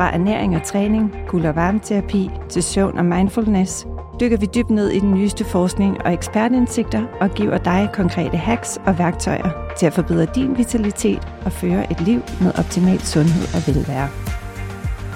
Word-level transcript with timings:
Fra 0.00 0.14
ernæring 0.14 0.56
og 0.56 0.62
træning, 0.62 1.14
kul- 1.28 1.46
og 1.46 1.56
varmeterapi 1.56 2.30
til 2.48 2.62
søvn 2.62 2.98
og 2.98 3.04
mindfulness, 3.04 3.86
dykker 4.20 4.36
vi 4.36 4.46
dybt 4.54 4.70
ned 4.70 4.88
i 4.88 4.98
den 4.98 5.14
nyeste 5.14 5.44
forskning 5.44 6.02
og 6.04 6.12
ekspertindsigter 6.12 7.06
og 7.20 7.30
giver 7.30 7.58
dig 7.58 7.90
konkrete 7.92 8.36
hacks 8.36 8.78
og 8.86 8.98
værktøjer 8.98 9.74
til 9.78 9.86
at 9.86 9.92
forbedre 9.92 10.26
din 10.34 10.58
vitalitet 10.58 11.28
og 11.44 11.52
føre 11.52 11.92
et 11.92 12.00
liv 12.00 12.20
med 12.40 12.58
optimal 12.58 13.00
sundhed 13.00 13.42
og 13.54 13.74
velvære. 13.74 14.08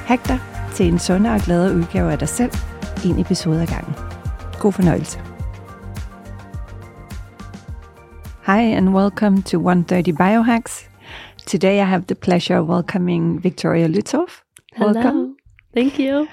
Hack 0.06 0.28
dig 0.28 0.38
til 0.74 0.86
en 0.86 0.98
sundere 0.98 1.34
og 1.34 1.40
gladere 1.40 1.76
udgave 1.76 2.12
af 2.12 2.18
dig 2.18 2.28
selv, 2.28 2.52
en 3.04 3.18
episode 3.18 3.62
ad 3.62 3.66
gangen. 3.66 3.94
God 4.60 4.72
fornøjelse. 4.72 5.18
Hi 8.46 8.72
and 8.76 8.88
welcome 8.88 9.42
to 9.42 9.58
130 9.58 10.12
Biohacks. 10.12 10.88
Today 11.46 11.74
I 11.74 11.88
have 11.88 12.02
the 12.08 12.14
pleasure 12.14 12.60
of 12.60 12.68
welcoming 12.68 13.44
Victoria 13.44 13.86
Lutov. 13.86 14.43
Hello. 14.76 14.92
Welcome. 14.92 15.36
Thank 15.72 15.98
you. 15.98 16.28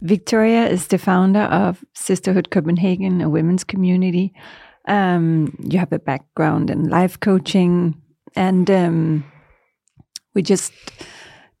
Victoria 0.00 0.66
is 0.68 0.88
the 0.88 0.98
founder 0.98 1.42
of 1.42 1.84
Sisterhood 1.94 2.50
Copenhagen, 2.50 3.20
a 3.20 3.28
women's 3.28 3.64
community. 3.64 4.32
Um, 4.86 5.56
you 5.60 5.78
have 5.78 5.92
a 5.92 5.98
background 5.98 6.70
in 6.70 6.88
life 6.88 7.18
coaching, 7.20 7.94
and 8.36 8.70
um, 8.70 9.24
we 10.34 10.42
just 10.42 10.72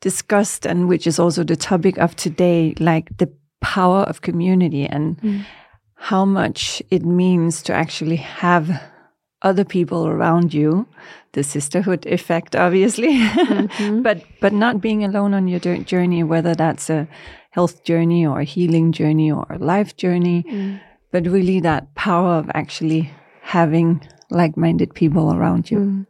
discussed, 0.00 0.66
and 0.66 0.88
which 0.88 1.06
is 1.06 1.18
also 1.18 1.44
the 1.44 1.56
topic 1.56 1.96
of 1.98 2.14
today, 2.16 2.74
like 2.78 3.16
the 3.18 3.32
power 3.60 4.00
of 4.02 4.20
community 4.20 4.84
and 4.86 5.16
Mm. 5.22 5.44
how 5.94 6.24
much 6.26 6.82
it 6.90 7.04
means 7.04 7.62
to 7.62 7.72
actually 7.72 8.16
have 8.16 8.68
other 9.44 9.64
people 9.64 10.06
around 10.06 10.52
you. 10.52 10.86
The 11.32 11.42
sisterhood 11.42 12.06
effect, 12.06 12.54
obviously, 12.56 13.18
Mhm. 13.18 14.02
but 14.06 14.22
but 14.40 14.52
not 14.52 14.80
being 14.80 15.04
alone 15.04 15.34
on 15.34 15.48
your 15.48 15.60
journey, 15.84 16.22
whether 16.24 16.54
that's 16.54 16.90
a 16.90 17.06
health 17.50 17.84
journey 17.84 18.26
or 18.26 18.40
a 18.40 18.44
healing 18.44 18.92
journey 18.92 19.30
or 19.30 19.46
a 19.50 19.58
life 19.58 19.96
journey, 19.96 20.44
Mm. 20.48 20.80
but 21.12 21.26
really 21.26 21.60
that 21.60 21.94
power 21.94 22.34
of 22.38 22.50
actually 22.54 23.10
having 23.42 24.00
like-minded 24.30 24.94
people 24.94 25.32
around 25.34 25.70
you. 25.70 25.78
Mm. 25.78 26.06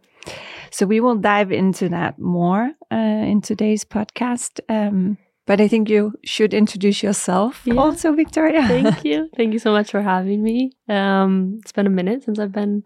So 0.70 0.86
we 0.86 1.00
will 1.00 1.16
dive 1.16 1.52
into 1.52 1.88
that 1.88 2.18
more 2.18 2.70
uh, 2.92 3.24
in 3.32 3.40
today's 3.40 3.84
podcast. 3.84 4.60
Um, 4.68 5.16
but 5.46 5.60
I 5.60 5.68
think 5.68 5.88
you 5.90 6.12
should 6.24 6.54
introduce 6.54 7.02
yourself 7.02 7.62
Yeah. 7.64 7.74
also, 7.74 8.12
Victoria. 8.12 8.62
Thank 8.68 9.04
you. 9.04 9.28
Thank 9.36 9.52
you 9.52 9.58
so 9.58 9.72
much 9.72 9.90
for 9.90 10.02
having 10.02 10.42
me. 10.42 10.72
Um, 10.88 11.58
it's 11.62 11.72
been 11.72 11.86
a 11.86 11.90
minute 11.90 12.22
since 12.24 12.38
I've 12.38 12.52
been. 12.52 12.82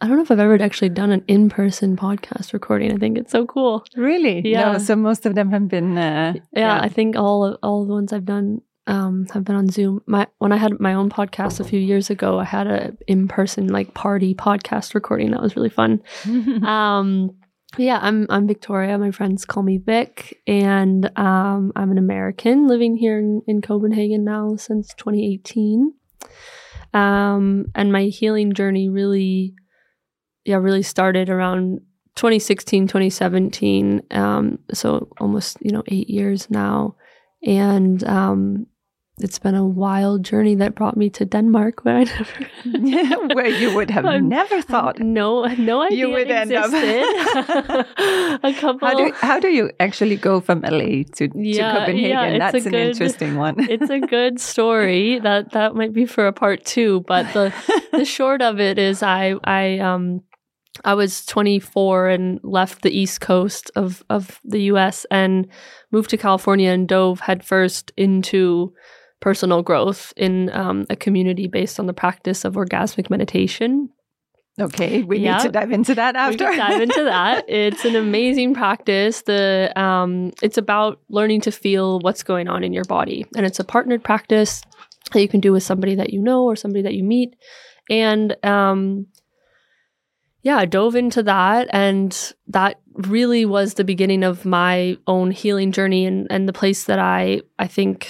I 0.00 0.06
don't 0.06 0.16
know 0.16 0.22
if 0.22 0.30
I've 0.30 0.38
ever 0.38 0.62
actually 0.62 0.90
done 0.90 1.10
an 1.10 1.24
in-person 1.26 1.96
podcast 1.96 2.52
recording. 2.52 2.92
I 2.92 2.96
think 2.98 3.18
it's 3.18 3.32
so 3.32 3.46
cool. 3.46 3.84
really? 3.96 4.42
Yeah. 4.48 4.72
No, 4.72 4.78
so 4.78 4.94
most 4.94 5.26
of 5.26 5.34
them 5.34 5.50
have 5.50 5.66
been. 5.68 5.98
Uh, 5.98 6.34
Yeah, 6.52 6.78
I 6.80 6.88
think 6.88 7.16
all 7.16 7.44
of 7.44 7.58
all 7.64 7.84
the 7.84 7.92
ones 7.94 8.12
I've 8.12 8.24
done 8.24 8.60
um, 8.86 9.26
have 9.34 9.44
been 9.44 9.56
on 9.56 9.68
Zoom. 9.68 10.00
My 10.06 10.28
when 10.38 10.52
I 10.52 10.56
had 10.56 10.78
my 10.80 10.94
own 10.94 11.10
podcast 11.10 11.58
a 11.60 11.64
few 11.64 11.80
years 11.80 12.10
ago, 12.10 12.38
I 12.38 12.44
had 12.44 12.66
a 12.68 12.92
in-person 13.08 13.66
like 13.68 13.92
party 13.94 14.34
podcast 14.34 14.94
recording. 14.94 15.32
That 15.32 15.42
was 15.42 15.56
really 15.56 15.68
fun. 15.68 16.00
um 16.64 17.30
yeah 17.76 17.98
i'm 18.00 18.26
i'm 18.30 18.46
victoria. 18.46 18.96
My 18.98 19.10
friends 19.10 19.44
call 19.44 19.62
me 19.62 19.78
vic 19.78 20.40
and 20.46 21.10
um 21.18 21.72
i'm 21.76 21.90
an 21.90 21.98
american 21.98 22.66
living 22.66 22.96
here 22.96 23.18
in, 23.18 23.42
in 23.46 23.60
copenhagen 23.60 24.24
now 24.24 24.56
since 24.56 24.94
2018 24.94 25.92
um 26.94 27.66
and 27.74 27.92
my 27.92 28.04
healing 28.04 28.54
journey 28.54 28.88
really 28.88 29.54
yeah 30.44 30.56
really 30.56 30.82
started 30.82 31.28
around 31.28 31.80
2016 32.18 32.88
2017 32.88 34.02
um 34.10 34.58
so 34.72 35.08
almost 35.20 35.56
you 35.60 35.70
know 35.70 35.84
eight 35.86 36.10
years 36.10 36.50
now. 36.50 36.96
And 37.46 38.02
um 38.02 38.66
it's 39.20 39.38
been 39.38 39.54
a 39.54 39.66
wild 39.66 40.22
journey 40.24 40.54
that 40.54 40.74
brought 40.74 40.96
me 40.96 41.08
to 41.10 41.24
denmark 41.24 41.84
where 41.84 41.96
i 41.98 42.04
never 42.64 43.26
Where 43.34 43.48
you 43.48 43.74
would 43.74 43.90
have 43.90 44.04
I'm- 44.06 44.28
never 44.28 44.62
thought. 44.62 44.98
no, 45.00 45.44
no 45.56 45.82
idea 45.82 45.98
You 45.98 46.10
would 46.10 46.30
end 46.30 46.52
up. 46.52 46.66
existed. 46.66 47.86
a 48.42 48.52
couple. 48.60 48.88
How 48.88 48.94
do 48.94 49.12
how 49.20 49.40
do 49.40 49.48
you 49.48 49.70
actually 49.80 50.16
go 50.16 50.40
from 50.40 50.60
LA 50.62 51.02
to, 51.16 51.28
to 51.28 51.28
Copenhagen? 51.28 51.98
yeah, 52.00 52.38
That's 52.38 52.64
an 52.66 52.72
good- 52.72 52.88
interesting 52.90 53.36
one. 53.36 53.54
it's 53.70 53.90
a 53.90 54.00
good 54.00 54.40
story. 54.40 55.18
That 55.20 55.52
that 55.52 55.74
might 55.74 55.92
be 55.92 56.06
for 56.06 56.26
a 56.26 56.32
part 56.32 56.64
two, 56.64 57.00
but 57.06 57.24
the 57.32 57.52
the 57.92 58.04
short 58.04 58.42
of 58.42 58.60
it 58.60 58.78
is, 58.78 59.02
I 59.02 59.34
I 59.44 59.78
um 59.78 60.22
I 60.84 60.94
was 60.94 61.24
24 61.26 62.08
and 62.08 62.40
left 62.42 62.82
the 62.82 62.90
East 62.96 63.20
Coast 63.20 63.70
of 63.76 64.02
of 64.10 64.40
the 64.44 64.62
U.S. 64.72 65.06
and 65.10 65.46
moved 65.92 66.10
to 66.10 66.16
California 66.16 66.70
and 66.70 66.88
dove 66.88 67.20
headfirst 67.20 67.92
into 67.96 68.72
personal 69.20 69.62
growth 69.62 70.12
in 70.16 70.50
um, 70.52 70.86
a 70.90 70.96
community 70.96 71.46
based 71.48 71.78
on 71.80 71.86
the 71.86 71.92
practice 71.92 72.44
of 72.44 72.54
orgasmic 72.54 73.10
meditation 73.10 73.88
okay, 74.60 75.02
we 75.04 75.18
Yeah. 75.20 75.36
need 75.36 75.42
to 75.44 75.48
dive 75.52 75.70
into 75.70 75.94
that 75.94 76.14
we 76.16 76.20
after. 76.20 76.44
can 76.46 76.58
dive 76.58 76.80
into 76.80 77.04
that. 77.14 77.44
It's 77.48 77.84
an 77.84 77.94
amazing 77.94 78.54
practice. 78.54 79.22
The 79.22 79.72
um, 79.76 80.32
it's 80.42 80.58
about 80.58 81.00
learning 81.08 81.42
to 81.42 81.52
feel 81.52 82.00
what's 82.00 82.24
going 82.24 82.48
on 82.48 82.64
in 82.64 82.72
your 82.72 82.82
body, 82.84 83.24
and 83.36 83.46
it's 83.46 83.60
a 83.60 83.64
partnered 83.64 84.02
practice 84.02 84.62
that 85.12 85.22
you 85.22 85.28
can 85.28 85.38
do 85.38 85.52
with 85.52 85.62
somebody 85.62 85.94
that 85.94 86.12
you 86.12 86.20
know 86.20 86.42
or 86.44 86.56
somebody 86.56 86.82
that 86.82 86.94
you 86.94 87.04
meet. 87.04 87.36
And 87.88 88.36
um, 88.44 89.06
yeah, 90.42 90.56
I 90.56 90.64
dove 90.64 90.96
into 90.96 91.22
that, 91.22 91.68
and 91.70 92.32
that 92.48 92.80
really 92.94 93.44
was 93.44 93.74
the 93.74 93.84
beginning 93.84 94.24
of 94.24 94.44
my 94.44 94.96
own 95.06 95.30
healing 95.30 95.70
journey, 95.70 96.04
and 96.04 96.26
and 96.30 96.48
the 96.48 96.52
place 96.52 96.82
that 96.84 96.98
I 96.98 97.42
I 97.60 97.68
think. 97.68 98.08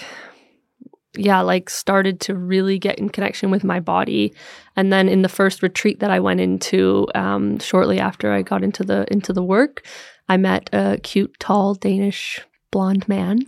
Yeah, 1.19 1.41
like 1.41 1.69
started 1.71 2.21
to 2.21 2.35
really 2.35 2.79
get 2.79 2.99
in 2.99 3.09
connection 3.09 3.51
with 3.51 3.65
my 3.65 3.81
body 3.81 4.33
and 4.77 4.93
then 4.93 5.09
in 5.09 5.23
the 5.23 5.29
first 5.29 5.61
retreat 5.63 5.99
that 6.01 6.11
I 6.11 6.21
went 6.21 6.41
into, 6.41 7.07
um, 7.17 7.59
shortly 7.59 7.99
after 7.99 8.33
I 8.33 8.43
got 8.43 8.63
into 8.63 8.85
the 8.85 9.07
into 9.11 9.33
the 9.33 9.43
work, 9.43 9.85
I 10.29 10.37
met 10.37 10.71
a 10.73 10.99
cute, 11.03 11.35
tall 11.41 11.75
Danish 11.75 12.41
blonde 12.71 13.09
man. 13.09 13.41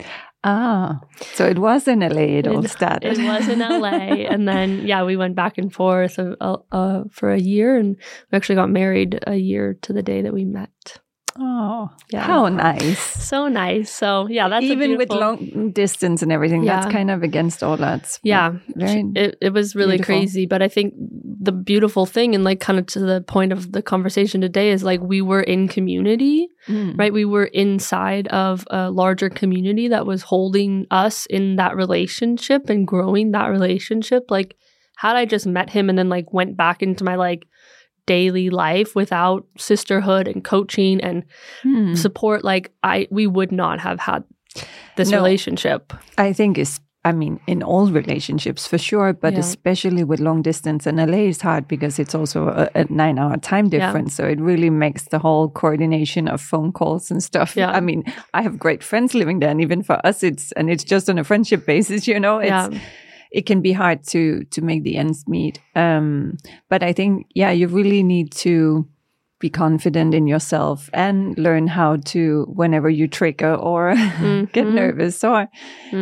ah, 0.43 0.99
so 1.35 1.47
it 1.47 1.59
was 1.59 1.87
in 1.87 2.01
LA. 2.01 2.39
It, 2.41 2.49
all 2.49 2.65
It- 2.65 2.71
started. 2.71 3.13
It 3.19 3.25
was 3.25 3.47
in 3.49 3.61
LA, 3.61 4.27
and 4.33 4.49
then 4.49 4.87
yeah, 4.87 5.05
we 5.05 5.17
went 5.17 5.37
back 5.37 5.59
and 5.59 5.73
forth 5.73 6.19
uh, 6.19 6.57
uh, 6.73 7.05
for 7.13 7.31
a 7.31 7.39
year, 7.39 7.77
and 7.77 7.97
we 8.31 8.37
actually 8.37 8.57
got 8.57 8.71
married 8.71 9.23
a 9.27 9.37
year 9.37 9.75
to 9.83 9.93
the 9.93 10.03
day 10.03 10.23
that 10.23 10.33
we 10.35 10.45
met. 10.45 10.99
Oh, 11.39 11.91
Yeah. 12.13 12.23
how 12.23 12.49
nice. 12.49 12.99
So 12.99 13.49
nice. 13.49 13.91
So 13.93 14.27
yeah, 14.29 14.49
that's 14.49 14.65
Even 14.65 14.97
with 14.97 15.11
long 15.11 15.71
distance 15.73 16.23
and 16.23 16.33
everything, 16.33 16.65
that's 16.65 16.91
kind 16.91 17.11
of 17.11 17.23
against 17.23 17.63
all 17.63 17.83
odds. 17.83 18.19
Yeah, 18.23 18.55
very. 18.75 19.05
it, 19.15 19.37
it 19.41 19.53
was 19.53 19.75
really 19.75 19.97
Beautiful. 19.97 20.15
crazy 20.17 20.47
but 20.47 20.63
i 20.63 20.69
think 20.69 20.95
the 21.43 21.53
beautiful 21.53 22.05
thing 22.07 22.35
and 22.35 22.45
like 22.45 22.61
kind 22.61 22.79
of 22.79 22.87
to 22.87 22.99
the 23.01 23.21
point 23.23 23.53
of 23.53 23.73
the 23.73 23.83
conversation 23.83 24.41
today 24.41 24.71
is 24.71 24.83
like 24.83 25.01
we 25.01 25.23
were 25.23 25.41
in 25.43 25.69
community 25.69 26.49
Mm. 26.69 26.99
right 26.99 27.13
we 27.13 27.25
were 27.25 27.47
inside 27.47 28.29
of 28.29 28.67
a 28.71 28.91
larger 28.91 29.31
community 29.31 29.89
that 29.89 30.05
was 30.05 30.21
holding 30.23 30.87
us 30.91 31.25
in 31.27 31.57
that 31.57 31.75
relationship 31.75 32.69
and 32.69 32.87
growing 32.87 33.31
that 33.33 33.47
relationship 33.47 34.31
like 34.31 34.57
had 34.99 35.17
i 35.17 35.25
just 35.25 35.47
met 35.47 35.71
him 35.71 35.89
and 35.89 35.99
then 35.99 36.11
like 36.11 36.31
went 36.35 36.59
back 36.59 36.83
into 36.83 37.03
my 37.03 37.15
like 37.15 37.47
daily 38.15 38.49
life 38.51 38.91
without 39.01 39.43
sisterhood 39.59 40.27
and 40.33 40.45
coaching 40.51 41.01
and 41.09 41.23
Hmm. 41.63 41.95
support 41.95 42.41
like 42.53 42.67
i 42.83 43.07
we 43.19 43.27
would 43.37 43.53
not 43.53 43.77
have 43.87 43.99
had 44.11 44.23
this 44.97 45.11
No. 45.11 45.17
relationship 45.19 45.93
I 46.29 46.33
think 46.35 46.59
it's 46.59 46.81
I 47.05 47.13
mean, 47.13 47.41
in 47.47 47.63
all 47.63 47.87
relationships 48.03 48.67
for 48.71 48.79
sure, 48.79 49.13
but 49.23 49.33
Yeah. 49.33 49.41
especially 49.41 50.05
with 50.05 50.21
long 50.21 50.43
distance. 50.43 50.91
And 50.91 50.99
LA 50.99 51.29
is 51.29 51.41
hard 51.43 51.65
because 51.69 52.03
it's 52.03 52.15
also 52.15 52.39
a, 52.49 52.69
a 52.81 52.85
nine 52.91 53.19
hour 53.23 53.37
time 53.39 53.65
Yeah. 53.67 53.79
difference. 53.81 54.15
So 54.17 54.25
it 54.29 54.39
really 54.51 54.71
makes 54.71 55.03
the 55.09 55.19
whole 55.19 55.49
coordination 55.61 56.29
of 56.29 56.41
phone 56.43 56.73
calls 56.73 57.11
and 57.11 57.23
stuff. 57.23 57.57
Yeah. 57.57 57.77
I 57.79 57.81
mean, 57.81 58.03
I 58.39 58.43
have 58.43 58.57
great 58.59 58.83
friends 58.85 59.15
living 59.15 59.41
there, 59.41 59.51
and 59.51 59.61
even 59.63 59.83
for 59.83 59.97
us, 60.09 60.23
it's 60.23 60.53
and 60.57 60.69
it's 60.71 60.85
just 60.93 61.09
on 61.09 61.19
a 61.19 61.25
friendship 61.25 61.65
basis, 61.67 62.07
you 62.07 62.21
know. 62.21 62.39
It's 62.41 62.51
Yeah. 62.51 62.69
It 63.31 63.47
can 63.47 63.61
be 63.63 63.73
hard 63.73 64.03
to 64.09 64.45
to 64.51 64.61
make 64.63 64.83
the 64.83 64.97
ends 64.97 65.25
meet. 65.29 65.61
Um, 65.75 66.37
but 66.69 66.83
I 66.83 66.93
think 66.93 67.27
yeah, 67.35 67.51
you 67.53 67.69
really 67.69 68.03
need 68.03 68.33
to 68.45 68.87
be 69.39 69.49
confident 69.51 70.15
in 70.15 70.27
yourself 70.27 70.91
and 70.93 71.39
learn 71.39 71.67
how 71.67 71.97
to 72.05 72.45
whenever 72.55 72.91
you 72.91 73.09
trigger 73.09 73.55
or 73.55 73.95
get 74.53 74.67
Mhm. 74.67 74.75
nervous 74.75 75.25
or 75.25 75.49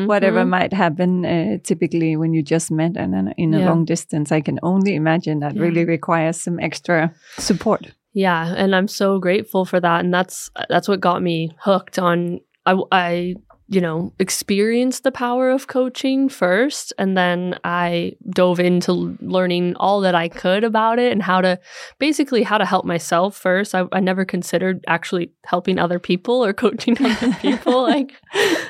whatever 0.07 0.43
Mhm. 0.45 0.49
might 0.49 0.73
happen 0.73 1.25
uh, 1.25 1.59
typically 1.63 2.17
when 2.17 2.35
you 2.35 2.43
just 2.43 2.71
met 2.73 2.97
and 2.97 3.15
in, 3.15 3.29
in 3.37 3.55
a 3.55 3.59
Yeah. 3.61 3.67
long 3.71 3.85
distance 3.85 4.33
i 4.33 4.41
can 4.41 4.59
only 4.63 4.95
imagine 4.97 5.39
that 5.41 5.55
Yeah. 5.55 5.63
really 5.63 5.85
requires 5.85 6.37
some 6.41 6.59
extra 6.59 7.13
support 7.39 7.95
Yeah, 8.13 8.55
and 8.57 8.75
I'm 8.75 8.89
so 8.89 9.21
grateful 9.21 9.65
for 9.65 9.81
that, 9.81 10.01
and 10.05 10.13
that's 10.13 10.51
that's 10.69 10.89
what 10.89 10.99
got 11.01 11.23
me 11.23 11.51
hooked 11.65 11.99
on. 11.99 12.41
I, 12.67 12.75
I 12.91 13.35
you 13.69 13.81
know 13.81 14.13
experienced 14.19 15.05
the 15.05 15.13
power 15.13 15.51
of 15.51 15.67
coaching 15.67 16.29
first, 16.29 16.93
and 16.99 17.17
then 17.17 17.59
I 17.65 18.17
dove 18.31 18.59
into 18.61 19.17
learning 19.21 19.77
all 19.77 20.01
that 20.01 20.15
I 20.15 20.29
could 20.29 20.65
about 20.65 20.99
it 20.99 21.13
and 21.13 21.23
how 21.23 21.41
to 21.41 21.59
basically 21.99 22.43
how 22.43 22.59
to 22.59 22.65
help 22.65 22.85
myself 22.85 23.37
first. 23.37 23.75
I, 23.75 23.85
I 23.93 24.01
never 24.01 24.25
considered 24.25 24.85
actually 24.89 25.33
helping 25.45 25.79
other 25.79 25.99
people 25.99 26.45
or 26.45 26.53
coaching 26.65 26.97
other 27.05 27.35
people. 27.35 27.83
like 27.89 28.13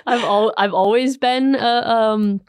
I've 0.07 0.25
all 0.25 0.53
I've 0.59 0.75
always 0.75 1.17
been 1.17 1.55
a 1.55 1.89
um 1.89 2.41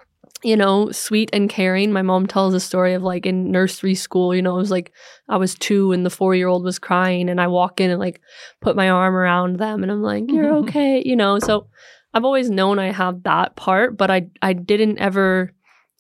you 0.42 0.56
know, 0.56 0.90
sweet 0.92 1.30
and 1.34 1.50
caring. 1.50 1.92
My 1.92 2.02
mom 2.02 2.26
tells 2.26 2.54
a 2.54 2.62
story 2.62 2.94
of 2.94 3.04
like 3.04 3.26
in 3.26 3.52
nursery 3.52 3.96
school, 3.96 4.34
you 4.34 4.42
know, 4.42 4.56
it 4.56 4.60
was 4.60 4.72
like 4.72 4.94
I 5.28 5.38
was 5.38 5.54
two 5.54 5.92
and 5.92 6.06
the 6.06 6.10
four 6.10 6.34
year 6.34 6.48
old 6.48 6.64
was 6.64 6.80
crying, 6.80 7.30
and 7.30 7.42
I 7.42 7.48
walk 7.48 7.82
in 7.82 7.92
and 7.92 8.00
like 8.00 8.22
put 8.62 8.76
my 8.76 8.90
arm 8.90 9.16
around 9.16 9.58
them, 9.58 9.84
and 9.84 9.92
I'm 9.92 10.02
like, 10.02 10.26
"You're 10.30 10.54
okay," 10.60 11.04
you 11.06 11.16
know. 11.16 11.40
So 11.40 11.68
I've 12.14 12.26
always 12.26 12.50
known 12.50 12.80
I 12.80 12.92
have 12.92 13.24
that 13.24 13.56
part, 13.56 13.98
but 13.98 14.10
I 14.10 14.28
I 14.42 14.54
didn't 14.54 15.00
ever. 15.00 15.52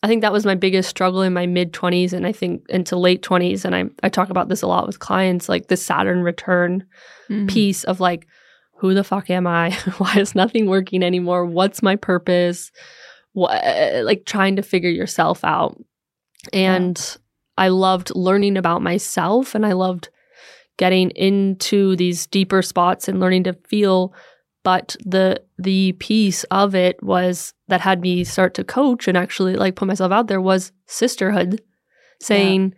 I 0.01 0.07
think 0.07 0.21
that 0.21 0.31
was 0.31 0.45
my 0.45 0.55
biggest 0.55 0.89
struggle 0.89 1.21
in 1.21 1.33
my 1.33 1.45
mid 1.45 1.73
20s 1.73 2.13
and 2.13 2.25
I 2.25 2.31
think 2.31 2.63
into 2.69 2.95
late 2.95 3.21
20s. 3.21 3.65
And 3.65 3.75
I, 3.75 3.83
I 4.01 4.07
talk 4.07 4.29
about 4.29 4.47
this 4.47 4.61
a 4.61 4.67
lot 4.67 4.87
with 4.87 4.99
clients 4.99 5.49
like 5.49 5.67
the 5.67 5.75
Saturn 5.75 6.23
return 6.23 6.85
mm-hmm. 7.29 7.47
piece 7.47 7.83
of 7.83 7.99
like, 7.99 8.25
who 8.77 8.93
the 8.93 9.03
fuck 9.03 9.29
am 9.29 9.45
I? 9.45 9.71
Why 9.97 10.15
is 10.15 10.35
nothing 10.35 10.67
working 10.67 11.03
anymore? 11.03 11.45
What's 11.45 11.83
my 11.83 11.97
purpose? 11.97 12.71
What, 13.33 13.51
eh, 13.61 14.01
like 14.05 14.25
trying 14.25 14.55
to 14.55 14.61
figure 14.61 14.89
yourself 14.89 15.43
out. 15.43 15.77
And 16.53 17.17
I 17.57 17.67
loved 17.67 18.15
learning 18.15 18.55
about 18.55 18.81
myself 18.81 19.53
and 19.53 19.65
I 19.65 19.73
loved 19.73 20.07
getting 20.77 21.09
into 21.11 21.97
these 21.97 22.25
deeper 22.25 22.61
spots 22.61 23.09
and 23.09 23.19
learning 23.19 23.43
to 23.43 23.53
feel 23.67 24.13
but 24.63 24.95
the 25.05 25.41
the 25.57 25.93
piece 25.93 26.43
of 26.45 26.75
it 26.75 27.01
was 27.03 27.53
that 27.67 27.81
had 27.81 28.01
me 28.01 28.23
start 28.23 28.53
to 28.55 28.63
coach 28.63 29.07
and 29.07 29.17
actually 29.17 29.55
like 29.55 29.75
put 29.75 29.87
myself 29.87 30.11
out 30.11 30.27
there 30.27 30.41
was 30.41 30.71
sisterhood 30.85 31.61
saying 32.21 32.73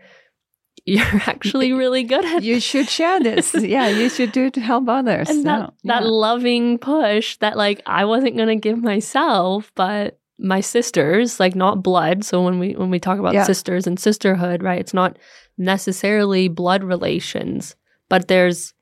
you're 0.86 1.04
actually 1.28 1.74
really 1.84 2.04
good 2.04 2.24
at 2.26 2.44
you 2.44 2.60
should 2.60 2.90
share 2.90 3.20
this 3.20 3.54
yeah 3.60 3.88
you 3.88 4.10
should 4.10 4.32
do 4.32 4.46
it 4.46 4.54
to 4.54 4.60
help 4.62 4.88
others 4.88 5.30
and 5.30 5.46
that 5.46 5.60
No, 5.60 5.74
that 5.86 6.04
yeah. 6.04 6.10
loving 6.10 6.78
push 6.78 7.38
that 7.38 7.58
like 7.58 7.82
I 7.86 8.06
wasn't 8.06 8.38
gonna 8.38 8.56
give 8.56 8.82
myself, 8.82 9.72
but 9.76 10.18
my 10.44 10.60
sisters, 10.60 11.40
like 11.40 11.54
not 11.56 11.84
blood. 11.84 12.24
So 12.24 12.42
when 12.42 12.58
we 12.58 12.74
when 12.74 12.90
we 12.90 13.00
talk 13.00 13.20
about 13.20 13.36
Yeah. 13.36 13.44
sisters 13.44 13.86
and 13.86 14.00
sisterhood, 14.00 14.64
right, 14.64 14.80
it's 14.80 14.94
not 14.94 15.18
necessarily 15.56 16.48
blood 16.48 16.84
relations, 16.84 17.76
but 18.10 18.28
there's 18.28 18.74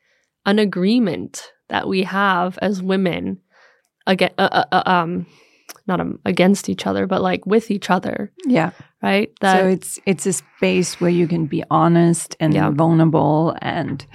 an 0.46 0.58
agreement 0.58 1.52
that 1.70 1.88
we 1.88 2.04
have 2.04 2.58
as 2.62 2.82
women 2.82 3.40
again, 4.08 4.32
uh, 4.38 4.50
uh, 4.52 4.66
uh, 4.72 4.84
um, 4.86 5.26
not 5.88 6.00
um, 6.02 6.20
against 6.26 6.70
each 6.70 6.86
other, 6.88 7.08
but 7.08 7.22
like 7.22 7.46
with 7.46 7.72
each 7.72 7.90
other, 7.90 8.32
yeah 8.46 8.72
right? 9.02 9.32
That 9.42 9.60
so 9.62 9.68
it's 9.68 10.00
it's 10.06 10.26
a 10.26 10.34
space 10.34 11.00
where 11.00 11.10
you 11.12 11.28
can 11.28 11.46
be 11.46 11.64
honest 11.72 12.36
and 12.40 12.54
Yeah. 12.54 12.70
vulnerable 12.72 13.56
and 13.62 14.06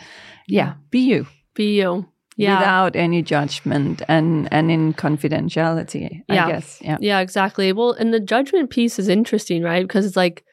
yeah 0.47 0.75
be 0.91 0.99
you 1.01 1.27
be 1.55 1.81
you, 1.81 2.06
yeah. 2.37 2.59
without 2.59 2.97
any 2.97 3.23
judgment 3.23 4.03
and 4.09 4.49
and 4.53 4.71
in 4.71 4.93
confidentiality 4.93 6.23
Yeah. 6.29 6.47
i 6.47 6.51
guess 6.51 6.79
yeah 6.83 6.99
Yeah, 7.01 7.21
exactly. 7.21 7.73
Well, 7.73 7.93
and 7.93 8.12
the 8.12 8.21
judgment 8.21 8.69
piece 8.71 8.99
is 8.99 9.09
interesting, 9.09 9.62
right? 9.62 9.83
Because 9.87 10.05
it's 10.06 10.17
like 10.17 10.45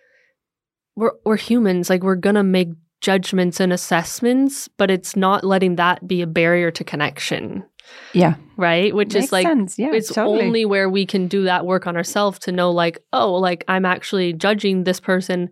we're 0.96 1.14
we're 1.26 1.38
humans, 1.38 1.90
like 1.90 2.04
we're 2.04 2.16
gonna 2.28 2.44
make 2.44 2.70
judgments 3.02 3.60
and 3.60 3.74
assessments, 3.74 4.68
but 4.68 4.90
it's 4.90 5.16
not 5.16 5.44
letting 5.44 5.76
that 5.76 6.08
be 6.08 6.22
a 6.22 6.28
barrier 6.28 6.72
to 6.72 6.84
connection, 6.84 7.64
yeah 8.14 8.36
right? 8.58 8.96
Which 8.96 9.14
Makes 9.16 9.26
is 9.26 9.32
like 9.32 9.48
sense. 9.48 9.80
yeah 9.80 9.92
it's 9.92 10.14
totally. 10.14 10.46
only 10.46 10.66
where 10.66 10.90
we 10.90 11.06
can 11.06 11.28
do 11.28 11.44
that 11.46 11.66
work 11.66 11.88
on 11.88 11.98
ourselves 11.98 12.40
to 12.40 12.52
know 12.52 12.72
like, 12.72 13.00
oh, 13.12 13.34
like 13.34 13.66
I'm 13.68 13.86
actually 13.86 14.34
judging 14.34 14.84
this 14.84 15.00
person 15.00 15.50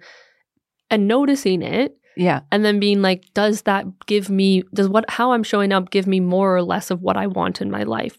and 0.89 1.07
noticing 1.07 1.61
it 1.61 1.97
yeah 2.15 2.41
and 2.51 2.63
then 2.63 2.79
being 2.79 3.01
like, 3.01 3.25
does 3.33 3.63
that 3.63 3.85
give 4.05 4.29
me 4.29 4.63
does 4.73 4.87
what 4.87 5.09
how 5.09 5.31
I'm 5.31 5.43
showing 5.43 5.71
up 5.71 5.89
give 5.89 6.07
me 6.07 6.19
more 6.19 6.55
or 6.55 6.61
less 6.61 6.91
of 6.91 7.01
what 7.01 7.17
I 7.17 7.27
want 7.27 7.61
in 7.61 7.71
my 7.71 7.83
life? 7.83 8.17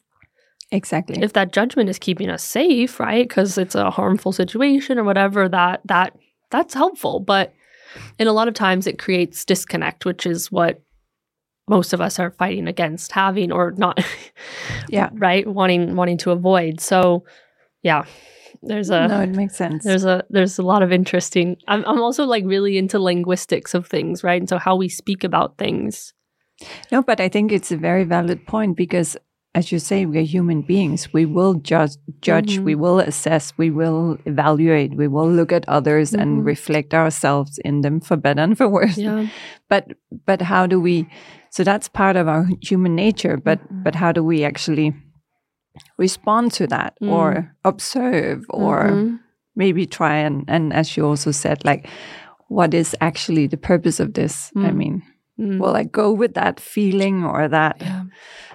exactly 0.73 1.21
if 1.21 1.33
that 1.33 1.53
judgment 1.53 1.89
is 1.89 1.99
keeping 1.99 2.31
us 2.31 2.45
safe 2.45 3.01
right 3.01 3.29
because 3.29 3.59
it's 3.59 3.75
a 3.75 3.91
harmful 3.91 4.31
situation 4.31 4.99
or 4.99 5.05
whatever 5.05 5.49
that 5.49 5.81
that 5.85 6.17
that's 6.51 6.75
helpful 6.75 7.19
but 7.19 7.53
and 8.19 8.29
a 8.29 8.33
lot 8.33 8.49
of 8.49 8.55
times 8.55 8.87
it 8.87 8.99
creates 8.99 9.45
disconnect 9.45 10.05
which 10.05 10.27
is 10.27 10.51
what 10.53 10.83
most 11.69 11.93
of 11.93 12.01
us 12.01 12.19
are 12.19 12.33
fighting 12.33 12.67
against 12.67 13.13
having 13.13 13.53
or 13.53 13.73
not 13.77 13.99
Yeah. 14.89 15.11
right? 15.13 15.47
Wanting 15.47 15.95
wanting 15.97 16.19
to 16.19 16.31
avoid. 16.33 16.81
So 16.81 17.25
yeah 17.83 18.05
there's 18.63 18.91
a 18.91 19.09
no 19.09 19.21
it 19.23 19.31
makes 19.31 19.57
sense. 19.57 19.85
there's 19.85 20.05
a 20.05 20.23
there's 20.29 20.59
a 20.59 20.63
lot 20.63 20.83
of 20.83 20.93
interesting 20.93 21.57
I'm, 21.69 21.83
I'm 21.87 22.03
also 22.03 22.25
like 22.25 22.45
really 22.45 22.77
into 22.77 22.99
linguistics 22.99 23.73
of 23.75 23.87
things 23.87 24.23
right? 24.25 24.41
And 24.41 24.49
so 24.49 24.59
how 24.59 24.77
we 24.77 24.89
speak 24.89 25.25
about 25.25 25.57
things. 25.59 26.13
No, 26.93 27.03
but 27.03 27.21
I 27.21 27.29
think 27.31 27.53
it's 27.53 27.73
a 27.73 27.77
very 27.79 28.05
valid 28.05 28.47
point 28.47 28.77
because, 28.77 29.17
as 29.55 29.73
you 29.73 29.79
say, 29.81 30.07
we're 30.07 30.23
human 30.23 30.63
beings. 30.63 31.13
We 31.13 31.27
will 31.27 31.55
judge, 31.55 31.97
judge. 32.21 32.59
Mhm. 32.59 32.65
We 32.65 32.75
will 32.77 33.01
assess. 33.01 33.53
We 33.59 33.71
will 33.71 34.17
evaluate. 34.25 34.95
We 34.95 35.09
will 35.09 35.29
look 35.29 35.51
at 35.53 35.65
others 35.69 36.13
Mhm. 36.13 36.21
and 36.23 36.45
reflect 36.47 36.95
ourselves 36.95 37.59
in 37.65 37.81
them, 37.81 38.01
for 38.01 38.17
better 38.17 38.41
and 38.43 38.57
for 38.57 38.69
worse. 38.69 38.97
yeah 38.99 39.27
But 39.69 39.85
but 40.27 40.41
how 40.43 40.67
do 40.67 40.81
we? 40.81 41.07
So 41.51 41.65
that's 41.65 41.89
part 41.89 42.17
of 42.17 42.29
our 42.29 42.47
human 42.63 42.95
nature. 42.95 43.37
But 43.37 43.59
Mhm. 43.61 43.83
but 43.85 43.95
how 43.97 44.13
do 44.13 44.23
we 44.23 44.45
actually 44.45 44.95
respond 45.99 46.53
to 46.53 46.67
that, 46.67 46.95
Mm. 47.03 47.11
or 47.11 47.55
observe, 47.65 48.45
or 48.51 48.91
Mhm. 48.91 49.19
maybe 49.57 49.87
try 49.87 50.17
and 50.27 50.45
and 50.49 50.73
as 50.73 50.97
you 50.97 51.07
also 51.07 51.31
said, 51.33 51.65
like, 51.65 51.89
what 52.49 52.75
is 52.75 52.95
actually 53.01 53.47
the 53.49 53.57
purpose 53.57 53.99
of 54.03 54.13
this? 54.15 54.53
I 54.57 54.71
Mm. 54.71 54.77
mean, 54.77 55.03
Mm. 55.39 55.59
will 55.59 55.77
I 55.77 55.85
go 55.85 56.13
with 56.13 56.35
that 56.35 56.61
feeling 56.61 57.25
or 57.25 57.49
that 57.49 57.77
yeah 57.81 58.05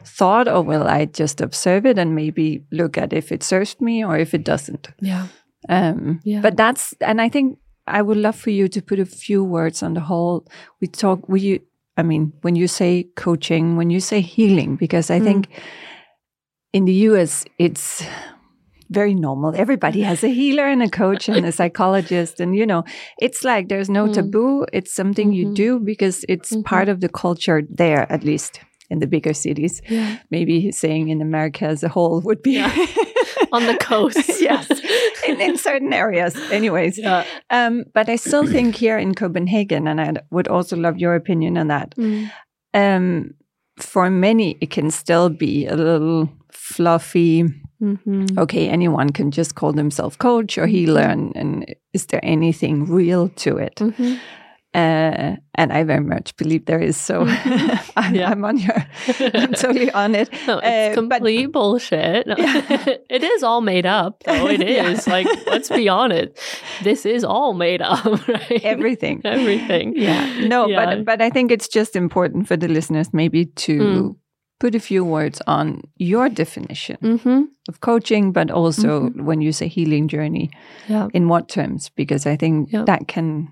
thought, 0.06 0.48
or 0.48 0.62
will 0.62 0.84
I 0.88 1.06
just 1.06 1.42
observe 1.42 1.86
it 1.86 1.98
and 2.00 2.16
maybe 2.16 2.64
look 2.72 2.98
at 2.98 3.14
if 3.14 3.32
it 3.32 3.44
serves 3.44 3.80
me 3.82 4.04
or 4.06 4.18
if 4.18 4.34
it 4.34 4.44
doesn't? 4.46 4.88
yeah 5.02 5.28
Um, 5.70 6.20
Yeah. 6.24 6.42
But 6.42 6.58
that's, 6.58 6.94
and 7.02 7.20
I 7.20 7.30
think 7.30 7.58
I 7.88 8.02
would 8.02 8.18
love 8.18 8.36
for 8.36 8.52
you 8.52 8.68
to 8.68 8.82
put 8.82 9.00
a 9.00 9.06
few 9.06 9.44
words 9.44 9.82
on 9.84 9.94
the 9.94 10.02
whole. 10.02 10.46
We 10.82 10.88
talk, 10.88 11.28
we, 11.30 11.62
I 11.98 12.04
mean, 12.04 12.34
when 12.42 12.56
you 12.56 12.68
say 12.68 13.08
coaching, 13.16 13.76
when 13.78 13.90
you 13.90 14.00
say 14.00 14.22
healing, 14.22 14.76
because 14.78 15.10
I 15.16 15.20
Mm. 15.20 15.24
think 15.24 15.48
in 16.74 16.86
the 16.86 16.94
US, 17.10 17.46
it's 17.58 18.04
very 18.92 19.16
normal. 19.16 19.56
Everybody 19.56 20.02
has 20.04 20.24
a 20.24 20.28
healer 20.30 20.66
and 20.68 20.84
a 20.84 20.90
coach 20.90 21.30
and 21.30 21.46
a 21.46 21.52
psychologist. 21.60 22.40
And, 22.40 22.56
you 22.56 22.66
know, 22.66 22.84
it's 23.20 23.44
like 23.44 23.68
there's 23.68 23.90
no 23.90 24.06
Mm. 24.08 24.14
taboo. 24.14 24.66
It's 24.74 24.94
something 24.94 25.34
you 25.34 25.46
Mhm. 25.48 25.56
do 25.56 25.80
because 25.80 26.26
it's 26.30 26.52
Mhm. 26.52 26.64
part 26.64 26.90
of 26.90 27.00
the 27.00 27.10
culture 27.10 27.64
there, 27.78 28.06
at 28.12 28.24
least 28.24 28.60
in 28.90 29.00
the 29.00 29.08
bigger 29.08 29.34
cities. 29.34 29.82
yeah 29.90 30.18
Maybe 30.32 30.72
saying 30.72 31.10
in 31.10 31.22
America 31.22 31.66
as 31.66 31.84
a 31.84 31.90
whole 31.90 32.22
would 32.22 32.42
be 32.42 32.54
Yeah. 32.54 32.72
on 33.52 33.66
the 33.66 33.78
coast 33.78 34.42
yes, 34.42 34.68
in, 35.28 35.42
in 35.42 35.58
certain 35.58 35.94
areas. 35.94 36.36
Anyways, 36.52 36.98
yeah 36.98 37.24
um, 37.50 37.84
but 37.94 38.10
I 38.10 38.16
still 38.18 38.46
think 38.48 38.76
here 38.76 38.98
in 38.98 39.14
Copenhagen, 39.16 39.88
and 39.88 40.00
I 40.02 40.14
would 40.32 40.48
also 40.48 40.76
love 40.78 40.98
your 41.00 41.16
opinion 41.16 41.58
on 41.58 41.68
that. 41.68 41.96
Mm. 41.98 42.30
Um, 42.74 43.34
for 43.80 44.10
many, 44.10 44.58
it 44.62 44.70
can 44.70 44.92
still 44.92 45.30
be 45.30 45.66
a 45.68 45.76
little 45.76 46.30
fluffy. 46.52 47.44
Mhm. 47.82 48.38
Okay, 48.38 48.70
anyone 48.70 49.12
can 49.12 49.32
just 49.32 49.56
call 49.56 49.74
themselves 49.74 50.16
coach 50.18 50.58
or 50.58 50.66
healer, 50.68 51.02
and, 51.02 51.36
and 51.36 51.66
is 51.94 52.06
there 52.08 52.22
anything 52.24 52.86
real 52.86 53.30
to 53.30 53.58
it? 53.58 53.76
Mhm. 53.76 54.18
Uh, 54.76 55.36
and 55.58 55.72
I 55.72 55.84
very 55.84 56.04
much 56.04 56.36
believe 56.38 56.66
there 56.66 56.82
is. 56.82 56.98
So 56.98 57.26
I'm, 57.96 58.16
Yeah. 58.16 58.30
I'm 58.32 58.44
on 58.46 58.58
your, 58.58 58.76
I'm 59.34 59.54
totally 59.54 59.90
on 59.92 60.16
it. 60.16 60.30
No, 60.48 60.60
it's 60.64 60.98
Uh, 60.98 61.02
but- 61.02 61.18
complete 61.18 61.52
bullshit. 61.52 62.28
No. 62.28 62.36
it 63.10 63.24
is 63.24 63.44
all 63.44 63.62
made 63.62 63.86
up, 63.86 64.24
though. 64.26 64.48
It 64.48 64.62
Yeah. 64.68 65.00
Like, 65.08 65.28
let's 65.48 65.70
be 65.70 65.88
honest. 65.90 66.32
This 66.84 67.06
is 67.06 67.24
all 67.24 67.54
made 67.54 67.82
up, 67.82 68.28
right? 68.28 68.62
Everything. 68.64 69.22
Everything. 69.24 69.94
Yeah. 69.96 70.48
No, 70.48 70.68
Yeah. 70.68 70.86
but 70.86 71.06
but 71.06 71.22
I 71.22 71.30
think 71.30 71.52
it's 71.52 71.68
just 71.70 71.96
important 71.96 72.48
for 72.48 72.58
the 72.58 72.68
listeners 72.68 73.14
maybe 73.14 73.46
to 73.68 73.76
Mm. 73.80 74.16
put 74.60 74.76
a 74.76 74.80
few 74.80 75.04
words 75.06 75.42
on 75.48 75.82
your 75.98 76.30
definition 76.30 76.98
Mm-hmm. 77.02 77.42
of 77.70 77.80
coaching, 77.80 78.34
but 78.34 78.52
also 78.52 79.10
when 79.26 79.42
you 79.42 79.52
say 79.52 79.68
healing 79.68 80.08
journey, 80.10 80.50
Yeah. 80.90 81.08
in 81.14 81.28
what 81.28 81.48
terms? 81.48 81.92
Because 81.96 82.26
I 82.34 82.38
think 82.38 82.72
Yeah. 82.74 82.86
that 82.86 83.08
can 83.08 83.48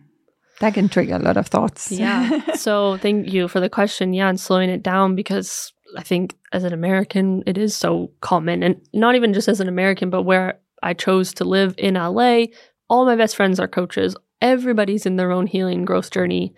that 0.64 0.74
can 0.74 0.88
trigger 0.88 1.16
a 1.16 1.20
lot 1.20 1.36
of 1.36 1.48
thoughts. 1.48 1.92
Yeah. 1.92 2.54
so 2.56 2.98
thank 2.98 3.34
you 3.34 3.50
for 3.50 3.60
the 3.60 3.70
question. 3.70 4.14
Yeah, 4.14 4.30
and 4.30 4.40
slowing 4.40 4.70
it 4.70 4.82
down 4.82 5.14
because 5.14 5.74
I 5.98 6.04
think 6.04 6.38
as 6.54 6.64
an 6.64 6.72
American, 6.72 7.44
it 7.46 7.58
is 7.58 7.76
so 7.76 8.12
common, 8.22 8.64
and 8.64 8.82
not 8.94 9.16
even 9.16 9.34
just 9.34 9.50
as 9.50 9.60
an 9.60 9.68
American, 9.68 10.10
but 10.10 10.24
where 10.24 10.60
I 10.82 10.94
chose 10.94 11.34
to 11.36 11.44
live 11.44 11.76
in 11.78 11.96
LA. 11.96 12.46
All 12.90 13.06
my 13.06 13.18
best 13.18 13.36
friends 13.36 13.60
are 13.60 13.68
coaches. 13.68 14.16
Everybody's 14.42 15.06
in 15.06 15.18
their 15.18 15.32
own 15.32 15.48
healing 15.48 15.84
growth 15.84 16.12
journey, 16.12 16.54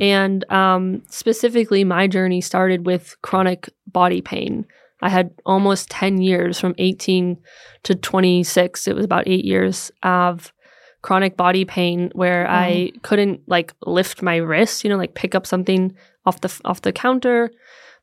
and 0.00 0.50
um, 0.50 1.02
specifically, 1.10 1.84
my 1.84 2.06
journey 2.06 2.40
started 2.40 2.86
with 2.86 3.14
chronic 3.22 3.68
body 3.86 4.22
pain. 4.22 4.64
I 5.02 5.10
had 5.10 5.32
almost 5.44 5.90
ten 5.90 6.22
years, 6.22 6.58
from 6.58 6.74
eighteen 6.78 7.36
to 7.82 7.94
twenty 7.94 8.42
six. 8.42 8.88
It 8.88 8.96
was 8.96 9.04
about 9.04 9.28
eight 9.28 9.44
years 9.44 9.90
of 10.02 10.50
chronic 11.02 11.36
body 11.36 11.64
pain 11.64 12.10
where 12.14 12.48
I 12.48 12.92
couldn't 13.02 13.40
like 13.46 13.72
lift 13.86 14.22
my 14.22 14.36
wrist, 14.36 14.84
you 14.84 14.90
know, 14.90 14.96
like 14.96 15.14
pick 15.14 15.34
up 15.34 15.46
something 15.46 15.94
off 16.26 16.40
the 16.40 16.60
off 16.64 16.82
the 16.82 16.92
counter. 16.92 17.50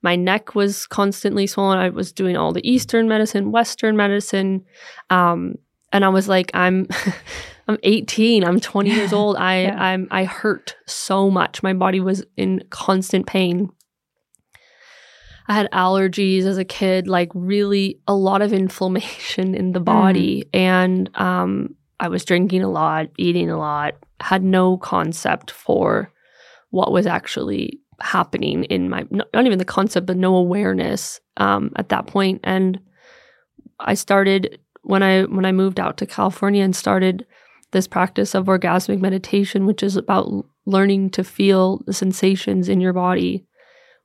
My 0.01 0.15
neck 0.15 0.55
was 0.55 0.85
constantly 0.85 1.47
swollen. 1.47 1.79
I 1.79 1.89
was 1.89 2.11
doing 2.11 2.37
all 2.37 2.53
the 2.53 2.67
Eastern 2.69 3.07
medicine, 3.07 3.51
Western 3.51 3.97
medicine, 3.97 4.63
um, 5.09 5.55
and 5.91 6.05
I 6.05 6.09
was 6.09 6.27
like, 6.27 6.51
I'm, 6.53 6.87
I'm 7.67 7.77
18. 7.83 8.43
I'm 8.43 8.59
20 8.59 8.89
years 8.89 9.13
old. 9.13 9.37
I 9.37 9.63
Yeah. 9.63 9.81
I'm 9.81 10.07
I 10.11 10.25
hurt 10.25 10.75
so 10.85 11.29
much. 11.29 11.63
My 11.63 11.73
body 11.73 11.99
was 11.99 12.23
in 12.35 12.63
constant 12.69 13.25
pain. 13.25 13.69
I 15.49 15.53
had 15.53 15.71
allergies 15.71 16.43
as 16.43 16.57
a 16.57 16.65
kid, 16.65 17.07
like 17.07 17.29
really 17.33 17.99
a 18.05 18.13
lot 18.13 18.41
of 18.41 18.51
inflammation 18.51 19.55
in 19.55 19.71
the 19.71 19.79
body, 19.79 20.49
and 20.53 21.09
um, 21.15 21.75
I 21.99 22.09
was 22.09 22.25
drinking 22.25 22.63
a 22.63 22.69
lot, 22.69 23.07
eating 23.17 23.49
a 23.49 23.57
lot, 23.57 23.95
had 24.19 24.43
no 24.43 24.77
concept 24.77 25.51
for 25.51 26.11
what 26.69 26.91
was 26.91 27.07
actually 27.07 27.79
happening 27.99 28.63
in 28.65 28.89
my 28.89 29.05
not, 29.09 29.27
even 29.33 29.57
the 29.57 29.65
concept, 29.65 30.05
but 30.05 30.17
no 30.17 30.35
awareness 30.35 31.19
um, 31.37 31.71
at 31.75 31.89
that 31.89 32.07
point. 32.07 32.41
And 32.43 32.79
I 33.79 33.95
started 33.95 34.59
when 34.83 35.03
I 35.03 35.23
when 35.23 35.45
I 35.45 35.51
moved 35.51 35.79
out 35.79 35.97
to 35.97 36.05
California 36.05 36.63
and 36.63 36.75
started 36.75 37.25
this 37.71 37.87
practice 37.87 38.35
of 38.35 38.45
orgasmic 38.45 38.99
meditation, 38.99 39.65
which 39.65 39.83
is 39.83 39.97
about 39.97 40.45
learning 40.65 41.09
to 41.11 41.23
feel 41.23 41.81
the 41.85 41.93
sensations 41.93 42.69
in 42.69 42.79
your 42.79 42.93
body 42.93 43.45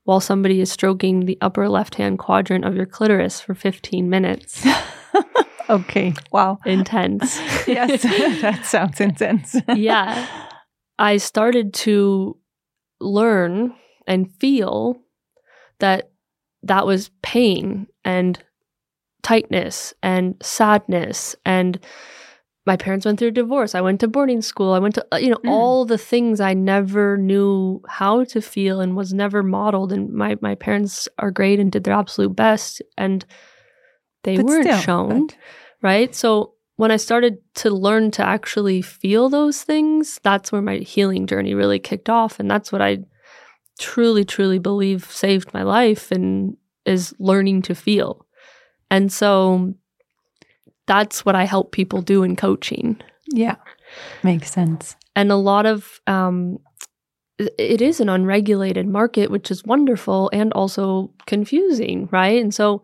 while 0.05 0.21
somebody 0.21 0.61
is 0.61 0.73
stroking 0.73 1.27
the 1.27 1.39
upper 1.41 1.69
left 1.69 1.97
hand 1.97 2.19
quadrant 2.19 2.65
of 2.65 2.75
your 2.75 2.87
clitoris 2.87 3.41
for 3.41 3.55
15 3.55 4.09
minutes. 4.09 4.67
okay. 5.71 6.15
Wow. 6.33 6.59
Intense. 6.65 7.39
Yes, 7.67 8.03
that 8.43 8.65
sounds 8.67 9.01
intense. 9.01 9.57
yeah. 9.75 10.27
I 10.99 11.17
started 11.17 11.73
to 11.75 12.37
learn 13.01 13.75
and 14.07 14.33
feel 14.41 15.01
that 15.79 16.11
that 16.65 16.87
was 16.87 17.11
pain 17.23 17.87
and 18.05 18.39
tightness 19.23 19.95
and 20.03 20.35
sadness 20.43 21.37
and 21.45 21.79
my 22.65 22.77
parents 22.77 23.05
went 23.05 23.19
through 23.19 23.29
a 23.29 23.33
divorce. 23.33 23.75
I 23.75 23.81
went 23.81 23.99
to 24.01 24.09
boarding 24.09 24.41
school. 24.41 24.73
I 24.73 24.79
went 24.79 24.95
to, 24.95 25.05
uh, 25.13 25.17
you 25.17 25.31
know, 25.31 25.41
Mm. 25.45 25.51
all 25.51 25.85
the 25.85 25.99
things 25.99 26.41
I 26.41 26.55
never 26.55 27.17
knew 27.17 27.81
how 27.89 28.23
to 28.25 28.41
feel 28.41 28.81
and 28.81 28.95
was 28.95 29.13
never 29.13 29.43
modeled. 29.43 29.93
And 29.93 30.11
my, 30.13 30.37
my 30.41 30.55
parents 30.55 31.09
are 31.19 31.33
great 31.33 31.59
and 31.59 31.73
did 31.73 31.83
their 31.83 31.95
absolute 31.95 32.37
best. 32.37 32.81
And 32.97 33.25
they 34.25 34.37
But 34.37 34.47
weren't 34.47 34.65
still, 34.65 34.79
shown 34.81 35.27
but- 35.27 35.37
right? 35.83 36.15
So 36.15 36.55
when 36.77 36.91
I 36.91 36.97
started 36.97 37.39
to 37.57 37.71
learn 37.71 38.11
to 38.13 38.25
actually 38.27 38.83
feel 38.83 39.29
those 39.29 39.63
things, 39.63 40.19
that's 40.23 40.51
where 40.51 40.63
my 40.63 40.77
healing 40.79 41.27
journey 41.27 41.55
really 41.55 41.79
kicked 41.79 42.09
off. 42.09 42.41
And 42.41 42.51
that's 42.51 42.73
what 42.73 42.81
I 42.83 42.99
truly, 43.79 44.25
truly 44.25 44.59
believe 44.59 45.05
saved 45.11 45.53
my 45.55 45.63
life 45.63 46.11
and 46.11 46.57
is 46.85 47.15
learning 47.19 47.63
to 47.63 47.75
feel. 47.75 48.27
And 48.91 49.13
so 49.13 49.75
that's 50.87 51.25
what 51.25 51.35
I 51.37 51.45
help 51.45 51.73
people 51.73 52.03
do 52.03 52.23
in 52.23 52.37
coaching. 52.37 53.01
yeah. 53.29 53.57
Makes 54.23 54.51
sense. 54.51 54.97
And 55.15 55.31
a 55.31 55.37
lot 55.37 55.67
of, 55.67 56.01
um, 56.07 56.59
it- 57.39 57.55
it 57.59 57.83
is 57.83 58.01
an 58.01 58.09
unregulated 58.09 58.87
market, 58.89 59.31
which 59.31 59.51
is 59.51 59.65
wonderful 59.65 60.31
and 60.33 60.53
also 60.55 61.13
confusing, 61.27 62.09
right? 62.11 62.41
And 62.43 62.55
so, 62.55 62.83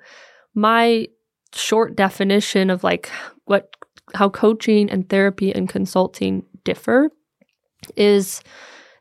my 0.55 1.07
short 1.55 1.97
definition 1.97 2.71
of 2.71 2.85
like 2.85 3.11
what 3.47 3.75
how 4.15 4.29
coaching 4.29 4.91
and 4.91 5.09
therapy 5.09 5.55
and 5.55 5.69
consulting 5.69 6.45
differ 6.65 7.11
is 7.97 8.41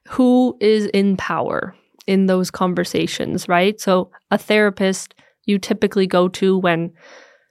who 0.10 0.58
is 0.60 0.86
in 0.88 1.18
power 1.18 1.75
in 2.06 2.27
those 2.27 2.50
conversations, 2.51 3.48
right? 3.50 3.80
So, 3.82 4.10
a 4.32 4.38
therapist 4.38 5.13
you 5.46 5.58
typically 5.60 6.08
go 6.08 6.27
to 6.30 6.58
when 6.58 6.92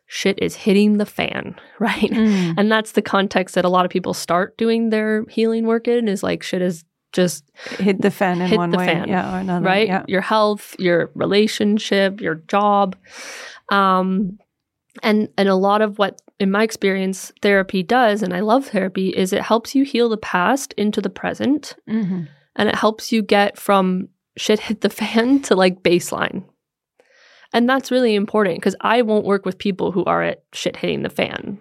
shit 0.06 0.38
is 0.40 0.54
hitting 0.54 0.98
the 0.98 1.06
fan, 1.06 1.54
right? 1.78 2.10
Mm. 2.10 2.54
And 2.56 2.70
that's 2.72 2.92
the 2.92 3.02
context 3.02 3.54
that 3.54 3.64
a 3.64 3.68
lot 3.68 3.84
of 3.84 3.90
people 3.90 4.14
start 4.14 4.56
doing 4.56 4.90
their 4.90 5.24
healing 5.28 5.66
work 5.66 5.88
in 5.88 6.08
is 6.08 6.22
like 6.22 6.42
shit 6.42 6.62
is 6.62 6.84
just 7.12 7.44
Hit 7.78 8.02
the 8.02 8.10
fan 8.10 8.40
in 8.42 8.48
Hit 8.48 8.56
one 8.58 8.70
the 8.70 8.78
way, 8.78 8.86
fan, 8.86 9.08
yeah, 9.08 9.34
or 9.36 9.40
another. 9.40 9.64
right 9.64 9.88
Yeah. 9.88 10.04
your 10.06 10.20
health 10.20 10.74
your 10.78 11.10
relationship 11.14 12.20
your 12.20 12.34
job 12.48 12.96
um 13.70 14.38
and 15.02 15.28
and 15.36 15.48
a 15.48 15.54
lot 15.54 15.82
of 15.82 15.98
what 15.98 16.20
in 16.38 16.50
my 16.50 16.62
experience 16.62 17.32
therapy 17.42 17.82
does 17.82 18.22
and 18.22 18.34
i 18.34 18.40
love 18.40 18.66
therapy 18.66 19.08
is 19.10 19.32
it 19.32 19.42
helps 19.42 19.74
you 19.74 19.84
heal 19.84 20.08
the 20.08 20.16
past 20.18 20.72
into 20.76 21.00
the 21.00 21.10
present. 21.10 21.74
Mhm. 21.88 22.28
and 22.56 22.68
it 22.68 22.74
helps 22.74 23.12
you 23.12 23.22
get 23.22 23.58
from 23.58 24.08
shit 24.36 24.60
hit 24.60 24.80
the 24.80 24.90
fan 25.00 25.40
to 25.42 25.54
like 25.54 25.82
baseline. 25.82 26.44
And 27.52 27.68
that's 27.68 27.90
really 27.90 28.14
important 28.14 28.58
because 28.58 28.76
i 28.80 29.02
won't 29.02 29.24
work 29.26 29.44
with 29.46 29.58
people 29.58 29.92
who 29.92 30.04
are 30.04 30.22
at 30.22 30.42
shit 30.52 30.76
hitting 30.76 31.02
the 31.02 31.10
fan 31.10 31.58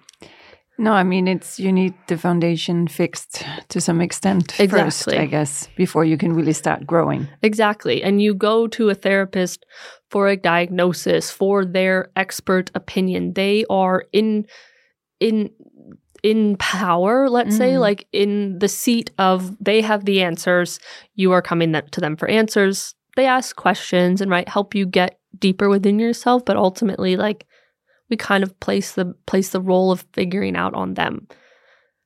No, 0.78 0.92
I 0.92 1.04
mean 1.04 1.28
it's 1.28 1.58
you 1.60 1.72
need 1.72 1.94
the 2.08 2.18
foundation 2.18 2.88
fixed 2.88 3.44
to 3.70 3.80
some 3.80 4.02
extent 4.02 4.52
first, 4.52 4.62
Exactly. 4.62 5.18
I 5.18 5.26
guess, 5.26 5.70
before 5.78 6.04
you 6.04 6.18
can 6.18 6.34
really 6.34 6.54
start 6.54 6.86
growing. 6.86 7.28
Exactly. 7.42 8.04
And 8.04 8.22
you 8.22 8.34
go 8.34 8.68
to 8.68 8.90
a 8.90 8.96
therapist 8.96 9.66
for 10.10 10.28
a 10.28 10.36
diagnosis, 10.36 11.32
for 11.32 11.66
their 11.66 12.10
expert 12.16 12.72
opinion. 12.76 13.34
They 13.34 13.64
are 13.70 14.04
in 14.12 14.46
in 15.20 15.50
in 16.24 16.58
power, 16.58 17.30
let's 17.30 17.56
say, 17.56 17.74
Mhm. 17.74 17.80
like 17.80 18.08
in 18.12 18.58
the 18.60 18.68
seat 18.68 19.12
of 19.18 19.56
they 19.64 19.82
have 19.82 20.06
the 20.06 20.22
answers. 20.24 20.80
You 21.14 21.32
are 21.32 21.42
coming 21.42 21.72
to 21.92 22.02
them 22.02 22.16
for 22.18 22.28
answers. 22.28 22.96
They 23.16 23.28
ask 23.28 23.56
questions 23.56 24.22
and 24.22 24.30
right 24.32 24.50
help 24.50 24.76
you 24.76 24.86
get 24.88 25.20
deeper 25.40 25.70
within 25.70 26.00
yourself, 26.00 26.44
but 26.44 26.58
ultimately 26.58 27.16
like 27.16 27.46
we 28.10 28.18
kind 28.18 28.44
of 28.44 28.60
place 28.60 28.94
the 28.94 29.14
place 29.26 29.50
the 29.50 29.62
role 29.62 29.92
of 29.92 30.06
figuring 30.14 30.56
out 30.56 30.74
on 30.74 30.94
them. 30.94 31.28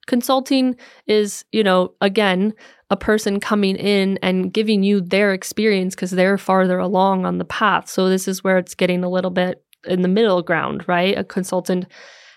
Consulting 0.08 0.76
is, 1.06 1.46
you 1.52 1.64
know, 1.64 1.94
again, 2.02 2.54
a 2.90 2.98
person 2.98 3.40
coming 3.40 3.76
in 3.76 4.18
and 4.24 4.52
giving 4.52 4.82
you 4.82 5.02
their 5.02 5.34
experience 5.34 5.94
because 5.94 6.12
they're 6.12 6.38
farther 6.38 6.80
along 6.80 7.26
on 7.26 7.38
the 7.38 7.46
path. 7.46 7.90
So 7.90 8.10
this 8.10 8.28
is 8.28 8.44
where 8.44 8.58
it's 8.58 8.74
getting 8.74 9.04
a 9.04 9.10
little 9.10 9.30
bit 9.30 9.64
in 9.86 10.02
the 10.02 10.08
middle 10.08 10.42
ground, 10.42 10.84
right? 10.88 11.18
A 11.18 11.24
consultant 11.24 11.86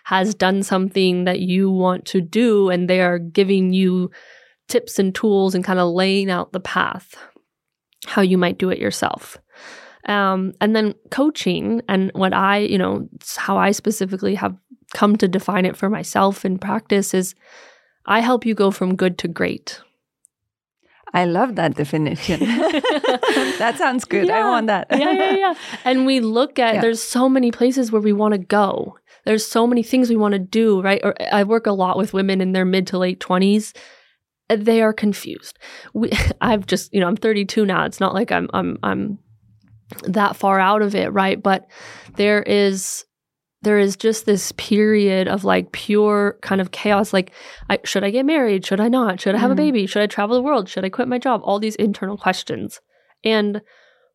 has 0.05 0.35
done 0.35 0.63
something 0.63 1.25
that 1.25 1.41
you 1.41 1.71
want 1.71 2.05
to 2.07 2.21
do 2.21 2.69
and 2.69 2.91
they 2.91 3.01
are 3.01 3.19
giving 3.19 3.73
you 3.73 4.11
tips 4.69 4.99
and 4.99 5.15
tools 5.15 5.55
and 5.55 5.65
kind 5.65 5.79
of 5.79 5.93
laying 5.93 6.31
out 6.31 6.53
the 6.53 6.61
path 6.61 7.15
how 8.07 8.23
you 8.23 8.37
might 8.37 8.59
do 8.59 8.71
it 8.71 8.79
yourself. 8.79 9.39
Um, 10.07 10.53
and 10.61 10.75
then 10.75 10.95
coaching 11.11 11.81
and 11.89 12.11
what 12.15 12.33
I, 12.33 12.59
you 12.59 12.79
know, 12.79 13.09
how 13.37 13.57
I 13.57 13.71
specifically 13.71 14.35
have 14.35 14.57
come 14.95 15.17
to 15.17 15.29
define 15.29 15.65
it 15.65 15.77
for 15.77 15.89
myself 15.89 16.45
in 16.45 16.59
practice 16.59 17.15
is 17.15 17.35
I 18.07 18.21
help 18.21 18.45
you 18.45 18.55
go 18.55 18.71
from 18.71 18.97
good 18.97 19.17
to 19.19 19.29
great. 19.29 19.81
I 21.15 21.27
love 21.27 21.57
that 21.57 21.77
definition. 21.77 22.41
that 23.59 23.75
sounds 23.77 24.05
good. 24.05 24.31
I 24.31 24.49
want 24.49 24.67
that. 24.69 24.87
yeah, 24.91 25.13
yeah, 25.13 25.37
yeah. 25.37 25.55
And 25.85 26.07
we 26.07 26.21
look 26.21 26.59
at 26.59 26.75
Yeah. 26.77 26.81
there's 26.81 27.03
so 27.03 27.29
many 27.29 27.53
places 27.53 27.93
where 27.93 28.01
we 28.03 28.13
want 28.13 28.33
to 28.33 28.39
go. 28.39 28.99
There's 29.25 29.47
so 29.47 29.67
many 29.67 29.83
things 29.83 30.09
we 30.09 30.17
want 30.17 30.33
to 30.33 30.39
do, 30.39 30.81
right? 30.81 31.01
Or 31.05 31.15
I 31.31 31.45
work 31.45 31.67
a 31.67 31.73
lot 31.73 31.97
with 31.97 32.13
women 32.13 32.41
in 32.41 32.53
their 32.53 32.65
mid 32.65 32.87
to 32.89 32.99
late 32.99 33.21
20s 33.21 33.73
they 34.49 34.83
are 34.83 34.93
confused. 34.93 35.59
We, 35.95 36.11
I've 36.41 36.67
just, 36.67 36.93
you 36.93 37.01
know, 37.01 37.09
I'm 37.09 37.17
32 37.17 37.65
now. 37.65 37.85
It's 37.85 38.01
not 38.01 38.15
like 38.15 38.33
I'm, 38.33 38.49
I'm, 38.53 38.79
I'm 38.83 39.19
that 40.05 40.37
far 40.37 40.59
out 40.59 40.83
of 40.83 40.95
it, 40.95 41.13
right? 41.13 41.43
But 41.43 41.67
there 42.17 42.43
is, 42.43 43.05
there 43.63 43.79
is 43.79 43.97
just 43.97 44.27
this 44.27 44.53
period 44.53 45.29
of 45.29 45.45
like 45.45 45.73
pure 45.73 46.39
kind 46.43 46.61
of 46.61 46.71
chaos. 46.71 47.13
Like, 47.13 47.33
I, 47.71 47.79
should 47.85 48.05
I 48.05 48.11
get 48.11 48.27
married? 48.27 48.67
Should 48.67 48.81
I 48.81 48.89
not? 48.89 49.21
Should 49.21 49.35
I 49.35 49.39
have 49.39 49.51
mm. 49.51 49.55
a 49.55 49.57
baby? 49.57 49.87
Should 49.87 50.03
I 50.03 50.07
travel 50.07 50.37
the 50.37 50.43
world? 50.43 50.69
Should 50.69 50.85
I 50.85 50.89
quit 50.89 51.09
my 51.09 51.19
job? 51.19 51.41
All 51.45 51.59
these 51.59 51.77
internal 51.77 52.17
questions. 52.17 52.81
And 53.25 53.63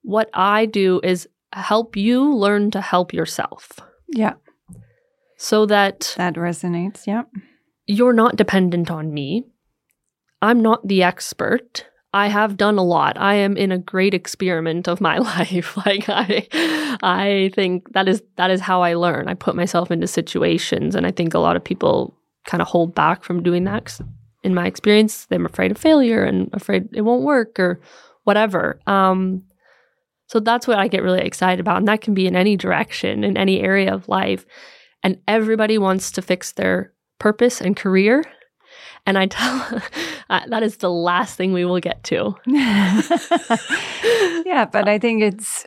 what 0.01 0.29
I 0.33 0.65
do 0.65 0.99
is 1.03 1.27
help 1.53 1.95
you 1.95 2.33
learn 2.33 2.71
to 2.71 2.81
help 2.81 3.13
yourself. 3.13 3.79
Yeah. 4.09 4.33
So 5.37 5.65
that 5.67 6.13
that 6.17 6.35
resonates. 6.35 7.05
Yeah. 7.07 7.23
You're 7.85 8.13
not 8.13 8.35
dependent 8.35 8.91
on 8.91 9.13
me. 9.13 9.45
I'm 10.41 10.61
not 10.61 10.87
the 10.87 11.03
expert. 11.03 11.85
I 12.13 12.27
have 12.27 12.57
done 12.57 12.77
a 12.77 12.83
lot. 12.83 13.17
I 13.19 13.35
am 13.35 13.57
in 13.57 13.71
a 13.71 13.77
great 13.77 14.13
experiment 14.13 14.87
of 14.87 15.01
my 15.01 15.17
life. 15.35 15.75
like 15.85 16.05
I 16.07 16.47
I 17.01 17.51
think 17.53 17.93
that 17.93 18.07
is 18.07 18.21
that 18.35 18.51
is 18.51 18.61
how 18.61 18.81
I 18.81 18.93
learn. 18.93 19.27
I 19.27 19.33
put 19.33 19.55
myself 19.55 19.91
into 19.91 20.07
situations 20.07 20.95
and 20.95 21.05
I 21.05 21.11
think 21.11 21.33
a 21.33 21.39
lot 21.39 21.55
of 21.55 21.63
people 21.63 22.15
kind 22.45 22.61
of 22.61 22.67
hold 22.67 22.95
back 22.95 23.23
from 23.23 23.43
doing 23.43 23.65
that 23.65 23.99
in 24.43 24.53
my 24.53 24.65
experience 24.65 25.25
they're 25.25 25.45
afraid 25.45 25.71
of 25.71 25.77
failure 25.77 26.23
and 26.23 26.49
afraid 26.53 26.87
it 26.93 27.01
won't 27.01 27.23
work 27.23 27.59
or 27.59 27.81
whatever. 28.23 28.79
Um 28.87 29.43
so 30.27 30.39
that's 30.41 30.67
what 30.67 30.77
I 30.77 30.89
get 30.89 31.03
really 31.03 31.21
excited 31.21 31.59
about 31.59 31.77
and 31.77 31.87
that 31.87 32.01
can 32.01 32.13
be 32.13 32.27
in 32.27 32.35
any 32.35 32.55
direction 32.55 33.23
in 33.23 33.37
any 33.37 33.61
area 33.61 33.93
of 33.93 34.07
life. 34.07 34.45
And 35.03 35.19
everybody 35.27 35.77
wants 35.77 36.11
to 36.11 36.21
fix 36.21 36.53
their 36.53 36.93
purpose 37.19 37.61
and 37.61 37.75
career 37.75 38.23
and 39.07 39.17
I 39.17 39.25
tell 39.25 39.81
uh, 40.29 40.41
that 40.49 40.61
is 40.61 40.77
the 40.77 40.91
last 40.91 41.37
thing 41.37 41.53
we 41.53 41.65
will 41.65 41.79
get 41.79 42.03
to. 42.05 42.35
yeah, 44.45 44.65
but 44.71 44.87
I 44.87 44.99
think 44.99 45.23
it's 45.23 45.65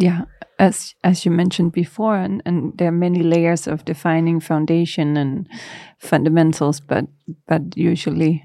yeah, 0.00 0.22
as 0.58 0.94
as 1.04 1.26
you 1.26 1.32
mentioned 1.32 1.72
before, 1.72 2.16
and, 2.16 2.40
and 2.46 2.72
there 2.78 2.88
are 2.88 2.92
many 2.92 3.22
layers 3.22 3.66
of 3.66 3.84
defining 3.84 4.40
foundation 4.40 5.16
and 5.16 5.48
fundamentals, 5.98 6.80
but 6.80 7.04
but 7.48 7.76
usually, 7.76 8.44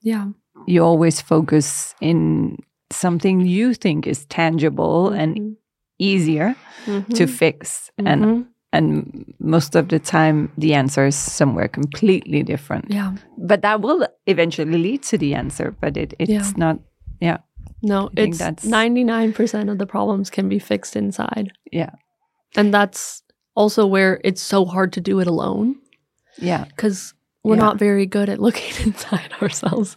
yeah, 0.00 0.28
you 0.66 0.82
always 0.82 1.20
focus 1.20 1.94
in 2.00 2.56
something 2.90 3.42
you 3.42 3.74
think 3.74 4.06
is 4.06 4.24
tangible 4.26 5.10
mm 5.10 5.12
-hmm. 5.12 5.22
and 5.22 5.36
mm-hmm. 5.36 5.54
easier 5.98 6.54
mm 6.86 7.02
-hmm. 7.02 7.16
to 7.16 7.26
fix, 7.26 7.90
mm 7.96 8.04
-hmm. 8.04 8.12
and 8.12 8.24
mm-hmm 8.24 8.57
and 8.72 9.34
most 9.38 9.74
of 9.74 9.88
the 9.88 9.98
time 9.98 10.52
the 10.58 10.74
answer 10.74 11.06
is 11.06 11.16
somewhere 11.16 11.68
completely 11.68 12.42
different. 12.42 12.86
Yeah. 12.90 13.14
But 13.38 13.62
that 13.62 13.80
will 13.80 14.06
eventually 14.26 14.78
lead 14.78 15.02
to 15.04 15.18
the 15.18 15.34
answer 15.34 15.74
but 15.80 15.96
it 15.96 16.14
it's 16.18 16.30
yeah. 16.30 16.52
not 16.56 16.78
yeah. 17.20 17.38
No 17.82 18.10
I 18.16 18.22
it's 18.22 18.38
that's 18.38 18.66
99% 18.66 19.70
of 19.70 19.78
the 19.78 19.86
problems 19.86 20.30
can 20.30 20.48
be 20.48 20.58
fixed 20.58 20.96
inside. 20.96 21.52
Yeah. 21.72 21.90
And 22.56 22.72
that's 22.72 23.22
also 23.54 23.86
where 23.86 24.20
it's 24.24 24.42
so 24.42 24.64
hard 24.64 24.92
to 24.94 25.00
do 25.00 25.20
it 25.20 25.26
alone. 25.26 25.76
Yeah. 26.38 26.64
Because 26.64 27.14
we're 27.44 27.56
yeah. 27.56 27.62
not 27.62 27.78
very 27.78 28.06
good 28.06 28.28
at 28.28 28.38
looking 28.46 28.86
inside 28.86 29.32
ourselves. 29.40 29.96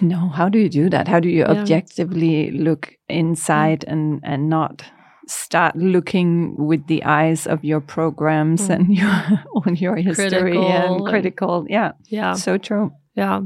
No 0.00 0.28
how 0.28 0.48
do 0.48 0.58
you 0.58 0.68
do 0.68 0.90
that? 0.90 1.08
How 1.08 1.20
do 1.20 1.28
you 1.28 1.40
yeah. 1.40 1.50
objectively 1.50 2.50
look 2.50 2.96
inside 3.08 3.80
mm. 3.80 3.92
and 3.92 4.20
and 4.22 4.48
not 4.48 4.84
start 5.32 5.76
looking 5.76 6.54
with 6.56 6.86
the 6.86 7.02
eyes 7.04 7.46
of 7.46 7.64
your 7.64 7.80
programs 7.80 8.68
mm. 8.68 8.74
and 8.74 8.96
your 8.96 9.44
on 9.66 9.76
your 9.76 9.96
history 9.96 10.30
critical 10.30 10.66
and 10.66 11.06
critical. 11.06 11.58
And, 11.60 11.70
yeah. 11.70 11.92
Yeah. 12.06 12.34
So 12.34 12.58
true. 12.58 12.92
Yeah. 13.14 13.40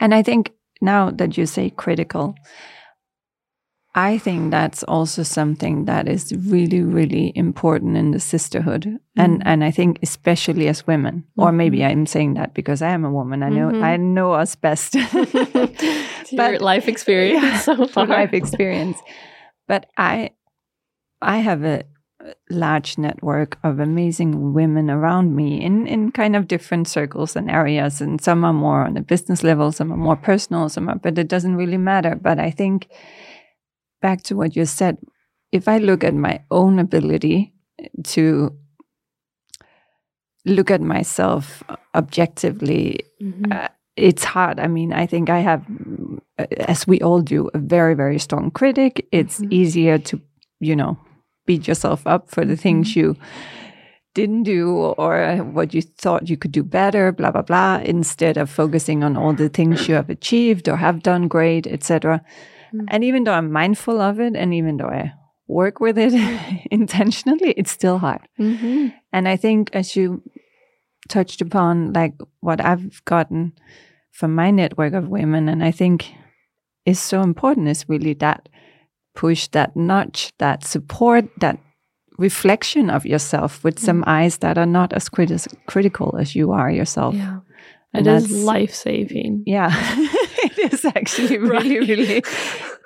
And 0.00 0.14
I 0.14 0.22
think 0.22 0.52
now 0.80 1.10
that 1.10 1.36
you 1.36 1.46
say 1.46 1.70
critical, 1.70 2.34
I 3.94 4.18
think 4.18 4.52
that's 4.52 4.84
also 4.84 5.24
something 5.24 5.86
that 5.86 6.06
is 6.06 6.32
really, 6.32 6.82
really 6.82 7.32
important 7.34 7.96
in 7.96 8.12
the 8.12 8.20
sisterhood. 8.20 8.84
Mm. 8.84 8.98
And 9.16 9.46
and 9.46 9.64
I 9.64 9.72
think 9.72 9.98
especially 10.02 10.68
as 10.68 10.86
women, 10.86 11.14
mm-hmm. 11.14 11.42
or 11.42 11.52
maybe 11.52 11.84
I'm 11.84 12.06
saying 12.06 12.34
that 12.34 12.54
because 12.54 12.80
I 12.80 12.90
am 12.90 13.04
a 13.04 13.10
woman. 13.10 13.42
I 13.42 13.48
know 13.48 13.68
mm-hmm. 13.68 13.82
I 13.82 13.96
know 13.96 14.32
us 14.32 14.54
best. 14.54 14.92
but 16.36 16.60
life 16.60 16.86
experience 16.86 17.42
yeah, 17.42 17.58
so 17.58 17.86
far. 17.86 18.06
Life 18.06 18.34
experience. 18.34 18.98
But 19.66 19.86
I 19.96 20.30
I 21.20 21.38
have 21.38 21.64
a 21.64 21.84
large 22.50 22.98
network 22.98 23.58
of 23.62 23.78
amazing 23.78 24.52
women 24.52 24.90
around 24.90 25.34
me 25.34 25.62
in, 25.62 25.86
in 25.86 26.10
kind 26.12 26.36
of 26.36 26.48
different 26.48 26.88
circles 26.88 27.36
and 27.36 27.50
areas. 27.50 28.00
And 28.00 28.20
some 28.20 28.44
are 28.44 28.52
more 28.52 28.82
on 28.82 28.96
a 28.96 29.02
business 29.02 29.42
level, 29.42 29.72
some 29.72 29.92
are 29.92 29.96
more 29.96 30.16
personal, 30.16 30.68
some 30.68 30.88
are, 30.88 30.96
but 30.96 31.18
it 31.18 31.28
doesn't 31.28 31.56
really 31.56 31.76
matter. 31.78 32.14
But 32.14 32.38
I 32.38 32.50
think 32.50 32.88
back 34.02 34.22
to 34.24 34.36
what 34.36 34.56
you 34.56 34.64
said, 34.64 34.98
if 35.52 35.68
I 35.68 35.78
look 35.78 36.04
at 36.04 36.14
my 36.14 36.42
own 36.50 36.78
ability 36.78 37.54
to 38.04 38.54
look 40.44 40.70
at 40.70 40.80
myself 40.80 41.62
objectively, 41.94 43.00
mm-hmm. 43.22 43.52
uh, 43.52 43.68
it's 43.96 44.24
hard. 44.24 44.60
I 44.60 44.66
mean, 44.66 44.92
I 44.92 45.06
think 45.06 45.30
I 45.30 45.40
have, 45.40 45.64
as 46.38 46.86
we 46.86 47.00
all 47.00 47.20
do, 47.20 47.48
a 47.54 47.58
very, 47.58 47.94
very 47.94 48.18
strong 48.18 48.50
critic. 48.50 49.06
It's 49.12 49.40
mm-hmm. 49.40 49.52
easier 49.52 49.98
to, 49.98 50.20
you 50.60 50.76
know, 50.76 50.98
beat 51.48 51.66
yourself 51.66 52.06
up 52.06 52.30
for 52.30 52.44
the 52.44 52.56
things 52.56 52.90
mm-hmm. 52.90 53.00
you 53.00 53.16
didn't 54.14 54.42
do 54.42 54.76
or 54.98 55.36
what 55.56 55.72
you 55.72 55.80
thought 55.80 56.28
you 56.28 56.36
could 56.36 56.52
do 56.52 56.62
better, 56.62 57.10
blah, 57.10 57.30
blah, 57.30 57.42
blah, 57.42 57.80
instead 57.84 58.36
of 58.36 58.50
focusing 58.50 59.02
on 59.02 59.16
all 59.16 59.32
the 59.32 59.48
things 59.48 59.88
you 59.88 59.94
have 59.94 60.10
achieved 60.10 60.68
or 60.68 60.76
have 60.76 61.02
done 61.02 61.28
great, 61.28 61.66
etc. 61.66 62.22
Mm. 62.74 62.84
And 62.88 63.04
even 63.04 63.24
though 63.24 63.32
I'm 63.32 63.50
mindful 63.50 64.00
of 64.00 64.20
it 64.20 64.36
and 64.36 64.52
even 64.52 64.76
though 64.76 64.92
I 65.00 65.14
work 65.46 65.80
with 65.80 65.96
it 65.96 66.12
intentionally, 66.70 67.54
it's 67.56 67.70
still 67.70 67.98
hard. 67.98 68.28
Mm-hmm. 68.38 68.88
And 69.12 69.28
I 69.28 69.36
think 69.36 69.70
as 69.72 69.96
you 69.96 70.22
touched 71.08 71.40
upon, 71.40 71.92
like 71.94 72.14
what 72.40 72.60
I've 72.60 73.02
gotten 73.04 73.52
from 74.12 74.34
my 74.34 74.50
network 74.50 74.92
of 74.92 75.08
women, 75.08 75.48
and 75.48 75.64
I 75.64 75.70
think 75.70 76.12
is 76.84 76.98
so 76.98 77.22
important 77.22 77.68
is 77.68 77.88
really 77.88 78.14
that 78.14 78.48
push, 79.18 79.48
that 79.48 79.74
nudge, 79.74 80.32
that 80.38 80.64
support, 80.64 81.24
that 81.40 81.58
reflection 82.18 82.88
of 82.88 83.04
yourself 83.04 83.64
with 83.64 83.76
some 83.76 84.02
mm. 84.02 84.08
eyes 84.08 84.38
that 84.38 84.56
are 84.56 84.66
not 84.66 84.92
as 84.92 85.08
criti- 85.08 85.52
critical 85.66 86.16
as 86.16 86.36
you 86.36 86.52
are 86.52 86.70
yourself. 86.70 87.16
Yeah. 87.16 87.40
And 87.92 88.06
it 88.06 88.14
is 88.14 88.30
life 88.44 88.72
saving. 88.72 89.42
Yeah. 89.44 89.70
it 89.74 90.72
is 90.72 90.84
actually 90.84 91.38
really, 91.54 91.80
really 91.80 92.22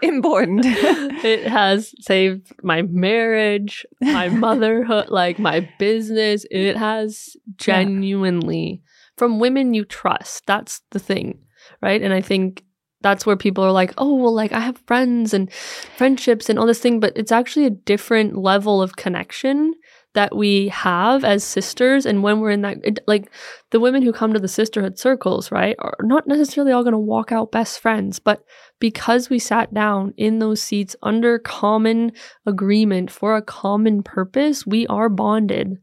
important. 0.01 0.65
it 1.25 1.47
has 1.47 1.93
saved 2.01 2.51
my 2.63 2.81
marriage, 2.81 3.85
my 4.01 4.29
motherhood, 4.31 5.11
like 5.11 5.39
my 5.39 5.69
business. 5.79 6.47
It 6.51 6.79
has 6.79 7.37
genuinely 7.57 8.81
yeah. 8.83 8.91
from 9.19 9.39
women 9.39 9.75
you 9.75 9.85
trust. 9.85 10.47
That's 10.47 10.81
the 10.93 10.99
thing. 10.99 11.41
Right. 11.83 12.01
And 12.01 12.15
I 12.15 12.23
think 12.23 12.65
that's 13.03 13.27
where 13.27 13.37
people 13.37 13.65
are 13.65 13.73
like, 13.73 13.93
oh, 13.99 14.15
well, 14.15 14.35
like 14.35 14.53
I 14.53 14.61
have 14.61 14.79
friends 14.87 15.35
and 15.35 15.53
friendships 15.53 16.49
and 16.49 16.59
all 16.59 16.67
this 16.67 16.81
thing, 16.81 17.01
but 17.01 17.13
it's 17.17 17.33
actually 17.33 17.67
a 17.67 17.71
different 17.71 18.37
level 18.37 18.81
of 18.83 18.97
connection 18.97 19.75
that 20.15 20.37
we 20.37 20.69
have 20.69 21.25
as 21.25 21.43
sisters. 21.43 22.05
And 22.05 22.23
when 22.23 22.41
we're 22.41 22.51
in 22.51 22.63
that, 22.63 22.79
it, 22.85 22.99
like 23.07 23.31
the 23.71 23.81
women 23.81 24.03
who 24.03 24.13
come 24.13 24.33
to 24.33 24.39
the 24.39 24.49
sisterhood 24.49 24.99
circles, 24.99 25.51
right, 25.51 25.75
are 25.79 25.97
not 26.03 26.27
necessarily 26.27 26.73
all 26.73 26.83
going 26.83 26.93
to 26.93 26.99
walk 26.99 27.33
out 27.33 27.53
best 27.53 27.81
friends, 27.81 28.19
but 28.19 28.45
because 28.79 29.31
we 29.31 29.39
sat 29.39 29.73
down 29.73 30.13
in 30.17 30.39
those 30.39 30.63
seats 30.63 30.95
under 31.03 31.39
common 31.39 32.13
agreement 32.45 33.11
for 33.11 33.37
a 33.37 33.43
common 33.43 34.03
purpose, 34.03 34.67
we 34.67 34.87
are 34.89 35.09
bonded. 35.09 35.79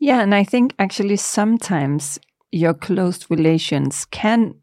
Yeah. 0.00 0.20
And 0.20 0.34
I 0.34 0.42
think 0.42 0.74
actually 0.78 1.16
sometimes 1.16 2.18
your 2.50 2.74
close 2.74 3.30
relations 3.30 4.04
can 4.06 4.54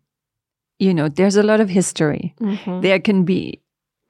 you 0.81 0.95
know, 0.95 1.07
there's 1.07 1.35
a 1.35 1.43
lot 1.43 1.61
of 1.61 1.69
history. 1.69 2.33
Mm-hmm. 2.41 2.81
There 2.81 2.99
can 2.99 3.23
be 3.23 3.61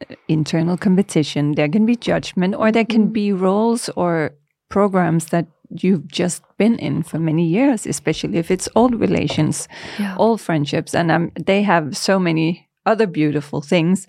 uh, 0.09 0.15
internal 0.29 0.77
competition, 0.77 1.51
there 1.55 1.67
can 1.67 1.85
be 1.85 1.97
judgment, 1.97 2.55
or 2.55 2.71
there 2.71 2.85
can 2.85 3.03
mm-hmm. 3.03 3.13
be 3.13 3.33
roles 3.33 3.89
or 3.89 4.31
programs 4.69 5.25
that 5.25 5.47
you've 5.69 6.07
just 6.07 6.43
been 6.57 6.79
in 6.79 7.03
for 7.03 7.19
many 7.19 7.45
years, 7.45 7.85
especially 7.85 8.37
if 8.37 8.49
it's 8.49 8.69
old 8.73 8.95
relations, 8.95 9.67
yeah. 9.99 10.15
old 10.17 10.39
friendships, 10.39 10.95
and 10.95 11.11
um, 11.11 11.31
they 11.35 11.61
have 11.61 11.97
so 11.97 12.17
many 12.17 12.69
other 12.85 13.05
beautiful 13.05 13.61
things, 13.61 14.07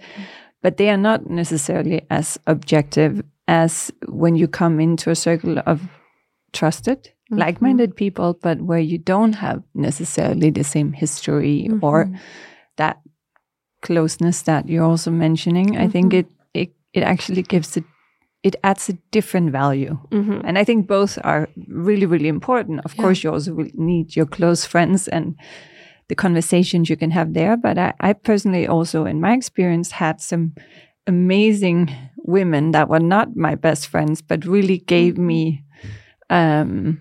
but 0.62 0.77
they 0.77 0.88
are 0.88 0.96
not 0.96 1.29
necessarily 1.29 2.07
as 2.11 2.38
objective 2.46 3.25
as 3.48 3.90
when 4.07 4.37
you 4.37 4.46
come 4.46 4.79
into 4.79 5.11
a 5.11 5.16
circle 5.16 5.59
of 5.66 5.83
trusted, 6.53 7.03
mm-hmm. 7.03 7.38
like 7.38 7.61
minded 7.61 7.96
people, 7.96 8.38
but 8.40 8.62
where 8.62 8.79
you 8.79 8.98
don't 8.98 9.35
have 9.35 9.64
necessarily 9.75 10.51
the 10.51 10.64
same 10.64 10.92
history 10.92 11.66
mm-hmm. 11.68 11.85
or 11.85 12.09
that 12.77 12.99
closeness 13.83 14.43
that 14.43 14.69
you're 14.69 14.91
also 14.91 15.11
mentioning, 15.11 15.71
mm 15.71 15.77
-hmm. 15.77 15.87
I 15.87 15.91
think 15.91 16.13
mm-hmm. 16.13 16.29
it, 16.53 16.63
it 16.63 16.71
it 16.93 17.03
actually 17.03 17.43
gives 17.43 17.77
it 17.77 17.85
it 18.43 18.57
adds 18.63 18.89
a 18.89 18.95
different 19.11 19.53
value. 19.53 19.97
Mm 20.11 20.25
-hmm. 20.25 20.45
And 20.45 20.59
I 20.59 20.65
think 20.65 20.87
both 20.87 21.19
are 21.23 21.49
really, 21.69 22.07
really 22.07 22.29
important. 22.29 22.85
Of 22.85 22.95
yeah. 22.95 23.05
course, 23.05 23.27
you 23.27 23.35
also 23.35 23.55
will 23.55 23.71
need 23.75 24.17
your 24.17 24.29
close 24.29 24.69
friends 24.69 25.09
and 25.09 25.35
the 26.09 26.15
conversations 26.15 26.89
you 26.89 26.99
can 26.99 27.11
have 27.11 27.33
there. 27.33 27.57
But 27.57 27.77
I, 27.79 28.11
I 28.11 28.13
personally 28.15 28.69
also, 28.69 29.05
in 29.07 29.21
my 29.21 29.33
experience, 29.33 29.95
had 29.95 30.21
some 30.21 30.53
amazing 31.07 31.91
women 32.17 32.73
that 32.73 32.89
were 32.89 33.05
not 33.07 33.29
my 33.35 33.57
best 33.57 33.89
friends, 33.89 34.23
but 34.23 34.45
really 34.45 34.83
gave 34.87 35.21
me 35.21 35.65
um, 36.31 36.99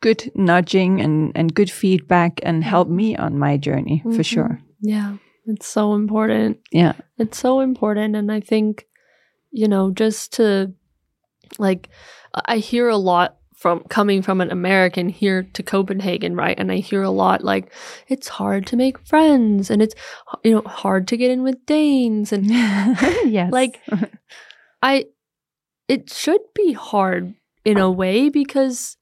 good 0.00 0.30
nudging 0.34 1.00
and, 1.00 1.32
and 1.34 1.54
good 1.54 1.70
feedback 1.70 2.40
and 2.42 2.64
helped 2.64 2.90
me 2.90 3.16
on 3.16 3.38
my 3.38 3.58
journey 3.58 4.02
mm-hmm. 4.04 4.16
for 4.16 4.24
sure. 4.24 4.58
Yeah, 4.82 5.16
it's 5.46 5.66
so 5.66 5.94
important. 5.94 6.58
Yeah. 6.70 6.94
It's 7.16 7.38
so 7.38 7.60
important. 7.60 8.16
And 8.16 8.30
I 8.30 8.40
think, 8.40 8.86
you 9.50 9.68
know, 9.68 9.90
just 9.90 10.34
to 10.34 10.72
like, 11.58 11.88
I 12.46 12.58
hear 12.58 12.88
a 12.88 12.96
lot 12.96 13.38
from 13.62 13.84
coming 13.84 14.22
from 14.22 14.40
an 14.40 14.50
American 14.50 15.08
here 15.08 15.44
to 15.52 15.62
Copenhagen, 15.62 16.34
right? 16.34 16.58
And 16.58 16.72
I 16.72 16.78
hear 16.78 17.02
a 17.02 17.10
lot 17.10 17.44
like 17.44 17.72
it's 18.08 18.26
hard 18.26 18.66
to 18.66 18.76
make 18.76 18.98
friends 19.06 19.70
and 19.70 19.80
it's 19.80 19.94
you 20.42 20.52
know 20.52 20.62
hard 20.62 21.06
to 21.08 21.16
get 21.16 21.30
in 21.30 21.44
with 21.44 21.64
Danes 21.64 22.32
and 22.32 22.46
yes. 22.50 23.52
like 23.52 23.80
I 24.82 25.06
it 25.86 26.10
should 26.10 26.40
be 26.56 26.72
hard 26.72 27.34
in 27.64 27.78
a 27.78 27.86
oh. 27.86 27.92
way 27.92 28.30
because 28.30 28.96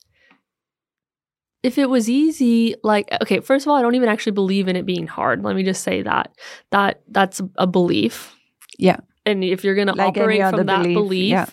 if 1.63 1.79
it 1.79 1.89
was 1.89 2.09
easy 2.09 2.75
like 2.83 3.09
okay 3.23 3.41
first 3.41 3.67
of 3.67 3.71
all 3.71 3.77
i 3.77 3.83
don't 3.83 3.95
even 3.95 4.09
actually 4.09 4.33
believe 4.33 4.69
in 4.69 4.77
it 4.77 4.87
being 4.87 5.07
hard 5.07 5.43
let 5.43 5.57
me 5.57 5.63
just 5.63 5.83
say 5.83 6.03
that 6.03 6.33
that 6.71 7.03
that's 7.09 7.41
a 7.57 7.67
belief 7.67 8.35
yeah 8.79 8.99
and 9.27 9.45
if 9.45 9.65
you're 9.65 9.75
going 9.75 9.89
like 9.89 10.15
to 10.15 10.21
operate 10.21 10.41
from 10.51 10.67
that 10.67 10.83
belief, 10.83 10.95
belief 10.95 11.31
yeah. 11.31 11.47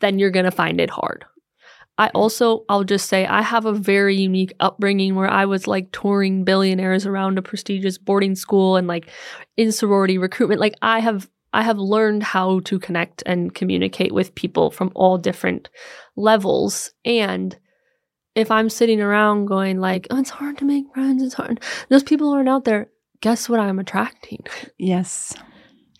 then 0.00 0.18
you're 0.18 0.30
going 0.30 0.44
to 0.44 0.50
find 0.50 0.80
it 0.80 0.90
hard 0.90 1.24
I 2.00 2.08
also, 2.14 2.64
I'll 2.70 2.84
just 2.84 3.10
say, 3.10 3.26
I 3.26 3.42
have 3.42 3.66
a 3.66 3.74
very 3.74 4.16
unique 4.16 4.54
upbringing 4.58 5.16
where 5.16 5.28
I 5.28 5.44
was 5.44 5.66
like 5.66 5.92
touring 5.92 6.44
billionaires 6.44 7.04
around 7.04 7.36
a 7.36 7.42
prestigious 7.42 7.98
boarding 7.98 8.34
school 8.34 8.76
and 8.76 8.88
like 8.88 9.10
in 9.58 9.70
sorority 9.70 10.16
recruitment. 10.16 10.62
Like 10.62 10.76
I 10.80 11.00
have, 11.00 11.28
I 11.52 11.62
have 11.62 11.76
learned 11.76 12.22
how 12.22 12.60
to 12.60 12.78
connect 12.78 13.22
and 13.26 13.54
communicate 13.54 14.12
with 14.12 14.34
people 14.34 14.70
from 14.70 14.92
all 14.94 15.18
different 15.18 15.68
levels. 16.16 16.90
And 17.04 17.58
if 18.34 18.50
I'm 18.50 18.68
sitting 18.68 19.00
around 19.00 19.46
going 19.46 19.80
like, 19.80 20.06
oh, 20.10 20.18
it's 20.18 20.30
hard 20.30 20.58
to 20.58 20.64
make 20.64 20.84
friends, 20.94 21.22
it's 21.22 21.34
hard. 21.34 21.60
Those 21.88 22.02
people 22.02 22.32
aren't 22.32 22.48
out 22.48 22.64
there. 22.64 22.90
Guess 23.20 23.48
what 23.48 23.60
I'm 23.60 23.78
attracting? 23.78 24.44
Yes 24.78 25.34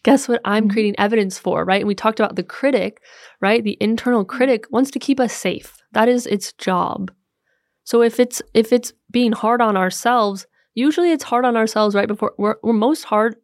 guess 0.03 0.29
what 0.29 0.41
I'm 0.45 0.65
mm-hmm. 0.65 0.73
creating 0.73 0.95
evidence 0.99 1.39
for, 1.39 1.65
right? 1.65 1.81
And 1.81 1.89
we 1.89 1.95
talked 1.95 2.21
about 2.21 2.37
the 2.37 2.43
critic, 2.43 3.03
right? 3.41 3.63
The 3.63 3.77
internal 3.81 4.25
mm-hmm. 4.25 4.37
critic 4.37 4.65
wants 4.71 4.91
to 4.93 4.99
keep 4.99 5.21
us 5.21 5.33
safe. 5.33 5.77
That 5.93 6.09
is 6.09 6.27
its 6.27 6.53
job. 6.55 7.13
So 7.85 8.03
if 8.03 8.21
it's 8.21 8.41
if 8.55 8.73
it's 8.73 8.93
being 9.11 9.33
hard 9.33 9.61
on 9.61 9.77
ourselves, 9.77 10.47
usually 10.75 11.11
it's 11.13 11.25
hard 11.25 11.45
on 11.45 11.57
ourselves 11.57 11.95
right 11.95 12.09
before 12.09 12.35
we're, 12.39 12.57
we're 12.63 12.73
most 12.73 13.05
hard 13.05 13.37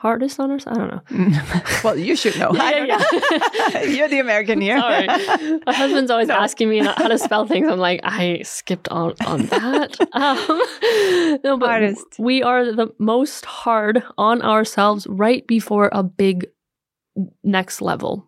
hardest 0.00 0.40
on 0.40 0.50
ourselves. 0.50 0.78
I 0.78 0.80
don't 0.80 1.30
know. 1.30 1.60
well, 1.84 1.94
you 1.94 2.16
should 2.16 2.38
know. 2.38 2.50
yeah, 2.54 2.84
yeah, 2.84 3.02
yeah. 3.72 3.82
You're 3.96 4.08
the 4.08 4.18
American 4.18 4.58
here. 4.58 4.78
Sorry. 4.78 5.06
My 5.06 5.74
husband's 5.74 6.10
always 6.10 6.28
no. 6.28 6.36
asking 6.36 6.70
me 6.70 6.78
how 6.78 7.06
to 7.06 7.18
spell 7.18 7.46
things. 7.46 7.68
I'm 7.68 7.78
like, 7.78 8.00
I 8.02 8.40
skipped 8.42 8.88
on 8.88 9.12
on 9.26 9.46
that. 9.46 10.00
Um, 10.12 11.40
no, 11.44 11.58
but 11.58 11.68
hardest. 11.68 12.06
we 12.18 12.42
are 12.42 12.72
the 12.72 12.88
most 12.98 13.44
hard 13.44 14.02
on 14.16 14.40
ourselves 14.40 15.06
right 15.06 15.46
before 15.46 15.90
a 15.92 16.02
big 16.02 16.46
next 17.44 17.82
level. 17.82 18.26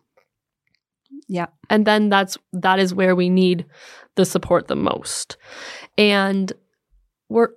Yeah. 1.27 1.47
And 1.71 1.87
then 1.87 2.09
that's 2.09 2.37
that 2.51 2.77
is 2.77 2.93
where 2.93 3.15
we 3.15 3.29
need 3.29 3.65
the 4.15 4.25
support 4.25 4.67
the 4.67 4.75
most. 4.75 5.37
And 5.97 6.53
we're 7.29 7.49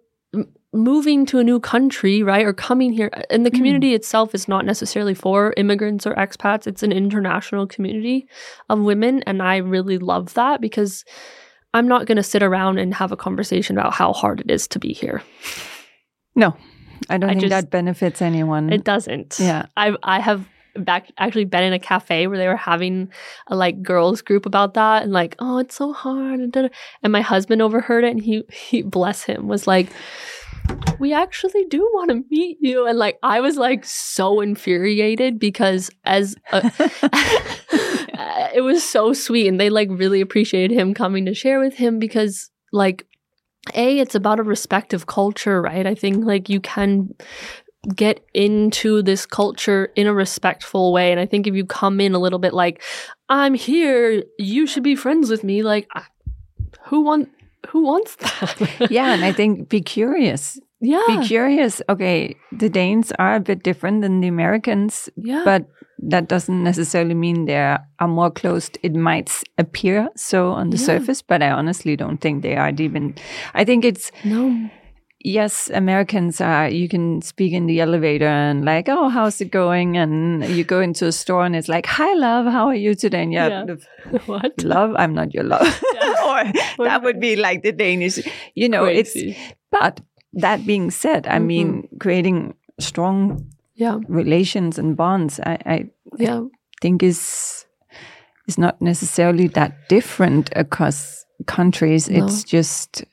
moving 0.77 1.27
to 1.27 1.39
a 1.39 1.45
new 1.45 1.59
country, 1.61 2.23
right? 2.23 2.45
Or 2.45 2.53
coming 2.53 2.93
here 2.93 3.11
and 3.31 3.45
the 3.45 3.51
hmm. 3.51 3.57
community 3.57 3.93
mm. 3.93 3.97
itself 3.97 4.35
is 4.35 4.49
not 4.49 4.65
necessarily 4.65 5.15
for 5.15 5.55
immigrants 5.57 6.07
or 6.07 6.15
expats. 6.15 6.67
It's 6.67 6.83
an 6.83 6.93
international 6.93 7.67
community 7.67 8.29
of 8.69 8.81
women 8.81 9.23
and 9.25 9.43
I 9.43 9.57
really 9.57 9.99
love 9.99 10.35
that 10.35 10.61
because 10.61 11.05
I'm 11.75 11.89
not 11.89 12.07
going 12.07 12.17
to 12.17 12.23
sit 12.23 12.43
around 12.43 12.79
and 12.79 12.95
have 12.95 13.13
a 13.13 13.17
conversation 13.17 13.77
about 13.77 13.93
how 13.93 14.13
hard 14.13 14.41
it 14.41 14.51
is 14.51 14.67
to 14.69 14.79
be 14.79 14.93
here. 14.93 15.23
No. 16.35 16.57
I 17.11 17.19
don't 17.19 17.29
I 17.29 17.33
think 17.35 17.43
just, 17.43 17.51
that 17.51 17.71
benefits 17.71 18.23
anyone. 18.23 18.73
It 18.73 18.85
doesn't. 18.85 19.37
Yeah. 19.39 19.67
I 19.77 19.95
I 20.03 20.21
have 20.21 20.49
back 20.79 21.11
actually 21.19 21.45
been 21.45 21.63
in 21.63 21.73
a 21.73 21.79
cafe 21.79 22.27
where 22.27 22.39
they 22.39 22.49
were 22.49 22.57
having 22.57 23.11
a 23.49 23.57
like 23.57 23.83
girls 23.83 24.23
group 24.23 24.47
about 24.47 24.75
that 24.75 25.03
and 25.03 25.13
like 25.13 25.35
oh 25.39 25.59
it's 25.59 25.75
so 25.75 25.93
hard 25.93 26.41
and, 26.41 26.71
and 27.03 27.13
my 27.13 27.23
husband 27.23 27.63
overheard 27.63 28.05
it 28.05 28.11
and 28.11 28.23
he 28.23 28.43
he 28.53 28.83
bless 28.83 29.25
him 29.25 29.49
was 29.49 29.67
like 29.67 29.89
we 30.99 31.13
actually 31.13 31.65
do 31.67 31.81
want 31.95 32.11
to 32.11 32.25
meet 32.31 32.59
you 32.61 32.87
and 32.87 32.99
like 32.99 33.19
i 33.23 33.41
was 33.41 33.57
like 33.57 33.85
so 33.85 34.41
infuriated 34.41 35.39
because 35.39 35.91
as 36.05 36.35
a, 36.53 36.63
it 38.55 38.63
was 38.63 38.83
so 38.83 39.13
sweet 39.13 39.47
and 39.47 39.61
they 39.61 39.71
like 39.71 39.89
really 39.91 40.21
appreciated 40.21 40.75
him 40.75 40.95
coming 40.95 41.27
to 41.27 41.35
share 41.35 41.61
with 41.61 41.75
him 41.75 41.99
because 41.99 42.51
like 42.73 43.07
a 43.75 43.99
it's 43.99 44.15
about 44.15 44.41
a 44.41 44.45
respect 44.45 44.95
of 44.95 45.07
culture 45.07 45.61
right 45.61 45.87
i 45.87 45.95
think 45.95 46.25
like 46.25 46.49
you 46.49 46.61
can 46.61 47.15
get 47.95 48.25
into 48.35 49.03
this 49.03 49.27
culture 49.27 49.93
in 49.95 50.07
a 50.07 50.15
respectful 50.15 50.93
way. 50.93 51.13
And 51.13 51.21
I 51.21 51.27
think 51.27 51.47
if 51.47 51.55
you 51.55 51.65
come 51.65 52.01
in 52.01 52.15
a 52.15 52.19
little 52.19 52.39
bit 52.39 52.55
like, 52.55 52.83
I'm 53.29 53.55
here, 53.55 54.25
you 54.39 54.67
should 54.67 54.83
be 54.83 54.97
friends 54.97 55.31
with 55.31 55.45
me, 55.45 55.63
like, 55.63 55.89
who 56.85 57.03
want 57.03 57.29
who 57.69 57.83
wants 57.83 58.17
that? 58.17 58.91
yeah, 58.91 59.13
and 59.13 59.25
I 59.25 59.33
think 59.33 59.69
be 59.69 59.81
curious. 59.81 60.59
Yeah. 60.81 61.03
Be 61.07 61.27
curious. 61.27 61.81
Okay, 61.89 62.37
the 62.53 62.69
Danes 62.69 63.13
are 63.19 63.37
a 63.37 63.41
bit 63.41 63.63
different 63.63 64.03
than 64.03 64.21
the 64.21 64.29
Americans, 64.29 65.09
yeah. 65.17 65.43
but 65.45 65.67
that 65.99 66.29
doesn't 66.29 66.63
necessarily 66.63 67.15
mean 67.15 67.47
they 67.47 67.57
are 67.57 68.09
more 68.09 68.31
closed. 68.31 68.79
It 68.83 68.95
might 68.95 69.33
appear 69.57 70.11
so 70.17 70.51
on 70.53 70.71
the 70.71 70.77
yeah. 70.77 70.85
surface, 70.85 71.23
but 71.23 71.43
I 71.43 71.51
honestly 71.51 71.97
don't 71.97 72.19
think 72.19 72.43
they 72.43 72.57
are 72.57 72.71
even. 72.79 73.15
I 73.55 73.65
think 73.65 73.85
it's 73.85 74.13
no 74.25 74.71
yes, 75.27 75.69
Americans 75.75 76.41
are, 76.41 76.69
you 76.69 76.89
can 76.89 77.21
speak 77.21 77.53
in 77.53 77.67
the 77.67 77.81
elevator 77.81 78.29
and 78.29 78.65
like, 78.65 78.89
oh, 78.89 79.09
how's 79.09 79.41
it 79.41 79.51
going? 79.51 79.97
And 79.97 80.45
you 80.49 80.63
go 80.63 80.81
into 80.81 81.07
a 81.07 81.13
store 81.13 81.45
and 81.45 81.57
it's 81.57 81.69
like, 81.69 81.85
hi, 81.85 82.15
love, 82.15 82.47
how 82.47 82.69
are 82.69 82.75
you 82.75 82.95
today? 82.95 83.23
And 83.23 83.33
yeah, 83.33 83.65
what? 84.27 84.63
Love, 84.63 84.95
I'm 84.97 85.15
not 85.15 85.35
your 85.35 85.45
love. 85.45 85.67
Yeah. 85.97 86.53
or 86.79 86.85
that 86.87 87.03
would 87.03 87.19
be 87.19 87.35
like 87.35 87.63
the 87.63 87.73
Danish, 87.73 88.19
you 88.55 88.69
know, 88.69 88.85
Crazy. 88.85 89.31
it's, 89.31 89.55
but 89.71 90.01
that 90.35 90.67
being 90.67 90.91
said, 90.91 91.27
I 91.27 91.37
mm-hmm. 91.37 91.47
mean, 91.47 91.89
creating 91.99 92.55
strong 92.79 93.51
yeah. 93.75 93.99
relations 94.07 94.79
and 94.79 94.97
bonds, 94.97 95.41
I, 95.41 95.59
I, 95.65 95.91
yeah. 96.19 96.41
I 96.41 96.49
think 96.83 97.03
is, 97.03 97.65
is 98.47 98.59
not 98.59 98.83
necessarily 98.83 99.49
that 99.49 99.89
different 99.89 100.51
across 100.55 101.25
countries. 101.47 102.11
No. 102.11 102.27
It's 102.27 102.45
just, 102.45 103.05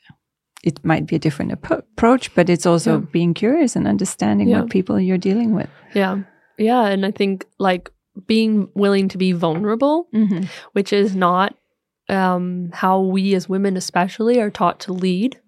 it 0.63 0.83
might 0.83 1.05
be 1.05 1.15
a 1.15 1.19
different 1.19 1.51
approach, 1.51 2.33
but 2.33 2.49
it's 2.49 2.65
also 2.65 2.99
yeah. 2.99 3.05
being 3.11 3.33
curious 3.33 3.75
and 3.75 3.87
understanding 3.87 4.47
yeah. 4.47 4.61
what 4.61 4.69
people 4.69 4.99
you're 4.99 5.17
dealing 5.17 5.53
with. 5.53 5.69
Yeah. 5.93 6.19
Yeah. 6.57 6.85
And 6.85 7.05
I 7.05 7.11
think 7.11 7.45
like 7.59 7.91
being 8.27 8.69
willing 8.73 9.09
to 9.09 9.17
be 9.17 9.33
vulnerable, 9.33 10.07
mm-hmm. 10.13 10.45
which 10.71 10.93
is 10.93 11.15
not 11.15 11.55
um, 12.09 12.69
how 12.73 13.01
we 13.01 13.35
as 13.35 13.49
women, 13.49 13.75
especially, 13.75 14.39
are 14.39 14.49
taught 14.49 14.79
to 14.81 14.93
lead. 14.93 15.39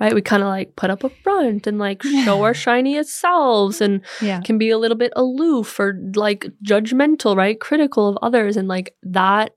Right, 0.00 0.14
we 0.14 0.22
kind 0.22 0.44
of 0.44 0.48
like 0.48 0.76
put 0.76 0.90
up 0.90 1.02
a 1.02 1.08
front 1.08 1.66
and 1.66 1.80
like 1.80 2.02
show 2.24 2.44
our 2.44 2.54
shiniest 2.54 3.18
selves, 3.18 3.80
and 3.80 4.00
yeah. 4.22 4.40
can 4.40 4.56
be 4.56 4.70
a 4.70 4.78
little 4.78 4.96
bit 4.96 5.12
aloof 5.16 5.78
or 5.80 6.00
like 6.14 6.46
judgmental, 6.64 7.36
right, 7.36 7.58
critical 7.58 8.08
of 8.08 8.18
others, 8.22 8.56
and 8.56 8.68
like 8.68 8.94
that 9.02 9.54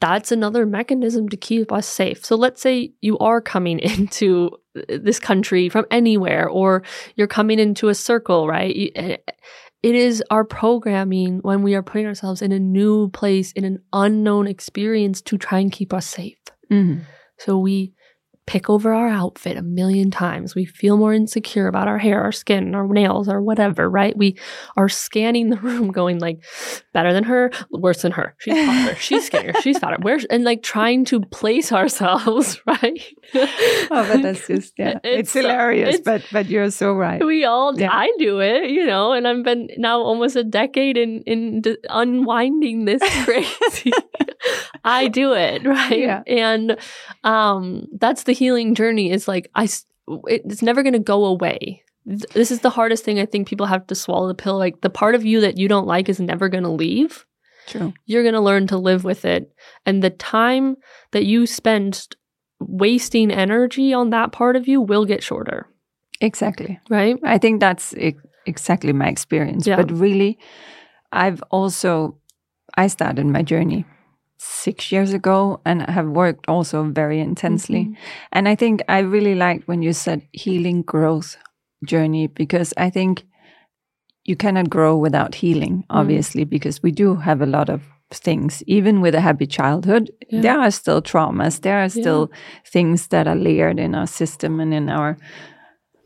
that's 0.00 0.32
another 0.32 0.66
mechanism 0.66 1.28
to 1.28 1.36
keep 1.36 1.72
us 1.72 1.86
safe. 1.86 2.24
So 2.24 2.36
let's 2.36 2.60
say 2.60 2.92
you 3.00 3.18
are 3.18 3.40
coming 3.40 3.78
into 3.98 4.50
this 4.88 5.18
country 5.18 5.68
from 5.68 5.86
anywhere 5.90 6.48
or 6.48 6.82
you're 7.16 7.26
coming 7.26 7.58
into 7.58 7.88
a 7.88 7.94
circle, 7.94 8.48
right? 8.48 8.92
Eh, 8.94 9.16
it 9.82 9.94
is 9.96 10.22
our 10.30 10.44
programming 10.44 11.40
when 11.40 11.62
we 11.62 11.74
are 11.74 11.82
putting 11.82 12.06
ourselves 12.06 12.40
in 12.40 12.52
a 12.52 12.58
new 12.58 13.08
place, 13.10 13.50
in 13.52 13.64
an 13.64 13.80
unknown 13.92 14.46
experience 14.46 15.20
to 15.22 15.36
try 15.36 15.58
and 15.58 15.72
keep 15.72 15.92
us 15.92 16.06
safe. 16.06 16.38
Mm-hmm. 16.70 17.02
So 17.38 17.58
we 17.58 17.92
pick 18.46 18.68
over 18.68 18.92
our 18.92 19.08
outfit 19.08 19.56
a 19.56 19.62
million 19.62 20.10
times. 20.10 20.54
We 20.54 20.64
feel 20.64 20.96
more 20.96 21.14
insecure 21.14 21.68
about 21.68 21.86
our 21.86 21.98
hair, 21.98 22.20
our 22.22 22.32
skin, 22.32 22.74
our 22.74 22.86
nails, 22.88 23.28
or 23.28 23.40
whatever, 23.40 23.88
right? 23.88 24.16
We 24.16 24.36
are 24.76 24.88
scanning 24.88 25.50
the 25.50 25.56
room 25.62 25.92
going 25.92 26.18
like 26.18 26.42
better 26.92 27.12
than 27.12 27.24
her, 27.24 27.50
worse 27.70 28.02
than 28.02 28.12
her. 28.12 28.34
She's 28.38 28.54
hotter, 28.54 28.96
she's 29.00 29.26
skinnier, 29.26 29.52
she's 29.62 29.78
fatter. 29.78 29.96
Where's 30.00 30.24
and 30.24 30.44
like 30.44 30.62
trying 30.62 31.04
to 31.06 31.20
place 31.20 31.72
ourselves, 31.72 32.60
right? 32.66 33.00
oh, 33.34 33.88
but 33.90 34.22
that's 34.22 34.46
just 34.46 34.74
yeah. 34.76 34.98
It's, 35.04 35.20
it's 35.20 35.32
hilarious, 35.32 35.96
it's, 35.96 36.04
but 36.04 36.24
but 36.32 36.46
you're 36.46 36.70
so 36.70 36.94
right. 36.94 37.24
We 37.24 37.44
all 37.44 37.78
yeah. 37.78 37.90
I 37.92 38.12
do 38.18 38.40
it, 38.40 38.70
you 38.70 38.86
know, 38.86 39.12
and 39.12 39.28
I've 39.28 39.44
been 39.44 39.68
now 39.76 40.00
almost 40.00 40.34
a 40.34 40.44
decade 40.44 40.96
in 40.96 41.22
in 41.22 41.62
unwinding 41.88 42.86
this 42.86 43.02
crazy. 43.24 43.92
I 44.84 45.08
do 45.08 45.32
it, 45.32 45.64
right? 45.64 45.98
Yeah. 45.98 46.22
And 46.26 46.76
um 47.22 47.86
that's 47.98 48.24
the 48.24 48.31
the 48.32 48.38
healing 48.44 48.74
journey 48.74 49.10
is 49.10 49.28
like 49.28 49.50
I 49.54 49.68
it's 50.26 50.62
never 50.62 50.82
going 50.82 50.94
to 50.94 50.98
go 51.14 51.24
away. 51.26 51.82
this 52.34 52.50
is 52.50 52.60
the 52.60 52.70
hardest 52.70 53.04
thing 53.04 53.20
I 53.20 53.26
think 53.26 53.46
people 53.46 53.66
have 53.66 53.86
to 53.86 53.94
swallow 53.94 54.26
the 54.28 54.34
pill. 54.34 54.58
Like 54.58 54.80
the 54.80 54.90
part 54.90 55.14
of 55.14 55.24
you 55.24 55.40
that 55.42 55.56
you 55.58 55.68
don't 55.68 55.86
like 55.86 56.08
is 56.08 56.18
never 56.20 56.48
going 56.48 56.64
to 56.64 56.70
leave. 56.70 57.24
True. 57.68 57.92
You're 58.06 58.24
going 58.24 58.34
to 58.34 58.40
learn 58.40 58.66
to 58.68 58.78
live 58.78 59.04
with 59.04 59.24
it. 59.24 59.52
And 59.86 60.02
the 60.02 60.10
time 60.10 60.76
that 61.12 61.24
you 61.26 61.46
spend 61.46 62.08
wasting 62.58 63.30
energy 63.30 63.94
on 63.94 64.10
that 64.10 64.32
part 64.32 64.56
of 64.56 64.66
you 64.66 64.80
will 64.80 65.04
get 65.04 65.22
shorter, 65.22 65.68
Exactly. 66.20 66.80
right? 66.90 67.16
I 67.24 67.38
think 67.38 67.60
that's 67.60 67.94
e- 67.96 68.16
exactly 68.46 68.92
my 68.92 69.06
experience. 69.08 69.66
Yeah. 69.66 69.76
But 69.76 69.92
really, 69.92 70.38
I've 71.12 71.42
also 71.50 72.16
I 72.76 72.88
started 72.88 73.26
my 73.26 73.42
journey 73.42 73.84
six 74.44 74.90
years 74.90 75.12
ago 75.12 75.60
and 75.64 75.82
have 75.88 76.08
worked 76.08 76.48
also 76.48 76.82
very 76.82 77.20
intensely. 77.20 77.84
Mhm. 77.84 77.96
And 78.32 78.48
I 78.48 78.56
think 78.56 78.82
I 78.88 78.98
really 78.98 79.34
liked 79.34 79.68
when 79.68 79.82
you 79.82 79.92
said 79.92 80.22
healing 80.32 80.82
growth 80.82 81.36
journey 81.86 82.26
because 82.26 82.74
I 82.76 82.90
think 82.90 83.22
you 84.24 84.36
cannot 84.36 84.68
grow 84.70 84.96
without 84.96 85.34
healing, 85.34 85.84
obviously, 85.90 86.44
because 86.44 86.82
we 86.82 86.90
do 86.92 87.16
have 87.16 87.40
a 87.42 87.46
lot 87.46 87.68
of 87.68 87.82
things. 88.10 88.62
Even 88.66 89.00
with 89.00 89.14
a 89.14 89.20
happy 89.20 89.46
childhood, 89.46 90.10
Yeah. 90.30 90.42
there 90.42 90.60
are 90.60 90.70
still 90.70 91.02
traumas, 91.02 91.60
there 91.60 91.78
are 91.78 91.88
still 91.88 92.30
things 92.72 93.08
that 93.08 93.26
are 93.26 93.38
layered 93.38 93.78
in 93.78 93.94
our 93.94 94.06
system 94.06 94.60
and 94.60 94.74
in 94.74 94.88
our 94.88 95.16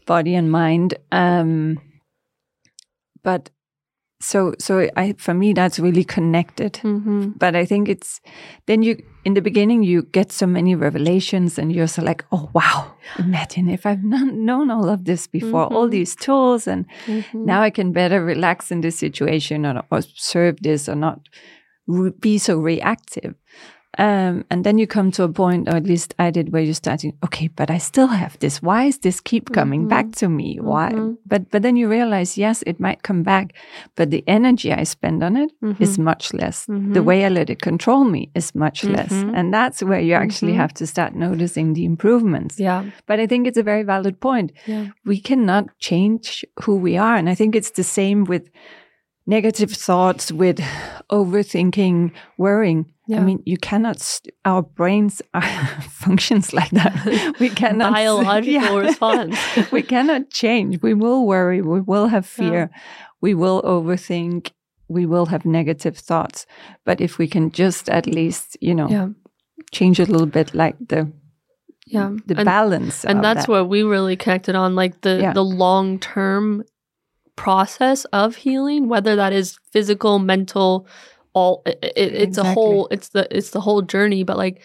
body 0.06 0.34
and 0.36 0.50
mind. 0.50 0.94
Um, 1.10 1.78
but 3.22 3.50
so 4.20 4.54
so 4.58 4.88
I 4.96 5.14
for 5.18 5.34
me 5.34 5.52
that's 5.52 5.78
really 5.78 6.04
connected 6.04 6.72
Mhm. 6.82 7.38
but 7.38 7.54
I 7.54 7.66
think 7.66 7.88
it's 7.88 8.20
then 8.66 8.82
you 8.82 8.96
in 9.24 9.34
the 9.34 9.42
beginning 9.42 9.82
you 9.82 10.02
get 10.12 10.32
so 10.32 10.46
many 10.46 10.74
revelations 10.74 11.58
and 11.58 11.72
you're 11.72 11.88
so 11.88 12.02
like, 12.02 12.24
oh 12.32 12.48
wow, 12.54 12.94
imagine 13.18 13.68
if 13.68 13.84
I've 13.84 14.04
known, 14.04 14.44
known 14.44 14.70
all 14.70 14.88
of 14.88 15.04
this 15.04 15.26
before, 15.26 15.66
all 15.66 15.88
Mhm. 15.88 15.90
these 15.90 16.14
tools, 16.16 16.66
and 16.68 16.86
Mhm. 17.06 17.44
now 17.44 17.60
I 17.62 17.70
can 17.70 17.92
better 17.92 18.24
relax 18.24 18.70
in 18.70 18.80
this 18.82 18.98
situation 18.98 19.66
or 19.66 19.82
observe 19.90 20.56
this 20.62 20.88
or 20.88 20.94
not 20.96 21.18
re- 21.88 22.12
be 22.20 22.38
so 22.38 22.56
reactive. 22.58 23.34
Um, 23.98 24.44
and 24.50 24.62
then 24.64 24.78
you 24.78 24.86
come 24.86 25.10
to 25.12 25.22
a 25.24 25.28
point, 25.28 25.68
or 25.68 25.76
at 25.76 25.84
least 25.86 26.14
I 26.18 26.30
did, 26.30 26.52
where 26.52 26.62
you're 26.62 26.74
starting. 26.74 27.12
Okay, 27.24 27.48
but 27.48 27.70
I 27.70 27.78
still 27.78 28.08
have 28.08 28.38
this. 28.40 28.60
Why 28.62 28.84
is 28.84 28.98
this 28.98 29.20
keep 29.20 29.52
coming 29.52 29.84
Mhm. 29.84 29.88
back 29.88 30.12
to 30.16 30.28
me? 30.28 30.58
Why? 30.60 30.92
Mhm. 30.92 31.16
But 31.26 31.50
but 31.50 31.62
then 31.62 31.76
you 31.76 31.88
realize, 31.90 32.36
yes, 32.36 32.62
it 32.66 32.78
might 32.80 33.02
come 33.02 33.22
back, 33.22 33.54
but 33.96 34.10
the 34.10 34.22
energy 34.26 34.70
I 34.72 34.84
spend 34.84 35.22
on 35.22 35.36
it 35.36 35.50
is 35.80 35.96
Mhm. 35.96 36.04
much 36.04 36.34
less. 36.34 36.66
The 36.66 36.72
Mhm. 37.00 37.04
way 37.04 37.24
I 37.24 37.28
let 37.30 37.50
it 37.50 37.62
control 37.62 38.04
me 38.04 38.28
is 38.34 38.54
much 38.54 38.84
less. 38.84 39.12
Mhm. 39.12 39.32
And 39.34 39.52
that's 39.54 39.82
where 39.82 40.00
you 40.00 40.14
actually 40.14 40.52
Mhm. 40.52 40.56
have 40.62 40.74
to 40.74 40.86
start 40.86 41.14
noticing 41.14 41.72
the 41.74 41.84
improvements. 41.84 42.58
Yeah. 42.60 42.84
But 43.06 43.20
I 43.20 43.26
think 43.26 43.46
it's 43.46 43.58
a 43.58 43.62
very 43.72 43.82
valid 43.84 44.20
point. 44.20 44.52
Yeah. 44.66 44.84
We 45.04 45.20
cannot 45.20 45.64
change 45.78 46.44
who 46.64 46.76
we 46.76 46.98
are. 46.98 47.16
And 47.16 47.28
I 47.28 47.34
think 47.34 47.54
it's 47.56 47.70
the 47.72 47.84
same 47.84 48.24
with 48.24 48.50
negative 49.26 49.72
thoughts, 49.72 50.30
with 50.32 50.58
overthinking, 51.10 52.10
worrying. 52.38 52.86
I 53.08 53.20
mean, 53.20 53.40
you 53.46 53.56
cannot, 53.56 54.00
st- 54.00 54.34
our 54.44 54.62
brains 54.62 55.22
are 55.32 55.42
functions 56.04 56.52
like 56.52 56.70
that. 56.70 57.34
We 57.40 57.48
cannot, 57.50 57.92
Biological 57.92 58.52
Yeah. 58.52 58.76
response. 58.76 59.36
we 59.70 59.82
cannot 59.82 60.30
change. 60.30 60.82
We 60.82 60.92
will 60.94 61.24
worry. 61.26 61.62
We 61.62 61.80
will 61.80 62.08
have 62.08 62.26
Yeah. 62.38 62.48
fear. 62.50 62.70
We 63.20 63.34
will 63.34 63.62
overthink. 63.62 64.50
We 64.88 65.06
will 65.06 65.26
have 65.26 65.44
negative 65.44 65.96
thoughts. 65.98 66.46
But 66.84 67.00
if 67.00 67.18
we 67.18 67.26
can 67.28 67.50
just 67.52 67.88
at 67.88 68.06
least, 68.06 68.56
you 68.60 68.74
know, 68.74 68.88
yeah. 68.88 69.08
change 69.72 70.00
a 70.00 70.04
little 70.04 70.26
bit, 70.26 70.52
like 70.54 70.76
the 70.88 71.06
Yeah. 71.86 72.10
the 72.26 72.34
and, 72.36 72.44
balance, 72.44 73.04
and 73.08 73.22
that's 73.22 73.46
that. 73.46 73.52
where 73.52 73.64
we 73.64 73.82
really 73.84 74.16
connected 74.16 74.54
on 74.56 74.74
like 74.74 75.00
the 75.02 75.18
Yeah. 75.20 75.32
the 75.34 75.44
long 75.44 75.98
term 76.00 76.62
process 77.36 78.04
of 78.12 78.36
healing, 78.36 78.88
whether 78.88 79.16
that 79.16 79.32
is 79.32 79.58
physical, 79.72 80.18
mental, 80.18 80.86
all 81.36 81.62
it, 81.66 81.78
it, 81.82 82.14
it's 82.14 82.38
a 82.38 82.44
whole 82.44 82.88
it's 82.90 83.10
the 83.10 83.28
it's 83.30 83.50
the 83.50 83.60
whole 83.60 83.82
journey. 83.82 84.24
But 84.24 84.38
like 84.38 84.62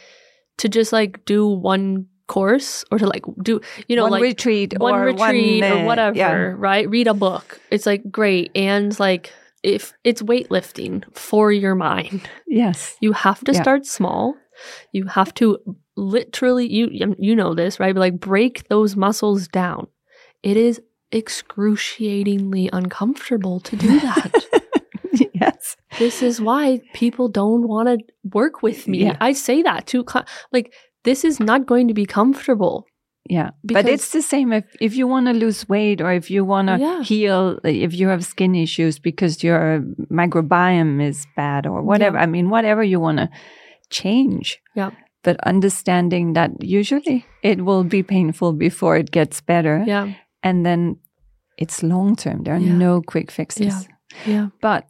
to 0.59 0.69
just 0.69 0.93
like 0.93 1.23
do 1.25 1.45
one 1.45 2.07
course 2.27 2.85
or 2.91 2.97
to 2.97 3.05
like 3.05 3.25
do 3.43 3.59
you 3.89 3.95
know 3.97 4.03
one 4.03 4.11
like 4.13 4.21
retreat 4.21 4.73
one 4.79 4.93
or 4.93 5.03
retreat 5.03 5.61
one, 5.61 5.71
or 5.71 5.75
uh, 5.81 5.83
whatever, 5.83 6.17
yeah. 6.17 6.53
right? 6.55 6.89
Read 6.89 7.07
a 7.07 7.13
book. 7.13 7.59
It's 7.69 7.85
like 7.85 8.09
great. 8.09 8.51
And 8.55 8.97
like 8.99 9.33
if 9.63 9.93
it's 10.03 10.21
weightlifting 10.23 11.03
for 11.13 11.51
your 11.51 11.75
mind, 11.75 12.27
Yes. 12.47 12.95
you 13.01 13.11
have 13.11 13.43
to 13.43 13.51
Yeah. 13.53 13.61
start 13.61 13.85
small. 13.85 14.35
You 14.93 15.05
have 15.05 15.33
to 15.35 15.57
literally 15.97 16.71
you 16.71 17.15
you 17.19 17.35
know 17.35 17.53
this, 17.53 17.79
right? 17.81 17.93
But 17.93 17.99
like 17.99 18.19
break 18.19 18.69
those 18.69 18.95
muscles 18.95 19.49
down. 19.49 19.87
It 20.41 20.55
is 20.55 20.81
excruciatingly 21.11 22.69
uncomfortable 22.71 23.59
to 23.59 23.75
do 23.75 23.99
that. 23.99 24.31
yes. 25.41 25.75
this 25.99 26.21
is 26.21 26.39
why 26.41 26.79
people 26.93 27.27
don't 27.27 27.67
want 27.67 27.87
to 27.89 27.97
work 28.33 28.61
with 28.61 28.87
me. 28.87 28.99
Yeah. 29.05 29.17
I 29.19 29.33
say 29.33 29.61
that 29.63 29.87
to 29.87 30.05
Like 30.51 30.73
this 31.03 31.23
is 31.25 31.39
not 31.39 31.65
going 31.65 31.87
to 31.87 31.93
be 31.93 32.05
comfortable. 32.05 32.85
Yeah. 33.29 33.51
But 33.63 33.87
it's 33.87 34.11
the 34.11 34.21
same 34.21 34.51
if, 34.51 34.65
if 34.81 34.95
you 34.95 35.07
want 35.07 35.27
to 35.27 35.33
lose 35.33 35.69
weight 35.69 36.01
or 36.01 36.11
if 36.11 36.29
you 36.31 36.43
want 36.43 36.67
to 36.69 36.77
Yeah. 36.77 37.03
heal, 37.03 37.59
if 37.63 37.93
you 37.93 38.07
have 38.07 38.25
skin 38.25 38.55
issues 38.55 38.99
because 38.99 39.43
your 39.43 39.83
microbiome 40.11 41.01
is 41.01 41.25
bad 41.35 41.65
or 41.67 41.81
whatever. 41.83 42.17
Yeah. 42.17 42.23
I 42.23 42.25
mean, 42.25 42.49
whatever 42.49 42.83
you 42.83 42.99
want 42.99 43.17
to 43.19 43.29
change. 43.89 44.59
Yeah. 44.75 44.91
But 45.23 45.39
understanding 45.45 46.33
that 46.33 46.51
usually 46.63 47.25
it 47.43 47.63
will 47.63 47.83
be 47.83 48.01
painful 48.03 48.53
before 48.53 48.97
it 48.97 49.11
gets 49.11 49.39
better. 49.41 49.83
Yeah. 49.85 50.13
And 50.43 50.65
then 50.65 50.97
it's 51.57 51.83
long 51.83 52.15
term. 52.15 52.43
There 52.43 52.55
are 52.55 52.59
Yeah. 52.59 52.73
no 52.73 53.01
quick 53.01 53.29
fixes. 53.31 53.87
Yeah. 54.25 54.33
Yeah. 54.33 54.47
But 54.61 54.87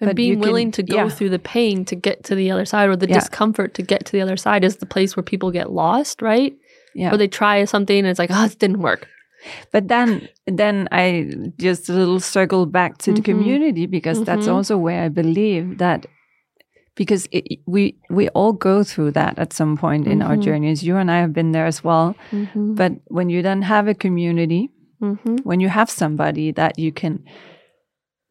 And 0.00 0.08
But 0.08 0.16
being 0.16 0.34
can- 0.34 0.40
willing 0.40 0.70
to 0.72 0.82
go 0.82 0.96
yeah. 0.96 1.08
through 1.08 1.30
the 1.30 1.38
pain 1.40 1.84
to 1.86 1.96
get 1.96 2.22
to 2.24 2.34
the 2.36 2.50
other 2.52 2.64
side 2.64 2.88
or 2.88 2.96
the 2.96 3.08
Yeah. 3.08 3.14
discomfort 3.18 3.74
to 3.74 3.82
get 3.82 4.04
to 4.06 4.12
the 4.12 4.20
other 4.20 4.36
side 4.36 4.62
is 4.64 4.76
the 4.76 4.86
place 4.86 5.16
where 5.16 5.24
people 5.24 5.50
get 5.50 5.72
lost, 5.72 6.22
right? 6.22 6.54
yeah. 6.94 7.12
Or 7.12 7.16
they 7.16 7.28
try 7.28 7.64
something 7.64 7.98
and 7.98 8.06
it's 8.08 8.18
like, 8.18 8.30
oh, 8.32 8.44
it 8.46 8.58
didn't 8.58 8.80
work. 8.80 9.06
But 9.72 9.86
then, 9.88 10.28
then 10.46 10.88
I 10.90 11.30
just 11.58 11.88
a 11.88 11.92
little 11.92 12.18
circle 12.18 12.66
back 12.66 12.98
to 12.98 13.12
the 13.12 13.20
Mhm. 13.20 13.24
community 13.24 13.86
because 13.86 14.24
that's 14.24 14.46
Mhm. 14.48 14.52
also 14.54 14.76
where 14.78 15.02
I 15.04 15.08
believe 15.08 15.78
that 15.78 16.06
because 16.96 17.28
it, 17.30 17.44
we 17.66 17.94
we 18.10 18.28
all 18.30 18.52
go 18.52 18.82
through 18.82 19.12
that 19.12 19.38
at 19.38 19.52
some 19.52 19.76
point 19.76 20.06
in 20.08 20.22
our 20.22 20.36
Mhm. 20.36 20.42
journeys. 20.42 20.82
You 20.82 20.96
and 20.96 21.08
I 21.10 21.18
have 21.20 21.32
been 21.32 21.52
there 21.52 21.66
as 21.66 21.84
well. 21.84 22.16
Mm-hmm. 22.32 22.74
But 22.74 22.92
when 23.06 23.28
you 23.30 23.40
then 23.42 23.62
have 23.62 23.86
a 23.86 23.94
community, 23.94 24.70
mm-hmm. 25.00 25.36
when 25.44 25.60
you 25.60 25.68
have 25.68 25.88
somebody 25.90 26.50
that 26.52 26.76
you 26.78 26.90
can 26.90 27.22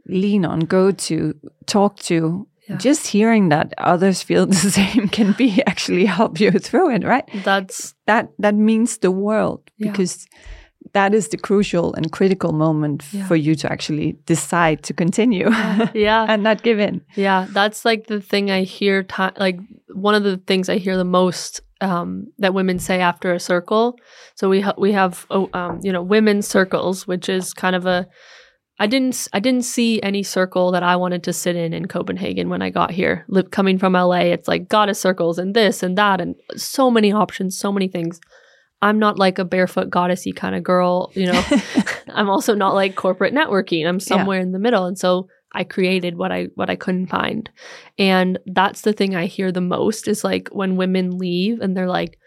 lean 0.08 0.46
on, 0.46 0.60
go 0.62 0.92
to, 0.92 1.34
talk 1.66 1.98
to. 2.00 2.48
Yeah. 2.70 2.78
Just 2.78 3.08
hearing 3.08 3.50
that 3.50 3.74
others 3.78 4.22
feel 4.22 4.46
the 4.48 4.56
same 4.56 5.08
can 5.08 5.32
be 5.38 5.64
actually 5.68 6.06
help 6.06 6.40
you 6.40 6.52
through 6.52 6.92
it, 6.96 7.04
right? 7.06 7.24
That's 7.46 7.96
that 8.08 8.30
that 8.40 8.56
means 8.56 8.98
the 8.98 9.12
world 9.12 9.62
Yeah. 9.78 9.92
because 9.92 10.28
that 10.94 11.14
is 11.14 11.30
the 11.30 11.38
crucial 11.38 11.94
and 11.96 12.12
critical 12.12 12.52
moment 12.54 13.04
Yeah. 13.12 13.26
for 13.28 13.36
you 13.36 13.56
to 13.56 13.72
actually 13.72 14.18
decide 14.26 14.84
to 14.84 14.94
continue 14.94 15.50
yeah. 15.94 16.26
and 16.28 16.44
not 16.44 16.62
give 16.64 16.80
in. 16.80 17.02
Yeah, 17.16 17.48
that's 17.54 17.86
like 17.86 18.08
the 18.08 18.22
thing 18.22 18.52
I 18.52 18.64
hear. 18.64 19.04
Ti- 19.04 19.38
like 19.40 19.60
one 19.94 20.16
of 20.16 20.24
the 20.24 20.38
things 20.48 20.70
I 20.70 20.78
hear 20.78 20.98
the 20.98 21.06
most 21.06 21.62
um, 21.82 22.28
that 22.40 22.54
women 22.54 22.80
say 22.80 23.00
after 23.00 23.34
a 23.34 23.40
circle. 23.40 23.96
So 24.36 24.50
we 24.50 24.62
ha- 24.62 24.76
we 24.78 24.92
have 24.94 25.26
oh, 25.30 25.50
um, 25.54 25.80
you 25.84 25.92
know 25.94 26.02
women's 26.04 26.48
circles, 26.48 27.08
which 27.08 27.30
is 27.30 27.54
kind 27.54 27.76
of 27.78 27.86
a. 27.86 28.08
I 28.80 28.88
didn't 28.88 29.28
I 29.34 29.40
didn't 29.40 29.64
see 29.64 30.02
any 30.02 30.24
circle 30.24 30.72
that 30.72 30.84
I 30.84 30.96
wanted 30.96 31.24
to 31.24 31.34
sit 31.34 31.56
in 31.56 31.74
in 31.74 31.88
Copenhagen 31.88 32.50
when 32.50 32.62
I 32.62 32.70
got 32.70 32.92
here. 32.92 33.26
Coming 33.52 33.80
from 33.80 33.94
LA, 33.94 34.20
it's 34.20 34.48
like 34.48 34.70
goddess 34.70 35.00
circles 35.00 35.40
and 35.40 35.56
this 35.56 35.82
and 35.82 35.98
that 35.98 36.22
and 36.22 36.36
so 36.56 36.92
many 36.92 37.12
options, 37.12 37.58
so 37.58 37.72
many 37.72 37.88
things. 37.88 38.20
I'm 38.82 39.00
not 39.00 39.18
like 39.18 39.40
a 39.40 39.46
barefoot 39.46 39.90
goddessy 39.90 40.36
kind 40.36 40.56
of 40.56 40.64
girl, 40.64 41.12
you 41.16 41.26
know. 41.26 41.44
I'm 42.10 42.30
also 42.30 42.54
not 42.54 42.76
like 42.76 42.96
corporate 42.96 43.34
networking. 43.34 43.88
I'm 43.88 44.00
somewhere 44.00 44.40
in 44.40 44.52
the 44.52 44.60
middle. 44.60 44.86
And 44.86 44.98
so 44.98 45.28
I 45.54 45.64
created 45.64 46.18
what 46.18 46.32
I 46.32 46.50
what 46.56 46.70
I 46.70 46.76
couldn't 46.76 47.08
find. 47.08 47.50
And 47.98 48.38
that's 48.46 48.82
the 48.82 48.94
thing 48.94 49.16
I 49.16 49.26
hear 49.26 49.52
the 49.52 49.62
most 49.62 50.08
is 50.08 50.24
like 50.24 50.50
when 50.50 50.76
women 50.76 51.18
leave 51.18 51.62
and 51.62 51.76
they're 51.76 51.88
like, 51.88 52.20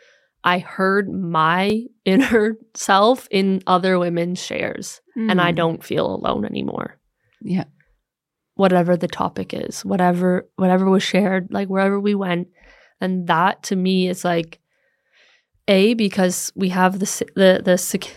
I 0.45 0.59
heard 0.59 1.11
my 1.11 1.83
inner 2.05 2.57
self 2.75 3.29
in 3.31 3.63
other 3.67 3.99
women's 3.99 4.43
shares 4.43 5.01
and 5.17 5.41
I 5.41 5.53
Mm. 5.53 5.57
don't 5.57 5.85
feel 5.85 6.07
alone 6.15 6.45
anymore. 6.47 6.99
Yeah. 7.43 7.65
Whatever 8.55 8.97
the 8.97 9.09
topic 9.09 9.53
is, 9.55 9.85
whatever 9.85 10.49
whatever 10.57 10.89
was 10.89 11.03
shared, 11.03 11.49
like 11.53 11.69
wherever 11.69 11.99
we 12.01 12.15
went. 12.15 12.49
And 13.01 13.27
that 13.29 13.63
to 13.65 13.77
me 13.77 14.09
is 14.09 14.25
like 14.25 14.61
a 15.69 15.95
because 15.95 16.53
we 16.55 16.71
have 16.71 16.99
the 16.99 17.07
the 17.37 17.61
the 17.65 18.09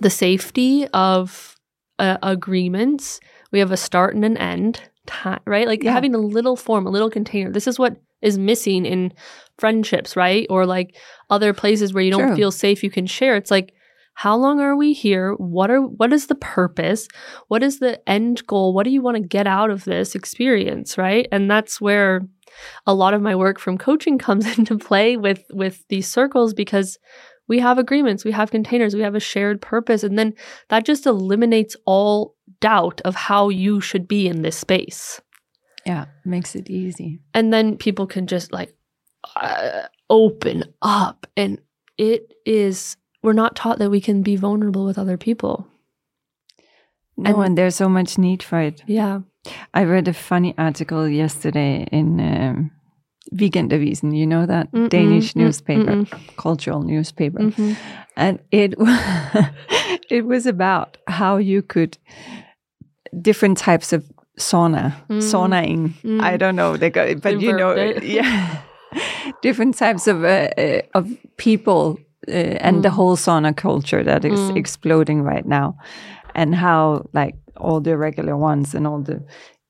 the 0.00 0.10
safety 0.10 0.86
of 0.92 1.56
uh, 1.98 2.18
agreements. 2.22 3.20
We 3.50 3.58
have 3.58 3.72
a 3.72 3.76
start 3.76 4.14
and 4.14 4.24
an 4.24 4.36
end, 4.38 4.80
time, 5.06 5.40
right? 5.46 5.66
Like 5.66 5.82
Yeah. 5.82 5.92
having 5.92 6.14
a 6.14 6.18
little 6.18 6.56
form, 6.56 6.86
a 6.86 6.90
little 6.90 7.10
container. 7.10 7.50
This 7.50 7.66
is 7.66 7.78
what 7.78 7.96
is 8.22 8.38
missing 8.38 8.86
in 8.86 9.12
friendships, 9.58 10.16
right? 10.16 10.46
Or 10.48 10.66
like 10.66 10.96
other 11.30 11.52
places 11.52 11.92
where 11.92 12.02
you 12.02 12.10
don't 12.10 12.28
True. 12.28 12.36
feel 12.36 12.50
safe, 12.50 12.82
you 12.82 12.90
can 12.90 13.06
share. 13.06 13.36
It's 13.36 13.50
like 13.50 13.74
how 14.14 14.36
long 14.36 14.60
are 14.60 14.76
we 14.76 14.92
here? 14.92 15.34
What 15.34 15.70
are 15.70 15.80
what 15.80 16.12
is 16.12 16.26
the 16.26 16.34
purpose? 16.34 17.08
What 17.48 17.62
is 17.62 17.78
the 17.78 18.06
end 18.08 18.46
goal? 18.46 18.74
What 18.74 18.84
do 18.84 18.90
you 18.90 19.02
want 19.02 19.16
to 19.16 19.22
get 19.22 19.46
out 19.46 19.70
of 19.70 19.84
this 19.84 20.14
experience, 20.14 20.98
right? 20.98 21.26
And 21.32 21.50
that's 21.50 21.80
where 21.80 22.22
a 22.86 22.94
lot 22.94 23.14
of 23.14 23.22
my 23.22 23.34
work 23.34 23.58
from 23.58 23.78
coaching 23.78 24.18
comes 24.26 24.58
into 24.58 24.78
play 24.78 25.16
with 25.16 25.42
with 25.50 25.84
these 25.88 26.08
circles 26.08 26.54
because 26.54 26.98
we 27.48 27.58
have 27.58 27.78
agreements, 27.78 28.24
we 28.24 28.32
have 28.32 28.50
containers, 28.50 28.94
we 28.94 29.02
have 29.02 29.14
a 29.14 29.20
shared 29.20 29.60
purpose 29.60 30.02
and 30.02 30.18
then 30.18 30.34
that 30.68 30.84
just 30.84 31.06
eliminates 31.06 31.76
all 31.86 32.36
doubt 32.60 33.00
of 33.04 33.14
how 33.14 33.48
you 33.48 33.80
should 33.80 34.06
be 34.06 34.28
in 34.28 34.42
this 34.42 34.56
space. 34.56 35.20
Yeah, 35.86 36.06
makes 36.24 36.54
it 36.54 36.70
easy. 36.70 37.20
And 37.34 37.52
then 37.52 37.76
people 37.76 38.06
can 38.06 38.26
just 38.26 38.52
like 38.52 38.74
uh, 39.36 39.82
open 40.10 40.64
up 40.82 41.26
and 41.36 41.60
it 41.98 42.34
is 42.44 42.96
we're 43.22 43.32
not 43.32 43.56
taught 43.56 43.78
that 43.78 43.90
we 43.90 44.00
can 44.00 44.22
be 44.22 44.36
vulnerable 44.36 44.84
with 44.84 44.98
other 44.98 45.16
people. 45.16 45.66
No, 47.16 47.30
and, 47.30 47.44
and 47.44 47.58
there's 47.58 47.76
so 47.76 47.88
much 47.88 48.18
need 48.18 48.42
for 48.42 48.60
it. 48.60 48.82
Yeah. 48.86 49.20
I 49.74 49.84
read 49.84 50.08
a 50.08 50.12
funny 50.12 50.54
article 50.58 51.08
yesterday 51.08 51.86
in 51.92 52.20
um, 52.20 52.70
you 53.30 54.26
know 54.26 54.46
that 54.46 54.70
mm-mm, 54.72 54.88
Danish 54.88 55.34
newspaper, 55.36 55.92
mm-mm. 55.92 56.36
cultural 56.36 56.82
newspaper, 56.82 57.38
mm-hmm. 57.38 57.72
and 58.16 58.40
it 58.50 58.74
it 60.10 60.26
was 60.26 60.46
about 60.46 60.98
how 61.08 61.38
you 61.38 61.62
could 61.62 61.98
different 63.20 63.58
types 63.58 63.92
of 63.92 64.10
sauna, 64.42 64.94
mm. 65.08 65.18
saunaing. 65.18 65.92
Mm. 66.02 66.20
I 66.20 66.36
don't 66.36 66.56
know, 66.56 66.76
they 66.76 66.90
got, 66.90 67.20
but 67.20 67.40
you 67.40 67.52
know, 67.52 67.74
yeah, 68.02 68.62
different 69.42 69.76
types 69.76 70.06
of 70.06 70.24
uh, 70.24 70.48
uh, 70.58 70.82
of 70.94 71.08
people 71.36 71.98
uh, 72.28 72.58
and 72.60 72.78
mm. 72.78 72.82
the 72.82 72.90
whole 72.90 73.16
sauna 73.16 73.56
culture 73.56 74.04
that 74.04 74.24
is 74.24 74.38
mm. 74.38 74.56
exploding 74.56 75.22
right 75.22 75.46
now, 75.46 75.76
and 76.34 76.54
how 76.54 77.06
like 77.12 77.34
all 77.56 77.80
the 77.80 77.96
regular 77.96 78.36
ones 78.36 78.74
and 78.74 78.86
all 78.86 79.00
the 79.00 79.22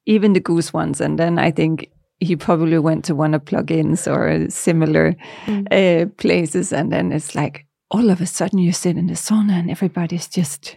even 0.07 0.33
the 0.33 0.41
goose 0.41 0.73
ones, 0.73 1.01
and 1.01 1.19
then 1.19 1.39
I 1.39 1.51
think 1.51 1.91
he 2.21 2.37
probably 2.37 2.79
went 2.79 3.05
to 3.05 3.15
one 3.15 3.35
of 3.35 3.45
plugins 3.45 4.07
or 4.07 4.51
similar 4.51 5.17
mm. 5.47 5.67
uh, 5.71 6.07
places, 6.17 6.73
and 6.73 6.93
then 6.93 7.13
it's 7.13 7.35
like 7.35 7.67
all 7.91 8.11
of 8.11 8.21
a 8.21 8.27
sudden 8.27 8.59
you 8.59 8.73
sit 8.73 8.97
in 8.97 9.07
the 9.07 9.15
sauna 9.15 9.53
and 9.53 9.71
everybody's 9.71 10.29
just 10.29 10.77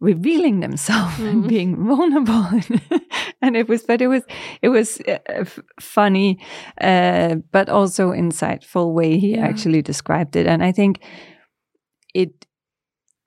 revealing 0.00 0.60
themselves 0.60 1.16
mm. 1.16 1.28
and 1.28 1.48
being 1.48 1.86
vulnerable 1.86 2.46
and 3.42 3.56
it 3.56 3.68
was 3.68 3.82
but 3.82 4.02
it 4.02 4.08
was 4.08 4.22
it 4.60 4.68
was 4.68 5.00
uh, 5.02 5.44
funny 5.80 6.38
uh, 6.80 7.36
but 7.52 7.68
also 7.68 8.10
insightful 8.10 8.92
way 8.92 9.18
he 9.18 9.36
yeah. 9.36 9.46
actually 9.46 9.82
described 9.82 10.36
it 10.36 10.46
and 10.46 10.62
i 10.62 10.72
think 10.72 11.00
it 12.12 12.46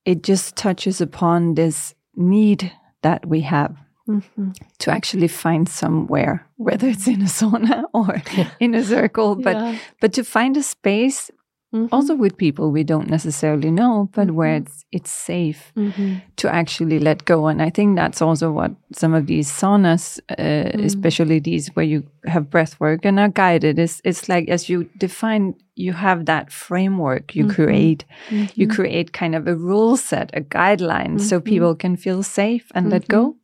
it 0.05 0.23
just 0.23 0.55
touches 0.55 1.01
upon 1.01 1.55
this 1.55 1.95
need 2.15 2.71
that 3.01 3.25
we 3.25 3.41
have 3.41 3.75
mm-hmm. 4.07 4.51
to 4.79 4.91
actually 4.91 5.27
find 5.27 5.69
somewhere 5.69 6.47
whether 6.57 6.87
it's 6.87 7.07
in 7.07 7.21
a 7.21 7.25
sauna 7.25 7.83
or 7.93 8.21
yeah. 8.35 8.49
in 8.59 8.75
a 8.75 8.83
circle 8.83 9.35
but 9.35 9.55
yeah. 9.55 9.77
but 10.01 10.13
to 10.13 10.23
find 10.23 10.57
a 10.57 10.63
space 10.63 11.31
Mm-hmm. 11.75 11.93
Also 11.93 12.15
with 12.15 12.37
people 12.37 12.71
we 12.71 12.83
don't 12.83 13.09
necessarily 13.09 13.71
know, 13.71 14.09
but 14.13 14.27
mm-hmm. 14.27 14.35
where 14.37 14.55
it's 14.55 14.85
it's 14.93 15.11
safe 15.11 15.73
mm-hmm. 15.75 16.15
to 16.37 16.53
actually 16.53 16.97
let 16.97 17.25
go. 17.25 17.47
And 17.47 17.61
I 17.61 17.69
think 17.69 17.97
that's 17.97 18.21
also 18.21 18.51
what 18.51 18.71
some 18.93 19.13
of 19.13 19.27
these 19.27 19.51
saunas, 19.51 20.19
uh, 20.29 20.35
mm. 20.35 20.85
especially 20.85 21.39
these 21.39 21.67
where 21.75 21.85
you 21.85 22.03
have 22.25 22.49
breath 22.49 22.79
work 22.79 23.03
and 23.03 23.19
are 23.19 23.27
guided, 23.27 23.79
is 23.79 24.01
it's 24.05 24.29
like 24.29 24.47
as 24.47 24.69
you 24.69 24.89
define, 24.97 25.55
you 25.75 25.91
have 25.91 26.25
that 26.25 26.53
framework 26.53 27.35
you 27.35 27.43
mm-hmm. 27.43 27.63
create. 27.63 28.05
You 28.29 28.45
mm-hmm. 28.45 28.71
create 28.71 29.11
kind 29.11 29.35
of 29.35 29.45
a 29.47 29.55
rule 29.55 29.97
set, 29.97 30.31
a 30.33 30.41
guideline, 30.41 31.19
so 31.19 31.37
mm-hmm. 31.37 31.49
people 31.49 31.75
can 31.75 31.97
feel 31.97 32.23
safe 32.23 32.71
and 32.75 32.89
let 32.89 33.07
go. 33.09 33.35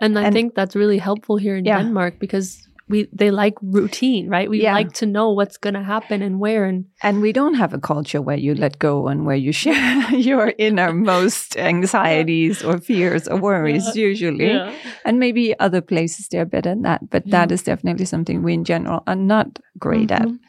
And 0.00 0.18
I 0.18 0.24
and, 0.24 0.34
think 0.34 0.54
that's 0.54 0.74
really 0.74 0.98
helpful 0.98 1.36
here 1.36 1.56
in 1.56 1.64
yeah. 1.64 1.78
Denmark 1.78 2.18
because 2.18 2.66
we 2.92 3.08
they 3.10 3.30
like 3.30 3.54
routine, 3.62 4.28
right? 4.28 4.50
We 4.50 4.62
yeah. 4.62 4.74
like 4.74 4.92
to 5.00 5.06
know 5.06 5.30
what's 5.32 5.56
going 5.56 5.72
to 5.74 5.82
happen 5.82 6.20
and 6.20 6.38
where 6.38 6.66
and 6.66 6.84
and 7.02 7.22
we 7.22 7.32
don't 7.32 7.54
have 7.54 7.72
a 7.72 7.78
culture 7.78 8.20
where 8.20 8.36
you 8.36 8.54
let 8.54 8.78
go 8.78 9.08
and 9.08 9.24
where 9.24 9.40
you 9.46 9.50
share 9.50 10.10
your 10.30 10.52
innermost 10.58 11.56
anxieties 11.72 12.62
or 12.62 12.78
fears 12.78 13.26
or 13.26 13.40
worries 13.40 13.86
yeah. 13.96 14.08
usually. 14.08 14.52
Yeah. 14.52 14.74
And 15.06 15.18
maybe 15.18 15.58
other 15.58 15.80
places 15.80 16.28
they're 16.28 16.44
better 16.44 16.68
than 16.70 16.82
that, 16.82 17.08
but 17.08 17.24
that 17.30 17.50
is 17.50 17.62
definitely 17.62 18.04
something 18.04 18.42
we 18.42 18.52
in 18.52 18.64
general 18.64 19.02
are 19.06 19.16
not 19.16 19.58
great 19.78 20.10
mm-hmm. 20.10 20.34
at. 20.34 20.40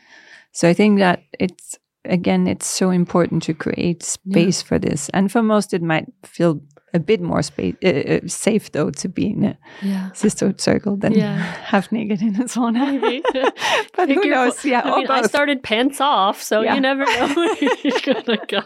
So 0.51 0.67
I 0.67 0.73
think 0.73 0.99
that 0.99 1.23
it's 1.39 1.79
again 2.03 2.45
it's 2.47 2.67
so 2.67 2.91
important 2.91 3.43
to 3.43 3.53
create 3.53 4.03
space 4.03 4.61
for 4.61 4.77
this. 4.77 5.07
And 5.13 5.31
for 5.31 5.41
most 5.41 5.73
it 5.73 5.81
might 5.81 6.11
feel 6.25 6.59
a 6.93 6.99
bit 6.99 7.21
more 7.21 7.41
space, 7.41 7.75
uh, 7.83 7.87
uh, 7.87 8.19
safe 8.27 8.71
though 8.71 8.91
to 8.91 9.09
be 9.09 9.27
in 9.27 9.43
a 9.43 9.57
yeah. 9.81 10.11
sisterhood 10.11 10.61
circle 10.61 10.95
than 10.95 11.13
yeah. 11.13 11.37
half 11.63 11.91
naked 11.91 12.21
in 12.21 12.35
a 12.35 12.45
sauna. 12.45 13.21
but 13.95 14.09
who 14.09 14.23
knows? 14.29 14.63
Yeah, 14.63 14.81
I, 14.81 14.97
mean, 14.99 15.07
I, 15.09 15.23
started 15.23 15.63
pants 15.63 15.99
off, 15.99 16.41
so 16.41 16.61
yeah. 16.61 16.75
you 16.75 16.81
never 16.81 17.05
know 17.05 17.33
where 17.33 17.55
you're 17.83 17.99
gonna 18.05 18.45
go. 18.47 18.61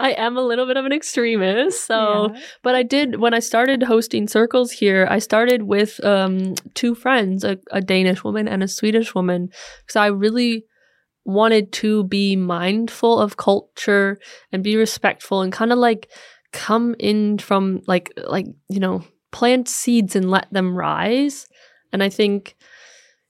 I 0.00 0.12
am 0.12 0.36
a 0.36 0.42
little 0.42 0.66
bit 0.66 0.76
of 0.76 0.84
an 0.84 0.92
extremist, 0.92 1.86
so 1.86 2.34
but 2.62 2.74
I 2.74 2.82
did 2.82 3.20
when 3.20 3.32
I 3.32 3.38
started 3.38 3.84
hosting 3.84 4.26
circles 4.26 4.72
here. 4.72 5.06
I 5.08 5.20
started 5.20 5.62
with 5.62 6.04
um, 6.04 6.54
two 6.74 6.94
friends, 6.94 7.44
a, 7.44 7.58
a 7.70 7.80
Danish 7.80 8.24
woman 8.24 8.48
and 8.48 8.62
a 8.62 8.68
Swedish 8.68 9.14
woman, 9.14 9.50
because 9.82 9.96
I 9.96 10.06
really 10.06 10.64
wanted 11.24 11.72
to 11.72 12.04
be 12.04 12.34
mindful 12.34 13.18
of 13.18 13.36
culture 13.36 14.18
and 14.50 14.64
be 14.64 14.76
respectful 14.76 15.40
and 15.40 15.52
kind 15.52 15.72
of 15.72 15.78
like 15.78 16.10
come 16.52 16.94
in 16.98 17.38
from 17.38 17.82
like 17.86 18.12
like 18.28 18.46
you 18.68 18.80
know 18.80 19.02
plant 19.30 19.68
seeds 19.68 20.14
and 20.14 20.30
let 20.30 20.52
them 20.52 20.76
rise 20.76 21.46
and 21.92 22.02
i 22.02 22.08
think 22.08 22.54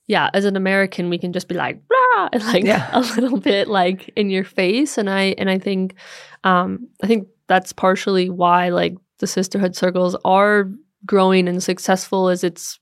yeah 0.09 0.29
as 0.35 0.45
an 0.45 0.57
american 0.57 1.09
we 1.09 1.19
can 1.19 1.33
just 1.33 1.49
be 1.49 1.55
like 1.55 1.81
Rah! 1.91 2.29
and 2.33 2.45
like 2.45 2.65
yeah. 2.65 2.91
a 2.93 3.01
little 3.01 3.39
bit 3.39 3.69
like 3.69 4.11
in 4.17 4.29
your 4.31 4.45
face 4.45 4.99
and 4.99 5.09
i 5.09 5.35
and 5.39 5.49
i 5.49 5.59
think 5.59 5.95
um 6.45 6.89
i 7.03 7.07
think 7.07 7.29
that's 7.47 7.73
partially 7.73 8.29
why 8.29 8.69
like 8.69 8.97
the 9.19 9.27
sisterhood 9.27 9.77
circles 9.77 10.17
are 10.25 10.71
growing 11.07 11.49
and 11.49 11.63
successful 11.63 12.29
as 12.29 12.45
it's 12.45 12.79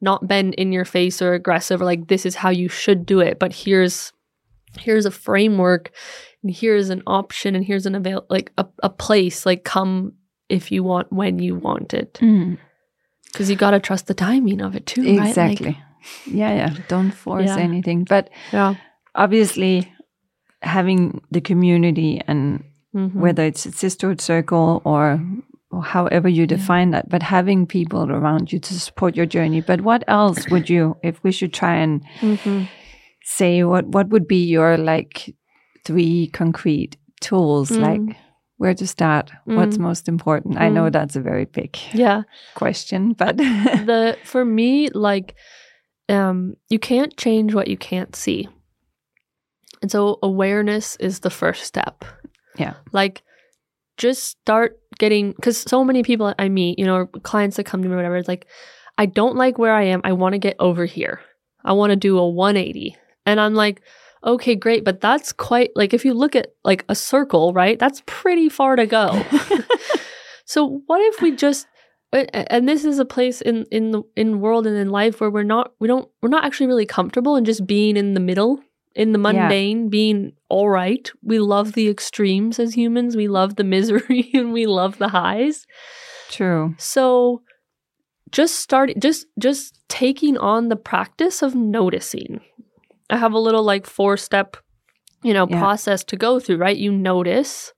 not 0.00 0.26
been 0.28 0.52
in 0.54 0.72
your 0.72 0.84
face 0.84 1.20
or 1.22 1.34
aggressive 1.34 1.80
or 1.80 1.84
like 1.84 2.08
this 2.08 2.26
is 2.26 2.34
how 2.34 2.50
you 2.50 2.68
should 2.68 3.06
do 3.06 3.20
it 3.20 3.38
but 3.38 3.52
here's 3.52 4.12
here's 4.80 5.06
a 5.06 5.10
framework 5.10 5.92
and 6.42 6.54
here's 6.54 6.90
an 6.90 7.02
option 7.06 7.54
and 7.54 7.64
here's 7.64 7.86
an 7.86 7.94
avail 7.94 8.26
like 8.28 8.52
a, 8.58 8.66
a 8.82 8.90
place 8.90 9.46
like 9.46 9.64
come 9.64 10.12
if 10.48 10.72
you 10.72 10.82
want 10.82 11.12
when 11.12 11.38
you 11.38 11.54
want 11.54 11.92
it 11.94 12.14
because 12.14 12.28
mm. 12.28 13.50
you 13.50 13.56
got 13.56 13.72
to 13.72 13.80
trust 13.80 14.06
the 14.06 14.14
timing 14.14 14.60
of 14.60 14.74
it 14.74 14.86
too 14.86 15.02
exactly 15.02 15.66
right? 15.66 15.76
like, 15.76 16.34
yeah 16.34 16.54
yeah 16.54 16.74
don't 16.88 17.12
force 17.12 17.46
yeah. 17.46 17.58
anything 17.58 18.04
but 18.04 18.30
yeah 18.52 18.74
obviously 19.14 19.92
having 20.62 21.20
the 21.30 21.40
community 21.40 22.20
and 22.26 22.64
mm-hmm. 22.94 23.20
whether 23.20 23.44
it's 23.44 23.66
a 23.66 23.72
sisterhood 23.72 24.20
circle 24.20 24.82
or, 24.84 25.20
or 25.70 25.82
however 25.82 26.28
you 26.28 26.46
define 26.46 26.88
yeah. 26.88 26.98
that 26.98 27.08
but 27.08 27.22
having 27.22 27.66
people 27.66 28.10
around 28.10 28.52
you 28.52 28.58
to 28.58 28.78
support 28.78 29.16
your 29.16 29.26
journey 29.26 29.60
but 29.60 29.80
what 29.82 30.02
else 30.08 30.48
would 30.50 30.68
you 30.68 30.96
if 31.02 31.22
we 31.22 31.32
should 31.32 31.52
try 31.52 31.74
and 31.74 32.02
mm-hmm. 32.20 32.64
Say 33.28 33.62
what 33.62 33.86
what 33.86 34.08
would 34.08 34.26
be 34.26 34.44
your 34.44 34.78
like 34.78 35.34
three 35.84 36.28
concrete 36.28 36.96
tools? 37.20 37.70
Mm. 37.70 37.80
like 37.80 38.16
where 38.56 38.74
to 38.74 38.86
start? 38.86 39.30
Mm. 39.46 39.56
what's 39.56 39.78
most 39.78 40.08
important? 40.08 40.54
Mm. 40.54 40.62
i 40.62 40.68
know 40.68 40.84
mm. 40.84 40.92
that's 40.92 41.14
a 41.14 41.20
very 41.20 41.44
big 41.44 41.76
yeah. 41.92 42.22
question 42.54 43.12
but 43.12 43.36
the 43.36 44.16
for 44.24 44.44
me 44.44 44.88
like 44.90 45.34
um 46.08 46.54
you 46.70 46.78
can't 46.78 47.16
change 47.16 47.54
what 47.54 47.68
you 47.68 47.76
can't 47.76 48.16
see. 48.16 48.48
And 49.82 49.90
so 49.92 50.18
awareness 50.22 50.96
is 50.96 51.20
the 51.20 51.30
first 51.30 51.62
step. 51.62 52.04
Yeah. 52.56 52.74
Like 52.92 53.22
just 53.96 54.24
start 54.24 54.80
getting 54.98 55.32
because 55.32 55.58
so 55.58 55.84
many 55.84 56.02
people 56.02 56.32
i 56.38 56.48
meet 56.48 56.78
you 56.78 56.84
know 56.86 57.06
clients 57.06 57.56
that 57.56 57.64
come 57.64 57.82
to 57.82 57.88
me 57.88 57.94
or 57.94 57.96
whatever 57.96 58.16
it's 58.16 58.28
like 58.28 58.46
i 58.96 59.06
don't 59.06 59.36
like 59.36 59.58
where 59.58 59.74
i 59.74 59.82
am. 59.82 60.00
I 60.04 60.12
want 60.12 60.32
to 60.32 60.38
get 60.38 60.56
over 60.58 60.86
here. 60.86 61.20
I 61.64 61.72
want 61.72 61.90
to 61.90 61.96
do 61.96 62.16
a 62.18 62.28
180 62.28 62.96
and 63.28 63.40
i'm 63.40 63.54
like 63.54 63.82
okay, 64.24 64.54
great, 64.54 64.84
but 64.84 65.00
that's 65.00 65.32
quite 65.32 65.70
like 65.74 65.94
if 65.94 66.04
you 66.04 66.14
look 66.14 66.34
at 66.34 66.48
like 66.64 66.84
a 66.88 66.94
circle, 66.94 67.52
right? 67.52 67.78
That's 67.78 68.02
pretty 68.06 68.48
far 68.48 68.76
to 68.76 68.86
go. 68.86 69.24
so 70.44 70.82
what 70.86 71.00
if 71.00 71.20
we 71.20 71.34
just 71.34 71.66
and 72.12 72.66
this 72.66 72.84
is 72.84 72.98
a 72.98 73.04
place 73.04 73.40
in 73.42 73.66
in 73.70 73.90
the 73.90 74.02
in 74.16 74.40
world 74.40 74.66
and 74.66 74.76
in 74.76 74.88
life 74.88 75.20
where 75.20 75.30
we're 75.30 75.42
not 75.42 75.72
we 75.78 75.86
don't 75.86 76.08
we're 76.22 76.30
not 76.30 76.44
actually 76.44 76.66
really 76.66 76.86
comfortable 76.86 77.36
in 77.36 77.44
just 77.44 77.66
being 77.66 77.98
in 77.98 78.14
the 78.14 78.20
middle 78.20 78.58
in 78.94 79.12
the 79.12 79.18
mundane 79.18 79.84
yeah. 79.84 79.88
being 79.90 80.32
all 80.48 80.70
right 80.70 81.12
we 81.22 81.38
love 81.38 81.72
the 81.72 81.86
extremes 81.86 82.58
as 82.58 82.74
humans 82.74 83.14
we 83.14 83.28
love 83.28 83.56
the 83.56 83.64
misery 83.76 84.30
and 84.32 84.54
we 84.54 84.64
love 84.64 84.96
the 84.96 85.08
highs 85.08 85.66
true 86.30 86.74
so 86.78 87.42
just 88.30 88.58
starting 88.58 88.98
just 88.98 89.26
just 89.38 89.78
taking 89.88 90.38
on 90.38 90.68
the 90.68 90.76
practice 90.76 91.42
of 91.42 91.54
noticing 91.54 92.40
I 93.10 93.16
have 93.16 93.32
a 93.32 93.38
little 93.38 93.62
like 93.62 93.86
four 93.86 94.16
step, 94.16 94.56
you 95.22 95.32
know, 95.32 95.46
yeah. 95.48 95.58
process 95.58 96.04
to 96.04 96.16
go 96.16 96.40
through, 96.40 96.58
right? 96.58 96.76
You 96.76 96.92
notice, 96.92 97.72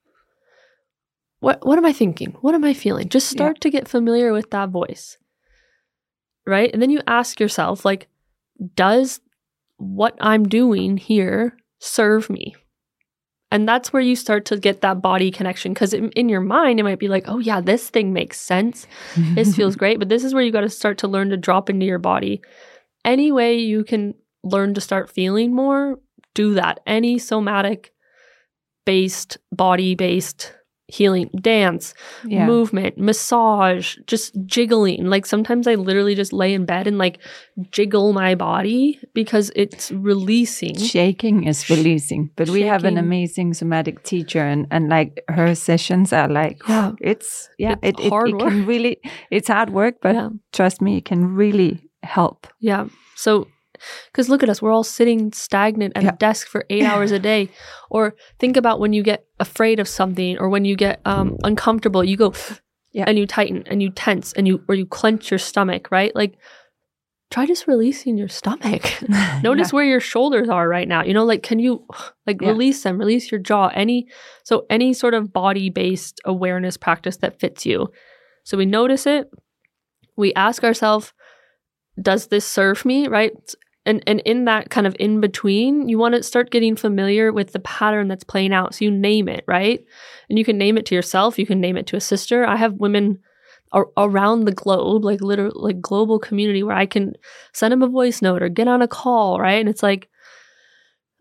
what 1.40 1.64
what 1.66 1.78
am 1.78 1.86
I 1.86 1.92
thinking? 1.92 2.36
What 2.40 2.54
am 2.54 2.64
I 2.64 2.74
feeling? 2.74 3.08
Just 3.08 3.28
start 3.28 3.56
yeah. 3.56 3.60
to 3.60 3.70
get 3.70 3.88
familiar 3.88 4.32
with 4.32 4.50
that 4.50 4.70
voice. 4.70 5.16
Right? 6.46 6.70
And 6.72 6.82
then 6.82 6.90
you 6.90 7.00
ask 7.06 7.38
yourself 7.38 7.84
like 7.84 8.08
does 8.74 9.20
what 9.76 10.16
I'm 10.20 10.48
doing 10.48 10.96
here 10.96 11.56
serve 11.78 12.28
me? 12.28 12.54
And 13.52 13.68
that's 13.68 13.92
where 13.92 14.02
you 14.02 14.14
start 14.14 14.44
to 14.46 14.58
get 14.58 14.80
that 14.82 15.02
body 15.02 15.30
connection 15.30 15.72
because 15.72 15.92
in, 15.92 16.10
in, 16.10 16.28
your 16.28 16.40
mind, 16.40 16.78
it 16.78 16.84
might 16.84 17.00
be 17.00 17.08
like, 17.08 17.24
oh, 17.26 17.38
yeah, 17.38 17.60
this 17.60 17.90
thing 17.90 18.12
makes 18.12 18.40
sense. 18.40 18.86
This 19.16 19.56
feels 19.56 19.74
great. 19.76 19.98
But 19.98 20.08
this 20.08 20.22
is 20.22 20.32
where 20.32 20.42
you 20.42 20.52
got 20.52 20.60
to 20.60 20.68
start 20.68 20.98
to 20.98 21.08
learn 21.08 21.30
to 21.30 21.36
drop 21.36 21.68
into 21.68 21.84
your 21.84 21.98
body. 21.98 22.42
Any 23.04 23.32
way 23.32 23.58
you 23.58 23.82
can 23.82 24.14
learn 24.42 24.74
to 24.74 24.80
start 24.80 25.10
feeling 25.10 25.54
more, 25.54 25.98
do 26.34 26.54
that. 26.54 26.80
Any 26.86 27.18
somatic 27.18 27.92
based, 28.84 29.38
body 29.52 29.94
based 29.94 30.54
healing, 30.90 31.30
dance, 31.40 31.94
yeah. 32.24 32.46
movement, 32.46 32.98
massage, 32.98 33.96
just 34.06 34.34
jiggling. 34.44 35.06
Like 35.06 35.24
sometimes 35.24 35.66
I 35.66 35.74
literally 35.76 36.14
just 36.14 36.32
lay 36.32 36.52
in 36.52 36.66
bed 36.66 36.86
and 36.86 36.98
like 36.98 37.20
jiggle 37.70 38.12
my 38.12 38.34
body 38.34 39.00
because 39.14 39.52
it's 39.54 39.90
releasing. 39.92 40.76
Shaking 40.76 41.44
is 41.46 41.68
releasing. 41.70 42.30
But 42.36 42.48
Shaking. 42.48 42.62
we 42.62 42.66
have 42.66 42.84
an 42.84 42.98
amazing 42.98 43.54
somatic 43.54 44.02
teacher 44.02 44.40
and, 44.40 44.66
and 44.70 44.88
like 44.88 45.22
her 45.28 45.54
sessions 45.54 46.12
are 46.12 46.28
like 46.28 46.60
yeah. 46.68 46.92
it's 47.00 47.48
yeah, 47.58 47.76
it's 47.82 48.00
it, 48.00 48.08
hard 48.08 48.30
it, 48.30 48.34
it 48.34 48.38
can 48.38 48.66
really 48.66 48.98
it's 49.30 49.48
hard 49.48 49.70
work, 49.70 49.96
but 50.02 50.14
yeah. 50.14 50.28
trust 50.52 50.82
me, 50.82 50.98
it 50.98 51.04
can 51.04 51.34
really 51.34 51.88
help. 52.02 52.46
Yeah. 52.58 52.88
So 53.14 53.46
because 54.06 54.28
look 54.28 54.42
at 54.42 54.48
us, 54.48 54.60
we're 54.60 54.72
all 54.72 54.84
sitting 54.84 55.32
stagnant 55.32 55.96
at 55.96 56.02
yeah. 56.02 56.10
a 56.10 56.16
desk 56.16 56.46
for 56.46 56.64
eight 56.70 56.84
hours 56.90 57.12
a 57.12 57.18
day. 57.18 57.48
Or 57.90 58.14
think 58.38 58.56
about 58.56 58.80
when 58.80 58.92
you 58.92 59.02
get 59.02 59.26
afraid 59.38 59.80
of 59.80 59.88
something 59.88 60.38
or 60.38 60.48
when 60.48 60.64
you 60.64 60.76
get 60.76 61.00
um, 61.04 61.36
uncomfortable, 61.42 62.04
you 62.04 62.16
go 62.16 62.34
yeah. 62.92 63.04
and 63.06 63.18
you 63.18 63.26
tighten 63.26 63.64
and 63.66 63.82
you 63.82 63.90
tense 63.90 64.32
and 64.32 64.46
you 64.46 64.62
or 64.68 64.74
you 64.74 64.86
clench 64.86 65.30
your 65.30 65.38
stomach, 65.38 65.90
right? 65.90 66.14
Like 66.14 66.36
try 67.30 67.46
just 67.46 67.66
releasing 67.66 68.18
your 68.18 68.28
stomach. 68.28 68.82
Notice 69.42 69.68
yeah. 69.68 69.76
where 69.76 69.84
your 69.84 70.00
shoulders 70.00 70.48
are 70.48 70.68
right 70.68 70.88
now. 70.88 71.04
You 71.04 71.14
know, 71.14 71.24
like 71.24 71.42
can 71.42 71.58
you 71.58 71.86
like 72.26 72.40
yeah. 72.40 72.48
release 72.48 72.82
them, 72.82 72.98
release 72.98 73.30
your 73.30 73.40
jaw, 73.40 73.68
any 73.68 74.08
so 74.42 74.66
any 74.68 74.92
sort 74.92 75.14
of 75.14 75.32
body-based 75.32 76.20
awareness 76.24 76.76
practice 76.76 77.16
that 77.18 77.38
fits 77.40 77.64
you. 77.64 77.88
So 78.44 78.56
we 78.56 78.66
notice 78.66 79.06
it, 79.06 79.30
we 80.16 80.34
ask 80.34 80.64
ourselves, 80.64 81.12
does 82.00 82.28
this 82.28 82.44
serve 82.44 82.84
me, 82.84 83.08
right? 83.08 83.32
And 83.90 84.04
and 84.06 84.20
in 84.20 84.44
that 84.44 84.70
kind 84.70 84.86
of 84.86 84.94
in 85.00 85.20
between, 85.20 85.88
you 85.88 85.98
want 85.98 86.14
to 86.14 86.22
start 86.22 86.50
getting 86.50 86.76
familiar 86.76 87.32
with 87.32 87.52
the 87.52 87.58
pattern 87.58 88.06
that's 88.06 88.24
playing 88.24 88.52
out. 88.52 88.74
So 88.74 88.84
you 88.84 88.90
name 88.90 89.28
it, 89.28 89.44
right? 89.48 89.84
And 90.28 90.38
you 90.38 90.44
can 90.44 90.56
name 90.56 90.78
it 90.78 90.86
to 90.86 90.94
yourself, 90.94 91.38
you 91.38 91.46
can 91.46 91.60
name 91.60 91.76
it 91.76 91.86
to 91.88 91.96
a 91.96 92.00
sister. 92.00 92.46
I 92.46 92.56
have 92.56 92.74
women 92.74 93.18
ar- 93.72 93.90
around 93.96 94.44
the 94.44 94.52
globe, 94.52 95.04
like 95.04 95.20
literal 95.20 95.52
like 95.56 95.80
global 95.80 96.20
community 96.20 96.62
where 96.62 96.76
I 96.76 96.86
can 96.86 97.14
send 97.52 97.72
them 97.72 97.82
a 97.82 97.88
voice 97.88 98.22
note 98.22 98.42
or 98.42 98.48
get 98.48 98.68
on 98.68 98.80
a 98.80 98.88
call, 98.88 99.40
right? 99.40 99.60
And 99.60 99.68
it's 99.68 99.82
like 99.82 100.08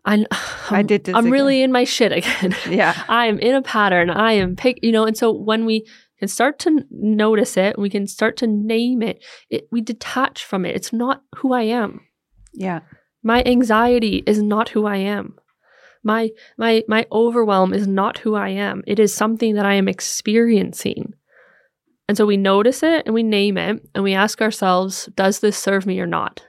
I'm, 0.04 0.26
i 0.70 0.82
did 0.82 1.04
this 1.04 1.14
I'm 1.14 1.24
again. 1.24 1.32
really 1.32 1.62
in 1.62 1.72
my 1.72 1.84
shit 1.84 2.12
again. 2.12 2.54
Yeah. 2.70 2.94
I 3.08 3.26
am 3.26 3.38
in 3.38 3.54
a 3.54 3.62
pattern. 3.62 4.10
I 4.10 4.32
am 4.32 4.56
pick, 4.56 4.78
you 4.82 4.92
know, 4.92 5.04
and 5.04 5.16
so 5.16 5.32
when 5.32 5.66
we 5.66 5.86
can 6.18 6.28
start 6.28 6.58
to 6.60 6.84
notice 6.90 7.56
it, 7.56 7.78
we 7.78 7.90
can 7.90 8.06
start 8.06 8.36
to 8.38 8.46
name 8.46 9.02
it, 9.02 9.24
it 9.48 9.66
we 9.72 9.80
detach 9.80 10.44
from 10.44 10.64
it. 10.64 10.76
It's 10.76 10.92
not 10.92 11.22
who 11.36 11.52
I 11.52 11.62
am. 11.62 12.00
Yeah. 12.52 12.80
My 13.22 13.42
anxiety 13.44 14.22
is 14.26 14.42
not 14.42 14.70
who 14.70 14.86
I 14.86 14.96
am. 14.96 15.38
My 16.02 16.30
my 16.56 16.82
my 16.88 17.06
overwhelm 17.12 17.74
is 17.74 17.86
not 17.86 18.18
who 18.18 18.34
I 18.34 18.48
am. 18.50 18.82
It 18.86 18.98
is 18.98 19.12
something 19.12 19.54
that 19.54 19.66
I 19.66 19.74
am 19.74 19.88
experiencing. 19.88 21.14
And 22.08 22.16
so 22.16 22.26
we 22.26 22.36
notice 22.36 22.82
it 22.82 23.04
and 23.06 23.14
we 23.14 23.22
name 23.22 23.56
it 23.56 23.86
and 23.94 24.02
we 24.02 24.14
ask 24.14 24.40
ourselves, 24.40 25.08
does 25.14 25.40
this 25.40 25.56
serve 25.56 25.86
me 25.86 26.00
or 26.00 26.06
not? 26.06 26.44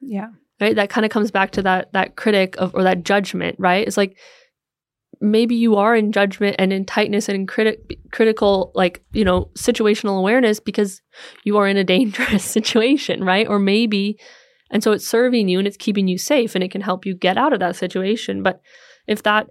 Yeah. 0.00 0.30
Right? 0.60 0.74
That 0.74 0.90
kind 0.90 1.04
of 1.04 1.10
comes 1.10 1.30
back 1.30 1.52
to 1.52 1.62
that 1.62 1.92
that 1.92 2.16
critic 2.16 2.56
of 2.58 2.74
or 2.74 2.82
that 2.82 3.04
judgment, 3.04 3.56
right? 3.58 3.86
It's 3.86 3.96
like 3.96 4.16
maybe 5.20 5.54
you 5.54 5.76
are 5.76 5.94
in 5.94 6.12
judgment 6.12 6.56
and 6.58 6.72
in 6.72 6.84
tightness 6.84 7.28
and 7.28 7.36
in 7.36 7.46
criti- 7.46 7.78
critical 8.10 8.72
like 8.74 9.02
you 9.12 9.24
know 9.24 9.50
situational 9.54 10.18
awareness 10.18 10.60
because 10.60 11.02
you 11.44 11.58
are 11.58 11.68
in 11.68 11.76
a 11.76 11.84
dangerous 11.96 12.44
situation 12.44 13.22
right 13.22 13.46
or 13.46 13.58
maybe 13.58 14.18
and 14.70 14.82
so 14.82 14.92
it's 14.92 15.06
serving 15.06 15.48
you 15.48 15.58
and 15.58 15.66
it's 15.66 15.76
keeping 15.76 16.08
you 16.08 16.18
safe 16.18 16.54
and 16.54 16.62
it 16.62 16.70
can 16.70 16.80
help 16.80 17.04
you 17.04 17.14
get 17.14 17.36
out 17.36 17.52
of 17.52 17.60
that 17.60 17.76
situation. 17.76 18.42
But 18.42 18.60
if 19.06 19.22
that 19.24 19.48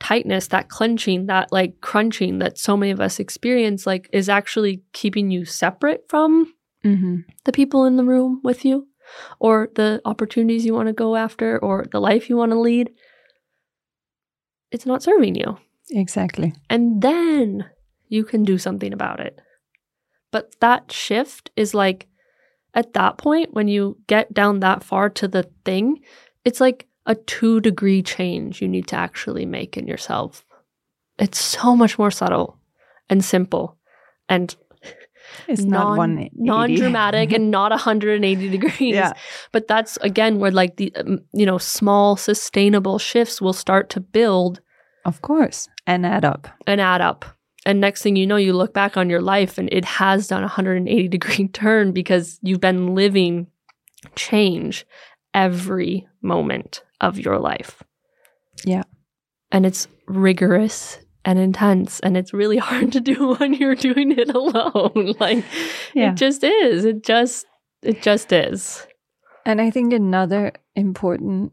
tightness, 0.00 0.48
that 0.48 0.68
clenching, 0.68 1.26
that 1.26 1.52
like 1.52 1.80
crunching 1.80 2.38
that 2.38 2.58
so 2.58 2.76
many 2.76 2.90
of 2.90 3.00
us 3.00 3.20
experience, 3.20 3.86
like 3.86 4.08
is 4.12 4.28
actually 4.28 4.82
keeping 4.92 5.30
you 5.30 5.44
separate 5.44 6.08
from 6.08 6.52
mm-hmm. 6.84 7.16
the 7.44 7.52
people 7.52 7.84
in 7.84 7.96
the 7.96 8.04
room 8.04 8.40
with 8.42 8.64
you 8.64 8.88
or 9.38 9.68
the 9.74 10.00
opportunities 10.04 10.64
you 10.64 10.74
want 10.74 10.86
to 10.86 10.94
go 10.94 11.16
after 11.16 11.58
or 11.58 11.84
the 11.92 12.00
life 12.00 12.30
you 12.30 12.36
want 12.36 12.52
to 12.52 12.58
lead, 12.58 12.90
it's 14.70 14.86
not 14.86 15.02
serving 15.02 15.34
you. 15.34 15.58
Exactly. 15.90 16.54
And 16.70 17.02
then 17.02 17.66
you 18.08 18.24
can 18.24 18.44
do 18.44 18.56
something 18.56 18.92
about 18.92 19.20
it. 19.20 19.38
But 20.30 20.54
that 20.60 20.90
shift 20.90 21.50
is 21.56 21.74
like 21.74 22.08
at 22.74 22.94
that 22.94 23.18
point, 23.18 23.52
when 23.52 23.68
you 23.68 23.98
get 24.06 24.32
down 24.32 24.60
that 24.60 24.82
far 24.82 25.10
to 25.10 25.28
the 25.28 25.48
thing, 25.64 26.00
it's 26.44 26.60
like 26.60 26.86
a 27.06 27.14
two 27.14 27.60
degree 27.60 28.02
change 28.02 28.62
you 28.62 28.68
need 28.68 28.86
to 28.88 28.96
actually 28.96 29.46
make 29.46 29.76
in 29.76 29.86
yourself. 29.86 30.44
It's 31.18 31.42
so 31.42 31.76
much 31.76 31.98
more 31.98 32.10
subtle 32.10 32.58
and 33.10 33.24
simple 33.24 33.76
and 34.28 34.54
it's 35.48 35.62
non, 35.62 36.16
not 36.16 36.30
non-dramatic 36.34 37.32
and 37.32 37.50
not 37.50 37.70
180 37.70 38.48
degrees. 38.48 38.94
Yeah. 38.94 39.12
But 39.52 39.68
that's 39.68 39.96
again 39.98 40.38
where 40.38 40.50
like 40.50 40.76
the 40.76 40.94
um, 40.96 41.20
you 41.32 41.46
know 41.46 41.58
small 41.58 42.16
sustainable 42.16 42.98
shifts 42.98 43.40
will 43.40 43.52
start 43.52 43.90
to 43.90 44.00
build 44.00 44.60
of 45.04 45.20
course 45.22 45.68
and 45.86 46.06
add 46.06 46.24
up. 46.24 46.48
And 46.66 46.80
add 46.80 47.00
up. 47.00 47.24
And 47.64 47.80
next 47.80 48.02
thing 48.02 48.16
you 48.16 48.26
know, 48.26 48.36
you 48.36 48.52
look 48.52 48.74
back 48.74 48.96
on 48.96 49.08
your 49.08 49.22
life 49.22 49.56
and 49.56 49.68
it 49.72 49.84
has 49.84 50.26
done 50.26 50.42
a 50.42 50.46
180 50.46 51.08
degree 51.08 51.48
turn 51.48 51.92
because 51.92 52.38
you've 52.42 52.60
been 52.60 52.94
living 52.94 53.46
change 54.16 54.86
every 55.34 56.06
moment 56.22 56.82
of 57.00 57.18
your 57.18 57.38
life. 57.38 57.82
Yeah. 58.64 58.82
And 59.50 59.64
it's 59.66 59.88
rigorous 60.06 60.98
and 61.24 61.38
intense 61.38 62.00
and 62.00 62.16
it's 62.16 62.32
really 62.32 62.56
hard 62.58 62.92
to 62.92 63.00
do 63.00 63.34
when 63.34 63.54
you're 63.54 63.74
doing 63.74 64.12
it 64.12 64.30
alone. 64.34 65.14
like 65.20 65.44
yeah. 65.94 66.12
it 66.12 66.16
just 66.16 66.42
is. 66.44 66.84
It 66.84 67.04
just 67.04 67.46
it 67.82 68.02
just 68.02 68.32
is. 68.32 68.86
And 69.44 69.60
I 69.60 69.70
think 69.70 69.92
another 69.92 70.52
important 70.76 71.52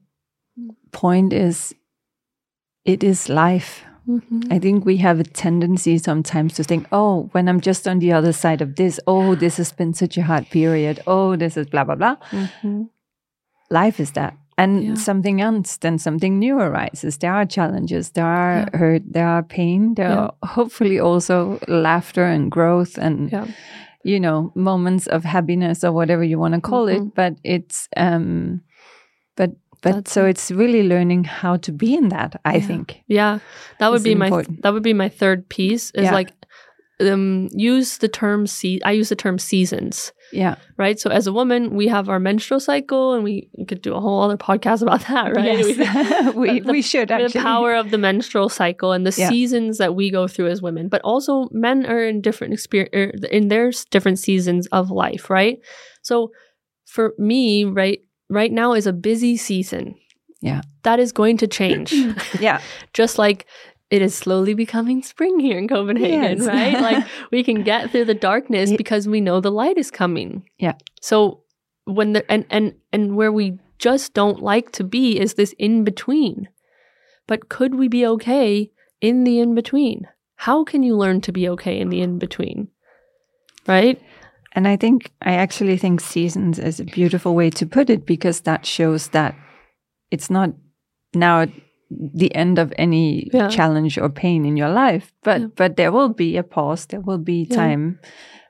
point 0.91 1.33
is 1.33 1.73
it 2.85 3.03
is 3.03 3.29
life. 3.29 3.83
Mm-hmm. 4.09 4.51
I 4.51 4.57
think 4.57 4.85
we 4.85 4.97
have 4.97 5.19
a 5.19 5.23
tendency 5.23 5.99
sometimes 5.99 6.55
to 6.55 6.63
think, 6.63 6.87
oh, 6.91 7.29
when 7.33 7.47
I'm 7.47 7.61
just 7.61 7.87
on 7.87 7.99
the 7.99 8.11
other 8.11 8.33
side 8.33 8.59
of 8.59 8.75
this, 8.75 8.99
oh, 9.05 9.35
this 9.35 9.57
has 9.57 9.71
been 9.71 9.93
such 9.93 10.17
a 10.17 10.23
hard 10.23 10.49
period. 10.49 10.99
Oh, 11.05 11.35
this 11.35 11.55
is 11.55 11.67
blah, 11.67 11.83
blah, 11.83 11.95
blah. 11.95 12.15
Mm-hmm. 12.31 12.83
Life 13.69 13.99
is 13.99 14.11
that. 14.13 14.35
And 14.57 14.83
yeah. 14.83 14.93
something 14.95 15.39
else, 15.41 15.77
then 15.77 15.99
something 15.99 16.39
new 16.39 16.59
arises. 16.59 17.19
There 17.19 17.33
are 17.33 17.45
challenges, 17.45 18.09
there 18.09 18.25
are 18.25 18.67
yeah. 18.73 18.77
hurt, 18.77 19.03
there 19.05 19.27
are 19.27 19.43
pain, 19.43 19.93
there 19.93 20.09
yeah. 20.09 20.17
are 20.17 20.33
hopefully 20.43 20.99
also 20.99 21.59
laughter 21.67 22.25
and 22.25 22.51
growth 22.51 22.97
and, 22.97 23.31
you 24.03 24.19
know, 24.19 24.51
moments 24.55 25.07
of 25.07 25.23
happiness 25.23 25.83
or 25.83 25.93
whatever 25.93 26.23
you 26.23 26.39
want 26.39 26.55
to 26.55 26.61
call 26.61 26.87
mm-hmm. 26.87 27.07
it. 27.07 27.15
But 27.15 27.33
it's, 27.43 27.87
um, 27.95 28.61
but 29.37 29.51
but 29.81 29.93
That's 29.93 30.11
so 30.11 30.25
it's 30.25 30.51
really 30.51 30.83
learning 30.83 31.23
how 31.23 31.57
to 31.57 31.71
be 31.71 31.95
in 31.95 32.09
that 32.09 32.39
i 32.45 32.57
yeah. 32.57 32.67
think 32.67 33.03
yeah 33.07 33.39
that 33.79 33.91
would 33.91 34.03
be 34.03 34.13
important. 34.13 34.57
my 34.57 34.61
that 34.61 34.73
would 34.73 34.83
be 34.83 34.93
my 34.93 35.09
third 35.09 35.47
piece 35.49 35.91
is 35.91 36.03
yeah. 36.03 36.13
like 36.13 36.31
um 37.01 37.47
use 37.51 37.97
the 37.99 38.07
term 38.09 38.45
see 38.45 38.81
i 38.83 38.91
use 38.91 39.09
the 39.09 39.15
term 39.15 39.39
seasons 39.39 40.11
yeah 40.33 40.55
right 40.77 40.99
so 40.99 41.09
as 41.09 41.27
a 41.27 41.33
woman 41.33 41.73
we 41.75 41.87
have 41.87 42.09
our 42.09 42.19
menstrual 42.19 42.59
cycle 42.59 43.13
and 43.13 43.23
we 43.23 43.49
could 43.67 43.81
do 43.81 43.95
a 43.95 44.01
whole 44.01 44.21
other 44.21 44.37
podcast 44.37 44.81
about 44.81 45.01
that 45.07 45.33
right 45.33 45.59
yes. 45.59 46.35
we, 46.35 46.59
the, 46.59 46.63
we 46.71 46.81
should 46.81 47.09
actually. 47.09 47.31
the 47.31 47.39
power 47.39 47.73
of 47.73 47.91
the 47.91 47.97
menstrual 47.97 48.49
cycle 48.49 48.91
and 48.91 49.07
the 49.07 49.15
yeah. 49.17 49.29
seasons 49.29 49.77
that 49.77 49.95
we 49.95 50.11
go 50.11 50.27
through 50.27 50.47
as 50.47 50.61
women 50.61 50.89
but 50.89 51.01
also 51.03 51.47
men 51.51 51.85
are 51.85 52.03
in 52.03 52.19
different 52.19 52.53
experience 52.53 52.93
er, 52.93 53.27
in 53.31 53.47
their 53.47 53.71
different 53.91 54.19
seasons 54.19 54.67
of 54.67 54.91
life 54.91 55.29
right 55.29 55.59
so 56.01 56.31
for 56.85 57.13
me 57.17 57.63
right 57.63 57.99
right 58.29 58.51
now 58.51 58.73
is 58.73 58.87
a 58.87 58.93
busy 58.93 59.37
season. 59.37 59.95
Yeah. 60.41 60.61
That 60.83 60.99
is 60.99 61.11
going 61.11 61.37
to 61.37 61.47
change. 61.47 61.93
yeah. 62.39 62.61
Just 62.93 63.17
like 63.17 63.45
it 63.89 64.01
is 64.01 64.15
slowly 64.15 64.53
becoming 64.53 65.01
spring 65.01 65.39
here 65.39 65.57
in 65.57 65.67
Copenhagen, 65.67 66.37
yes. 66.37 66.47
right? 66.47 66.73
Like 66.81 67.05
we 67.31 67.43
can 67.43 67.63
get 67.63 67.91
through 67.91 68.05
the 68.05 68.13
darkness 68.13 68.71
because 68.71 69.07
we 69.07 69.19
know 69.19 69.41
the 69.41 69.51
light 69.51 69.77
is 69.77 69.91
coming. 69.91 70.43
Yeah. 70.57 70.73
So 71.01 71.43
when 71.85 72.13
the 72.13 72.29
and 72.31 72.45
and 72.49 72.75
and 72.93 73.15
where 73.15 73.31
we 73.31 73.59
just 73.79 74.13
don't 74.13 74.41
like 74.41 74.71
to 74.73 74.83
be 74.83 75.19
is 75.19 75.33
this 75.33 75.53
in 75.57 75.83
between. 75.83 76.49
But 77.27 77.49
could 77.49 77.75
we 77.75 77.87
be 77.87 78.05
okay 78.05 78.71
in 79.01 79.23
the 79.23 79.39
in 79.39 79.55
between? 79.55 80.07
how 80.39 80.63
can 80.63 80.83
you 80.83 80.95
learn 80.95 81.19
to 81.19 81.33
be 81.33 81.49
okay 81.49 81.77
in 81.77 81.89
the 81.89 81.99
in 81.99 82.17
between? 82.17 82.69
Right? 83.67 84.01
And 84.55 84.67
I 84.67 84.77
think, 84.77 85.11
I 85.21 85.33
actually 85.33 85.77
think 85.77 86.01
seasons 86.01 86.59
is 86.59 86.79
a 86.79 86.83
beautiful 86.85 87.35
way 87.35 87.49
to 87.51 87.65
put 87.65 87.89
it 87.89 88.05
because 88.05 88.41
that 88.41 88.65
shows 88.65 89.09
that 89.09 89.35
it's 90.11 90.29
not 90.29 90.49
now 91.13 91.45
the 91.91 92.33
end 92.35 92.59
of 92.59 92.73
any 92.77 93.29
Yeah. 93.33 93.47
challenge 93.49 93.97
or 93.97 94.09
pain 94.09 94.45
in 94.45 94.57
your 94.57 94.69
life, 94.69 95.11
but 95.23 95.41
Yeah. 95.41 95.47
but 95.55 95.75
there 95.75 95.91
will 95.91 96.09
be 96.13 96.37
a 96.37 96.43
pause, 96.43 96.85
there 96.87 97.01
will 97.01 97.17
be 97.23 97.47
Yeah. 97.49 97.55
time, 97.55 97.99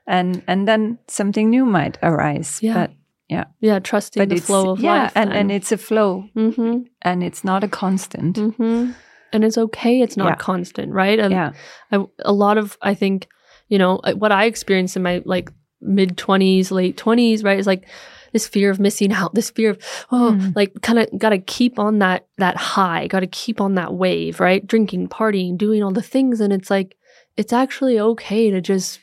and 0.06 0.42
and 0.46 0.66
then 0.68 0.98
something 1.08 1.50
new 1.50 1.64
might 1.64 1.98
arise. 2.02 2.58
Yeah. 2.62 2.74
But 2.74 2.90
Yeah, 3.30 3.44
yeah 3.60 3.78
trusting 3.80 4.20
but 4.20 4.28
the 4.28 4.40
flow 4.40 4.70
of 4.72 4.80
yeah, 4.80 5.02
life. 5.04 5.12
and 5.16 5.32
and 5.32 5.50
it's 5.52 5.72
a 5.72 5.76
flow, 5.78 6.24
mm-hmm, 6.34 6.82
and 7.02 7.22
it's 7.22 7.44
not 7.44 7.64
a 7.64 7.68
constant. 7.68 8.36
mm-hmm. 8.36 8.90
and 9.32 9.44
it's 9.44 9.56
okay. 9.58 10.00
It's 10.02 10.16
not 10.16 10.26
Yeah. 10.26 10.36
constant, 10.36 10.92
right? 10.92 11.20
And 11.20 11.30
Yeah, 11.32 11.52
I, 11.92 12.04
a 12.24 12.32
lot 12.32 12.58
of 12.58 12.76
I 12.82 12.94
think 12.94 13.28
you 13.68 13.78
know 13.78 14.00
what 14.18 14.32
I 14.32 14.44
experienced 14.46 14.96
in 14.96 15.02
my 15.02 15.22
like 15.24 15.52
mid 15.80 16.16
twenties, 16.16 16.70
late 16.70 16.96
twenties, 16.96 17.42
right? 17.42 17.58
It's 17.58 17.66
like 17.66 17.86
this 18.32 18.46
fear 18.46 18.70
of 18.70 18.78
missing 18.78 19.12
out, 19.20 19.34
this 19.34 19.50
fear 19.50 19.70
of 19.70 19.78
oh, 20.12 20.36
Mm. 20.38 20.54
like 20.56 20.80
kind 20.82 20.98
of 20.98 21.08
got 21.18 21.30
to 21.30 21.38
keep 21.38 21.78
on 21.78 21.98
that 21.98 22.26
that 22.38 22.56
high, 22.56 23.06
got 23.06 23.20
to 23.20 23.26
keep 23.26 23.60
on 23.60 23.74
that 23.74 23.94
wave, 23.94 24.40
right? 24.40 24.66
Drinking, 24.66 25.08
partying, 25.08 25.56
doing 25.58 25.82
all 25.82 25.92
the 25.92 26.02
things, 26.02 26.40
and 26.40 26.52
it's 26.52 26.70
like 26.70 26.96
it's 27.36 27.52
actually 27.52 27.98
okay 27.98 28.50
to 28.50 28.60
just 28.60 29.00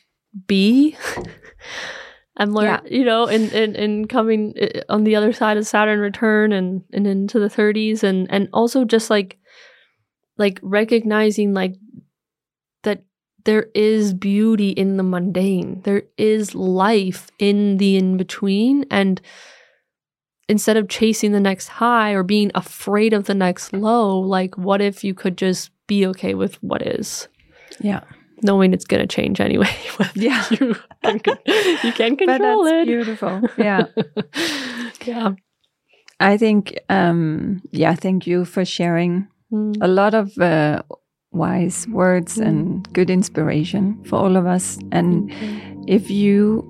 be. 0.47 0.95
I'm 2.39 2.53
learning, 2.53 2.91
you 2.91 3.03
know, 3.03 3.25
and 3.25 3.51
and 3.51 3.75
and 3.75 4.07
coming 4.07 4.53
uh, 4.61 4.81
on 4.89 5.03
the 5.03 5.15
other 5.15 5.33
side 5.33 5.57
of 5.57 5.65
Saturn 5.65 5.99
return 5.99 6.51
and 6.51 6.83
and 6.93 7.07
into 7.07 7.39
the 7.39 7.47
30s, 7.47 8.03
and 8.03 8.31
and 8.31 8.47
also 8.53 8.85
just 8.85 9.09
like 9.09 9.39
like 10.37 10.59
recognizing 10.61 11.55
like 11.55 11.73
there 13.45 13.67
is 13.73 14.13
beauty 14.13 14.69
in 14.71 14.97
the 14.97 15.03
mundane. 15.03 15.81
There 15.83 16.03
is 16.17 16.53
life 16.55 17.29
in 17.39 17.77
the 17.77 17.95
in 17.95 18.17
between. 18.17 18.85
And 18.91 19.21
instead 20.49 20.77
of 20.77 20.89
chasing 20.89 21.31
the 21.31 21.39
next 21.39 21.67
high 21.67 22.11
or 22.11 22.23
being 22.23 22.51
afraid 22.55 23.13
of 23.13 23.25
the 23.25 23.33
next 23.35 23.73
low, 23.73 24.19
like, 24.19 24.57
what 24.57 24.81
if 24.81 25.03
you 25.03 25.13
could 25.13 25.37
just 25.37 25.71
be 25.87 26.05
okay 26.07 26.33
with 26.33 26.61
what 26.61 26.81
is, 26.81 27.27
yeah, 27.79 28.01
knowing 28.43 28.73
it's 28.73 28.85
going 28.85 29.01
to 29.01 29.07
change 29.07 29.39
anyway? 29.39 29.73
yeah. 30.15 30.43
you, 30.51 30.75
can, 31.03 31.19
you 31.83 31.91
can 31.93 32.15
control 32.17 32.65
it. 32.67 32.85
beautiful. 32.85 33.41
Yeah. 33.57 33.85
yeah. 35.05 35.31
I 36.19 36.35
think, 36.37 36.77
um, 36.89 37.61
yeah, 37.71 37.93
thank 37.95 38.27
you 38.27 38.43
for 38.45 38.65
sharing 38.65 39.27
Mm. 39.49 39.77
a 39.79 39.87
lot 39.87 40.13
of 40.13 40.37
uh, 40.39 40.81
wise 41.37 41.87
words 41.89 42.37
Mm. 42.37 42.47
and 42.47 42.93
good 42.93 43.09
inspiration 43.09 43.97
for 44.05 44.15
all 44.17 44.35
of 44.37 44.45
us. 44.45 44.79
And 44.91 45.31
if 45.87 46.09
you 46.09 46.63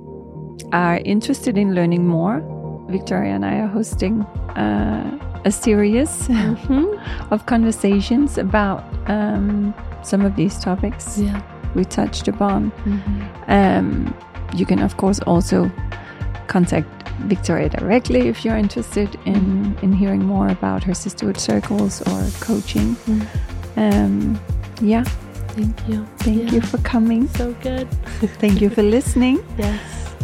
are 0.73 0.97
interested 1.05 1.57
in 1.57 1.73
learning 1.75 2.05
more, 2.07 2.41
Victoria 2.89 3.33
and 3.35 3.45
I 3.45 3.59
are 3.59 3.67
hosting 3.67 4.21
uh, 4.55 5.19
a 5.45 5.51
series 5.51 6.27
Mhm. 6.29 6.85
of 7.31 7.45
conversations 7.45 8.37
about 8.37 8.83
um, 9.07 9.73
some 10.03 10.25
of 10.25 10.35
these 10.35 10.57
topics 10.59 11.17
Yeah. 11.19 11.41
we 11.75 11.85
touched 11.85 12.27
upon. 12.27 12.71
Mhm. 12.85 13.21
Um, 13.47 14.13
you 14.55 14.65
can, 14.65 14.79
of 14.79 14.97
course, 14.97 15.19
also 15.27 15.69
contact 16.47 16.87
Victoria 17.27 17.69
directly 17.69 18.27
if 18.29 18.43
you're 18.45 18.57
interested 18.57 19.09
in, 19.25 19.75
in 19.81 19.91
hearing 19.93 20.23
more 20.25 20.47
about 20.49 20.83
her 20.83 20.93
sisterhood 20.93 21.37
circles 21.39 22.01
or 22.01 22.21
coaching. 22.39 22.95
Mm. 23.07 23.21
Um, 23.77 24.39
yeah, 24.81 25.03
Thank 25.55 25.87
you. 25.87 26.05
thank 26.17 26.37
Yeah. 26.43 26.53
you 26.55 26.61
for 26.61 26.77
coming. 26.79 27.27
So 27.27 27.53
good. 27.63 27.87
Thank 28.41 28.61
you 28.61 28.69
for 28.69 28.83
listening. 28.83 29.37
Yes. 29.57 29.79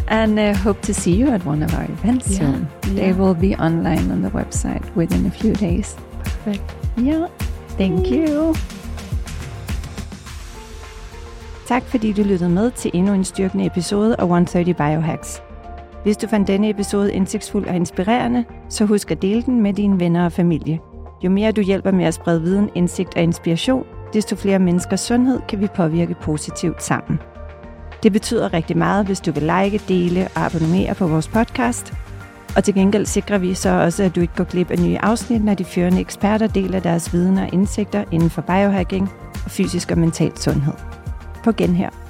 And 0.08 0.38
uh, 0.38 0.54
hope 0.54 0.80
to 0.82 0.92
see 0.94 1.14
you 1.20 1.28
at 1.28 1.46
one 1.46 1.62
of 1.64 1.74
our 1.74 1.84
events 1.90 2.30
Yeah, 2.30 2.38
soon. 2.38 2.68
They 2.96 3.12
will 3.12 3.34
be 3.34 3.54
online 3.56 4.10
on 4.12 4.22
the 4.22 4.30
website 4.30 4.84
within 4.96 5.26
a 5.26 5.30
few 5.30 5.52
days. 5.54 5.96
Perfect. 6.24 6.62
Yeah, 6.98 7.26
thank 7.78 8.10
you. 8.10 8.54
Tak 11.68 11.82
fordi 11.82 12.12
du 12.12 12.22
lyttede 12.22 12.50
med 12.50 12.70
til 12.70 12.90
endnu 12.94 13.12
en 13.12 13.24
styrkende 13.24 13.66
episode 13.66 14.16
af 14.18 14.22
130 14.22 14.74
Biohacks. 14.74 15.42
Hvis 16.02 16.16
du 16.16 16.26
fandt 16.26 16.48
denne 16.48 16.68
episode 16.70 17.12
indsigtsfuld 17.14 17.66
og 17.66 17.74
inspirerende, 17.76 18.44
så 18.68 18.84
husk 18.84 19.10
at 19.10 19.22
dele 19.22 19.42
den 19.42 19.60
med 19.62 19.72
dine 19.74 20.00
venner 20.00 20.24
og 20.24 20.32
familie. 20.32 20.78
Jo 21.24 21.30
mere 21.30 21.52
du 21.52 21.60
hjælper 21.60 21.90
med 21.90 22.04
at 22.04 22.14
sprede 22.14 22.42
viden, 22.42 22.70
indsigt 22.74 23.16
og 23.16 23.22
inspiration, 23.22 23.86
desto 24.12 24.36
flere 24.36 24.58
menneskers 24.58 25.00
sundhed 25.00 25.40
kan 25.48 25.60
vi 25.60 25.66
påvirke 25.66 26.14
positivt 26.22 26.82
sammen. 26.82 27.18
Det 28.02 28.12
betyder 28.12 28.52
rigtig 28.52 28.76
meget, 28.76 29.06
hvis 29.06 29.20
du 29.20 29.32
vil 29.32 29.42
like, 29.42 29.80
dele 29.88 30.28
og 30.34 30.40
abonnere 30.40 30.94
på 30.94 31.06
vores 31.06 31.28
podcast. 31.28 31.92
Og 32.56 32.64
til 32.64 32.74
gengæld 32.74 33.06
sikrer 33.06 33.38
vi 33.38 33.54
så 33.54 33.70
også, 33.70 34.02
at 34.02 34.16
du 34.16 34.20
ikke 34.20 34.34
går 34.36 34.44
glip 34.44 34.70
af 34.70 34.78
nye 34.78 34.98
afsnit, 34.98 35.44
når 35.44 35.54
de 35.54 35.64
førende 35.64 36.00
eksperter 36.00 36.46
deler 36.46 36.80
deres 36.80 37.12
viden 37.12 37.38
og 37.38 37.48
indsigter 37.52 38.04
inden 38.12 38.30
for 38.30 38.42
biohacking 38.42 39.10
og 39.44 39.50
fysisk 39.50 39.90
og 39.90 39.98
mental 39.98 40.36
sundhed. 40.36 40.74
På 41.44 41.52
genhør. 41.52 42.03